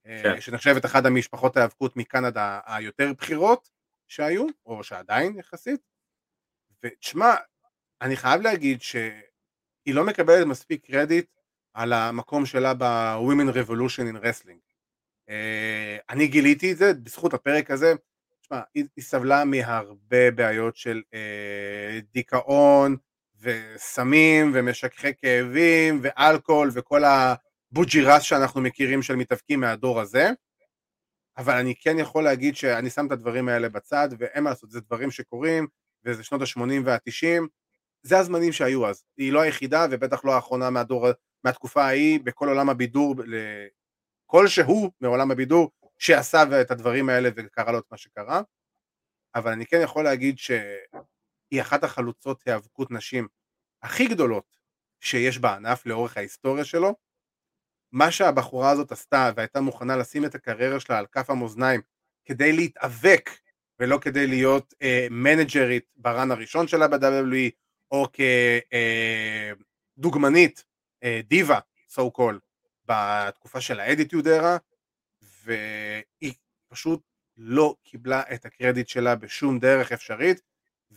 [0.07, 0.41] אה, כן.
[0.41, 3.69] שנחשבת אחת המשפחות היאבקות מקנדה היותר בכירות
[4.07, 5.92] שהיו, או שעדיין יחסית,
[6.83, 7.35] ותשמע,
[8.01, 9.05] אני חייב להגיד שהיא
[9.87, 11.27] לא מקבלת מספיק קרדיט
[11.73, 14.73] על המקום שלה ב-Women Revolution in Wrestling.
[16.09, 17.93] אני גיליתי את זה בזכות הפרק הזה,
[18.41, 22.95] תשמע, היא, היא סבלה מהרבה בעיות של אה, דיכאון
[23.39, 30.29] וסמים ומשככי כאבים ואלכוהול וכל הבוג'ירס שאנחנו מכירים של מתאבקים מהדור הזה.
[31.37, 34.81] אבל אני כן יכול להגיד שאני שם את הדברים האלה בצד ואין מה לעשות, זה
[34.81, 35.67] דברים שקורים
[36.05, 37.43] וזה שנות ה-80 וה-90
[38.01, 41.07] זה הזמנים שהיו אז, היא לא היחידה ובטח לא האחרונה מהדור,
[41.43, 43.15] מהתקופה ההיא בכל עולם הבידור,
[44.25, 48.41] כלשהו מעולם הבידור שעשה את הדברים האלה וקרה לו את מה שקרה,
[49.35, 53.27] אבל אני כן יכול להגיד שהיא אחת החלוצות היאבקות נשים
[53.81, 54.57] הכי גדולות
[54.99, 56.95] שיש בענף לאורך ההיסטוריה שלו.
[57.91, 61.81] מה שהבחורה הזאת עשתה והייתה מוכנה לשים את הקריירה שלה על כף המאזניים
[62.25, 63.29] כדי להתאבק
[63.83, 67.49] ולא כדי להיות אה, מנג'רית ברן הראשון שלה ב-WWE
[67.91, 68.07] או
[69.97, 70.65] כדוגמנית,
[71.03, 71.59] אה, דיבה,
[71.95, 72.39] so called,
[72.85, 74.57] בתקופה של ה Attitude Era,
[75.43, 76.33] והיא
[76.67, 77.01] פשוט
[77.37, 80.41] לא קיבלה את הקרדיט שלה בשום דרך אפשרית,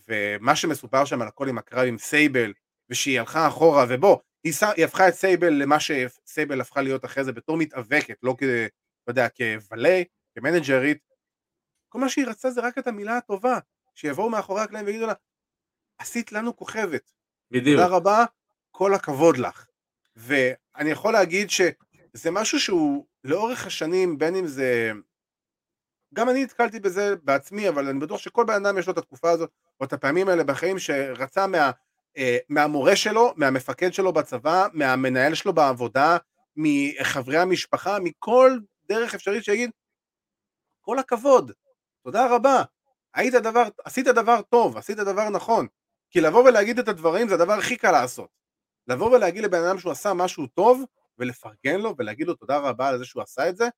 [0.08, 2.52] ומה שמסופר שם על הכל עם הקרב עם סייבל,
[2.90, 7.32] ושהיא הלכה אחורה, ובוא, היא, היא הפכה את סייבל למה שסייבל הפכה להיות אחרי זה
[7.32, 8.42] בתור מתאבקת, לא כ...
[8.42, 10.02] לא יודע, כ valet,
[10.34, 10.98] כ manager ית,
[11.88, 13.58] כל מה שהיא רצתה זה רק את המילה הטובה,
[13.94, 15.12] שיבואו מאחורי הקלעים ויגידו לה,
[15.98, 17.10] עשית לנו כוכבת.
[17.50, 17.80] בדיוק.
[17.80, 18.24] תודה רבה,
[18.70, 19.66] כל הכבוד לך.
[20.16, 24.92] ואני יכול להגיד שזה משהו שהוא לאורך השנים, בין אם זה...
[26.14, 29.30] גם אני נתקלתי בזה בעצמי, אבל אני בטוח שכל בן אדם יש לו את התקופה
[29.30, 31.70] הזאת, או את הפעמים האלה בחיים שרצה מה,
[32.16, 36.16] אה, מהמורה שלו, מהמפקד שלו בצבא, מהמנהל שלו בעבודה,
[36.56, 38.58] מחברי המשפחה, מכל
[38.88, 39.70] דרך אפשרית שיגיד,
[40.80, 41.52] כל הכבוד,
[42.06, 42.62] תודה רבה,
[43.14, 45.66] היית דבר, עשית דבר טוב, עשית דבר נכון.
[46.10, 48.30] כי לבוא ולהגיד את הדברים זה הדבר הכי קל לעשות.
[48.86, 50.84] לבוא ולהגיד לבן אדם שהוא עשה משהו טוב,
[51.18, 53.68] ולפרגן לו ולהגיד לו תודה רבה על זה שהוא עשה את זה,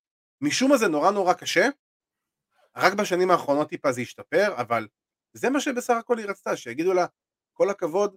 [0.41, 1.69] משום מה זה נורא נורא קשה,
[2.77, 4.89] רק בשנים האחרונות טיפה זה השתפר, אבל
[5.33, 7.07] זה מה שבסך הכל היא רצתה, שיגידו לה,
[7.53, 8.17] כל הכבוד,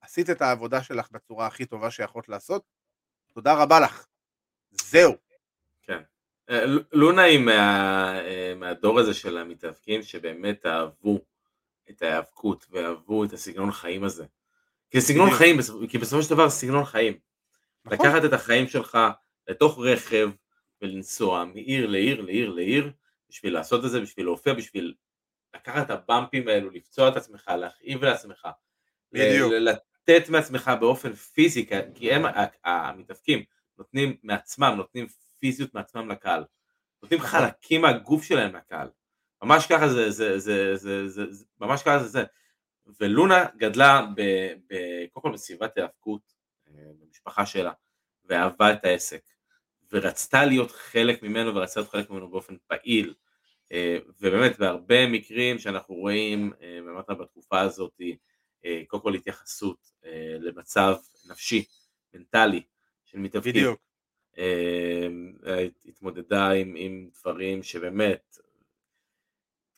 [0.00, 2.64] עשית את העבודה שלך בצורה הכי טובה שיכולת לעשות,
[3.34, 4.06] תודה רבה לך.
[4.70, 5.31] זהו.
[6.46, 6.54] כן.
[6.54, 11.18] אה, לונה היא מה, אה, מהדור הזה של המתאבקים שבאמת אהבו
[11.90, 14.24] את ההיאבקות ואהבו את הסגנון חיים הזה.
[14.90, 15.58] כי סגנון חיים,
[15.88, 17.18] כי בסופו של דבר סגנון חיים.
[17.84, 17.98] נכון.
[17.98, 18.98] לקחת את החיים שלך
[19.48, 20.30] לתוך רכב
[20.82, 22.92] ולנסוע מעיר לעיר לעיר לעיר
[23.28, 24.94] בשביל לעשות את זה, בשביל להופיע, בשביל
[25.54, 28.48] לקחת את הבמפים האלו, לפצוע את עצמך, להכאיב לעצמך,
[29.12, 29.52] בדיוק.
[29.52, 32.22] לתת מעצמך באופן פיזי, כי הם
[32.64, 33.44] המתאבקים
[33.78, 35.06] נותנים מעצמם, נותנים
[35.42, 36.44] פיזיות מעצמם לקהל,
[37.02, 37.20] נותנים.
[37.20, 38.88] חלקים מהגוף שלהם לקהל,
[39.42, 42.24] ממש ככה זה, זה, זה, זה, זה, זה ממש ככה זה זה,
[43.00, 44.06] ולונה גדלה
[45.12, 46.22] קודם כל בסביבת היאבקות,
[46.68, 47.72] אה, במשפחה שלה,
[48.24, 49.22] ואהבה את העסק,
[49.92, 53.14] ורצתה להיות חלק ממנו ורצתה להיות חלק ממנו באופן פעיל.
[54.20, 58.00] ובאמת בהרבה מקרים שאנחנו רואים, באמת בתקופה הזאת,
[58.86, 59.78] קודם כל התייחסות
[60.40, 60.96] למצב
[61.30, 61.64] נפשי,
[62.14, 62.62] מנטלי
[63.04, 63.52] של מתאבקים.
[63.52, 63.91] בדיוק.
[65.88, 68.38] התמודדה עם, עם דברים שבאמת,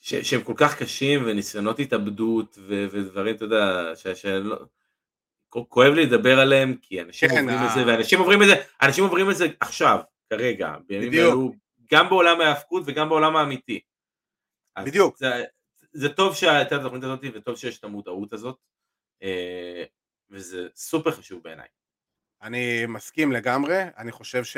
[0.01, 4.57] ש, שהם כל כך קשים וניסיונות התאבדות ו, ודברים, אתה יודע, ש, שלא,
[5.49, 9.05] כואב לי לדבר עליהם כי אנשים כן, עוברים את זה ואנשים עוברים את זה, אנשים
[9.05, 10.01] עוברים את זה עכשיו,
[10.31, 11.53] כרגע, בימים אלו,
[11.91, 13.81] גם בעולם ההאבקות וגם בעולם האמיתי.
[14.79, 15.19] בדיוק.
[15.19, 15.45] זה,
[15.93, 18.57] זה טוב שהייתה את התוכנית הזאת וטוב שיש את המודעות הזאת
[19.23, 19.85] אה,
[20.31, 21.69] וזה סופר חשוב בעיניי.
[22.45, 24.57] אני מסכים לגמרי, אני חושב ש...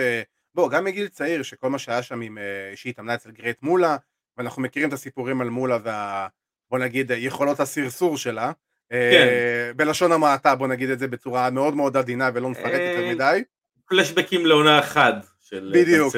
[0.54, 2.38] בוא, גם מגיל צעיר, שכל מה שהיה שם עם...
[2.38, 3.96] אה, שהיא התאמנה אצל גרייט מולה,
[4.36, 6.28] ואנחנו מכירים את הסיפורים על מולה וה...
[6.70, 8.52] בוא נגיד, יכולות הסרסור שלה.
[8.92, 9.76] אה, כן.
[9.76, 13.44] בלשון המעטה, בוא נגיד את זה בצורה מאוד מאוד עדינה ולא נפרט יותר אה, מדי.
[13.88, 15.72] פלשבקים לעונה אחת של...
[15.74, 16.14] בדיוק,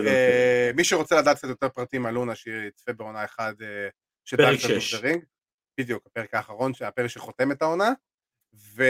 [0.75, 3.55] מי שרוצה לדעת קצת יותר פרטים על לונה, שיצפה בעונה אחת
[4.25, 4.95] של פרק 6.
[5.81, 7.93] בדיוק, הפרק האחרון, הפרק שחותם את העונה.
[8.55, 8.83] ו...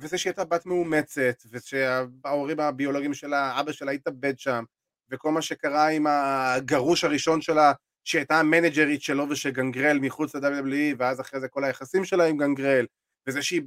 [0.00, 4.64] וזה שהיא הייתה בת מאומצת, ושההורים הביולוגיים שלה, אבא שלה התאבד שם,
[5.10, 7.72] וכל מה שקרה עם הגרוש הראשון שלה,
[8.04, 12.36] שהיא הייתה המנג'רית שלו ושל גנגרל מחוץ ל-WWE, ואז אחרי זה כל היחסים שלה עם
[12.36, 12.86] גנגרל,
[13.26, 13.62] וזה שהיא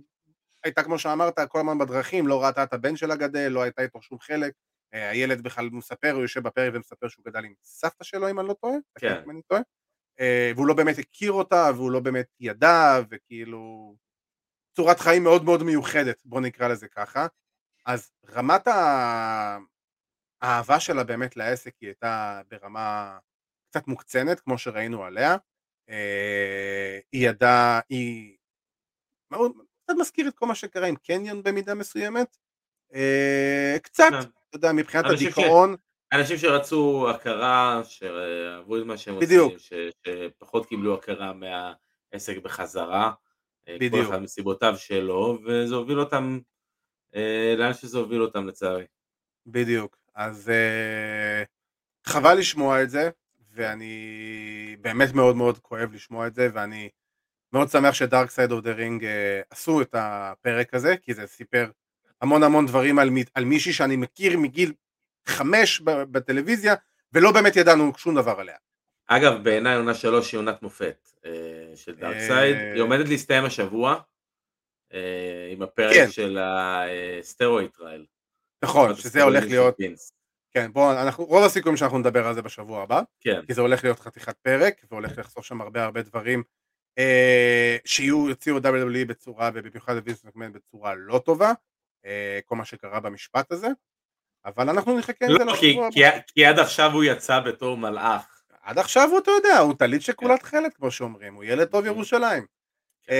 [0.64, 4.02] הייתה, כמו שאמרת, כל הזמן בדרכים, לא ראתה את הבן שלה גדל, לא הייתה איתו
[4.02, 4.54] שום חלק.
[4.94, 8.48] אה, הילד בכלל מספר, הוא יושב בפרק ומספר שהוא גדל עם סבתא שלו, אם אני
[8.48, 8.76] לא טועה.
[9.00, 9.22] כן.
[9.26, 9.62] אם אני טועה.
[10.20, 13.96] אה, והוא לא באמת הכיר אותה, והוא לא באמת ידע, וכאילו...
[14.78, 17.28] צורת חיים מאוד מאוד מיוחדת, בוא נקרא לזה ככה.
[17.86, 18.68] אז רמת
[20.42, 23.18] האהבה שלה באמת לעסק היא הייתה ברמה
[23.70, 25.38] קצת מוקצנת, כמו שראינו עליה.
[25.90, 28.38] אה, היא ידעה, היא
[29.32, 29.52] מאוד,
[29.84, 32.38] קצת מזכיר את כל מה שקרה עם קניון במידה מסוימת.
[32.94, 34.20] אה, קצת, כן.
[34.20, 35.76] אתה יודע, מבחינת הדיכאון.
[36.14, 43.14] אנשים שרצו הכרה, שאהבו את מה שהם עושים, שפחות קיבלו הכרה מהעסק בחזרה.
[43.70, 44.06] בדיוק.
[44.06, 46.40] כל אחד מסיבותיו שלו, וזה הוביל אותם
[47.16, 48.86] אה, לאן שזה הוביל אותם לצערי.
[49.46, 51.44] בדיוק, אז אה,
[52.06, 53.10] חבל לשמוע את זה,
[53.54, 56.90] ואני באמת מאוד מאוד כואב לשמוע את זה, ואני
[57.54, 59.06] מאוד שמח ש Dark Side of the Ring
[59.50, 61.72] עשו את הפרק הזה, כי זה סיפר
[62.22, 64.74] המון המון דברים על, על מישהי שאני מכיר מגיל
[65.28, 66.76] חמש בטלוויזיה,
[67.14, 68.56] ולא באמת ידענו שום דבר עליה.
[69.08, 71.32] אגב, בעיניי עונה שלוש היא עונת מופת אה,
[71.76, 73.96] של Dark Side, אה, היא עומדת להסתיים השבוע
[74.94, 76.12] אה, עם הפרק כן.
[76.12, 78.06] של ה Steroid Trial.
[78.64, 79.76] נכון, שזה הולך להיות...
[80.54, 83.46] כן, בואו, אנחנו, רוב הסיכויים שאנחנו נדבר על זה בשבוע הבא, כן.
[83.46, 86.44] כי זה הולך להיות חתיכת פרק, והולך לחשוף שם הרבה הרבה דברים
[86.98, 91.52] אה, שיהיו, יוציאו WWE בצורה, ובמיוחד לווינס מקמן בצורה לא טובה,
[92.06, 93.68] אה, כל מה שקרה במשפט הזה,
[94.46, 96.20] אבל אנחנו נחכה לא, לזה לשבוע הבא.
[96.34, 98.37] כי עד עכשיו הוא יצא בתור מלאך.
[98.68, 100.48] עד עכשיו הוא, אתה יודע, הוא טלית שכולת כן.
[100.48, 101.88] חלק, כמו שאומרים, הוא ילד טוב כן.
[101.88, 102.46] ירושלים.
[103.04, 103.14] כן.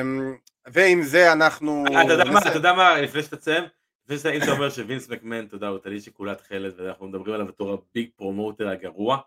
[0.00, 0.36] אמ,
[0.66, 1.84] ועם זה אנחנו...
[2.04, 3.64] אתה יודע מה, לפני שאתה תסיים,
[4.04, 7.34] לפני שאתה אם אתה אומר שווינס מקמן, אתה יודע, הוא טלית שכולה תכלת, ואנחנו מדברים
[7.34, 9.18] עליו בתור ה big promoter הגרוע,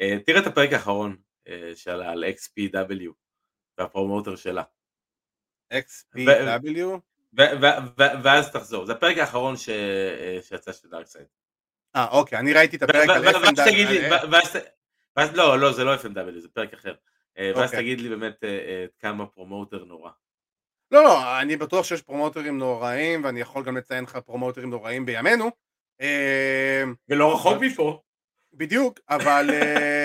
[0.00, 1.16] אה, תראה את הפרק האחרון
[1.48, 3.10] אה, שלה על XPW,
[3.78, 4.62] וה promoter שלה.
[5.72, 6.98] XPW?
[8.22, 11.26] ואז תחזור, זה הפרק האחרון אה, שיצא של Dark Side.
[11.96, 14.79] אה, אוקיי, אני ראיתי את הפרק על FMW.
[15.16, 16.94] ואז לא, לא, זה לא FMW, זה פרק אחר.
[17.38, 17.82] אה, ואז אוקיי.
[17.82, 20.10] תגיד לי באמת אה, אה, כמה promoter נורא.
[20.90, 25.50] לא, לא, אני בטוח שיש פרומוטרים נוראים, ואני יכול גם לציין לך פרומוטרים נוראים בימינו.
[27.08, 28.00] ולא רחוק מפה.
[28.52, 29.50] בדיוק, אבל,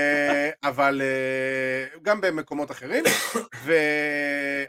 [0.69, 1.01] אבל
[2.01, 3.03] גם במקומות אחרים,
[3.63, 3.73] ו...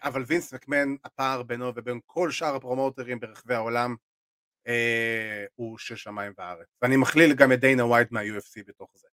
[0.03, 3.95] אבל וינס מקמן, הפער בינו ובין כל שאר הפרומוטרים ברחבי העולם
[5.55, 6.67] הוא של שמיים וארץ.
[6.83, 9.09] ואני מכליל גם את דיינה ווייט מה-UFC בתוך זה.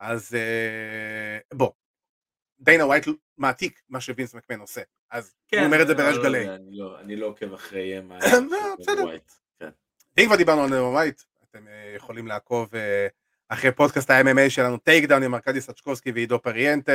[0.00, 1.70] אז אה, בוא,
[2.60, 3.06] דיינה ווייט
[3.38, 6.48] מעתיק מה שווינס מקמן עושה, אז כן, הוא אומר את זה בריש לא, גלי.
[6.48, 8.18] אני לא, אני לא עוקב אחרי מה
[8.78, 9.04] בסדר.
[9.60, 9.68] כן.
[10.18, 13.06] אם כבר דיברנו על דיינה ווייט, אתם אה, יכולים לעקוב אה,
[13.48, 16.92] אחרי פודקאסט ה-MMA שלנו, Takedown עם ארכדי סצ'קובסקי ועידו פריאנטה,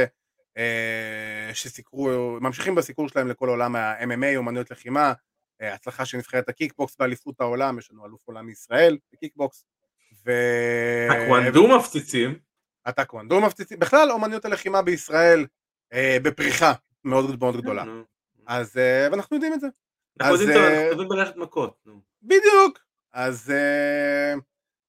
[1.53, 2.10] שסיקרו,
[2.41, 5.14] ממשיכים בסיקור שלהם לכל עולם ה-MMA, אומנויות לחימה,
[5.60, 9.65] הצלחה של נבחרת הקיקבוקס באליפות העולם, יש לנו אלוף עולם מישראל בקיקבוקס.
[10.26, 10.32] ו...
[11.11, 12.51] הקוונדו מפציצים.
[12.85, 15.45] הטקוונדו מפציצים, בכלל אומניות הלחימה בישראל
[15.93, 17.83] אה, בפריחה מאוד מאוד גדולה.
[18.47, 19.67] אז, אה, ואנחנו יודעים את זה.
[20.19, 20.57] אנחנו יודעים
[21.01, 21.87] אה, ללכת מכות.
[22.23, 22.79] בדיוק.
[23.13, 24.33] אז, אה,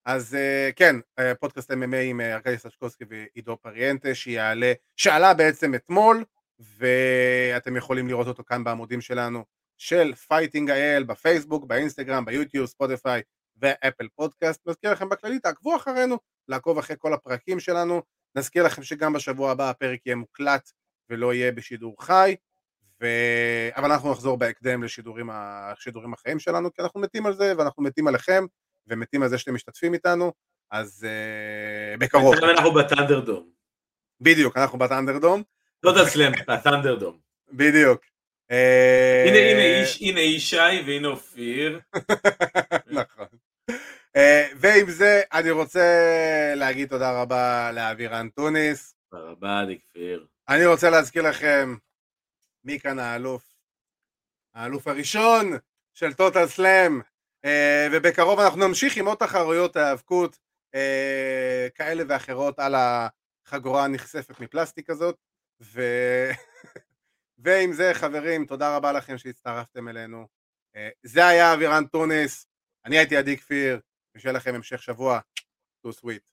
[0.05, 5.75] אז אה, כן, אה, פודקאסט MMA עם אה, ארכדי סצ'קוסקי ועידו פריאנטה, שיעלה, שעלה בעצם
[5.75, 6.23] אתמול,
[6.59, 9.45] ואתם יכולים לראות אותו כאן בעמודים שלנו
[9.77, 13.21] של Fighting IL, בפייסבוק, באינסטגרם, ביוטיוב, ספוטיפיי,
[13.61, 14.67] ואפל פודקאסט.
[14.67, 16.17] נזכיר לכם בכללי, תעקבו אחרינו,
[16.47, 18.01] לעקוב אחרי כל הפרקים שלנו.
[18.35, 20.71] נזכיר לכם שגם בשבוע הבא הפרק יהיה מוקלט
[21.09, 22.35] ולא יהיה בשידור חי,
[23.01, 23.07] ו...
[23.75, 25.29] אבל אנחנו נחזור בהקדם לשידורים
[26.13, 28.45] החיים שלנו, כי אנחנו מתים על זה, ואנחנו מתים עליכם,
[28.87, 30.33] ומתים על זה שאתם משתתפים איתנו,
[30.71, 32.35] אז uh, בקרוב.
[32.35, 33.49] אנחנו בטנדרדום.
[34.21, 35.43] בדיוק, אנחנו בטנדרדום.
[35.83, 37.17] לא תסלם, בטנדרדום.
[37.51, 38.01] בדיוק.
[38.51, 41.79] אה, הנה, הנה, הנה ישי והנה אופיר.
[42.99, 43.25] נכון.
[44.15, 45.83] אה, ועם זה אני רוצה
[46.55, 48.95] להגיד תודה רבה לאבירן טוניס.
[49.11, 50.27] תודה רבה, דיקפיר.
[50.49, 51.75] אני רוצה להזכיר לכם
[52.63, 53.53] מי כאן האלוף.
[54.53, 55.51] האלוף הראשון
[55.93, 57.01] של טוטל סלאם,
[57.45, 60.39] אה, ובקרוב אנחנו נמשיך עם עוד תחרויות האבקות
[61.75, 65.17] כאלה ואחרות על החגורה הנחשפת מפלסטיק הזאת,
[65.61, 65.81] ו...
[67.43, 70.27] ועם זה חברים, תודה רבה לכם שהצטרפתם אלינו.
[71.03, 72.47] זה היה אבירן טוניס,
[72.85, 73.79] אני הייתי עדי כפיר,
[74.15, 75.19] ושיהיה לכם המשך שבוע,
[75.81, 76.32] טו סוויט.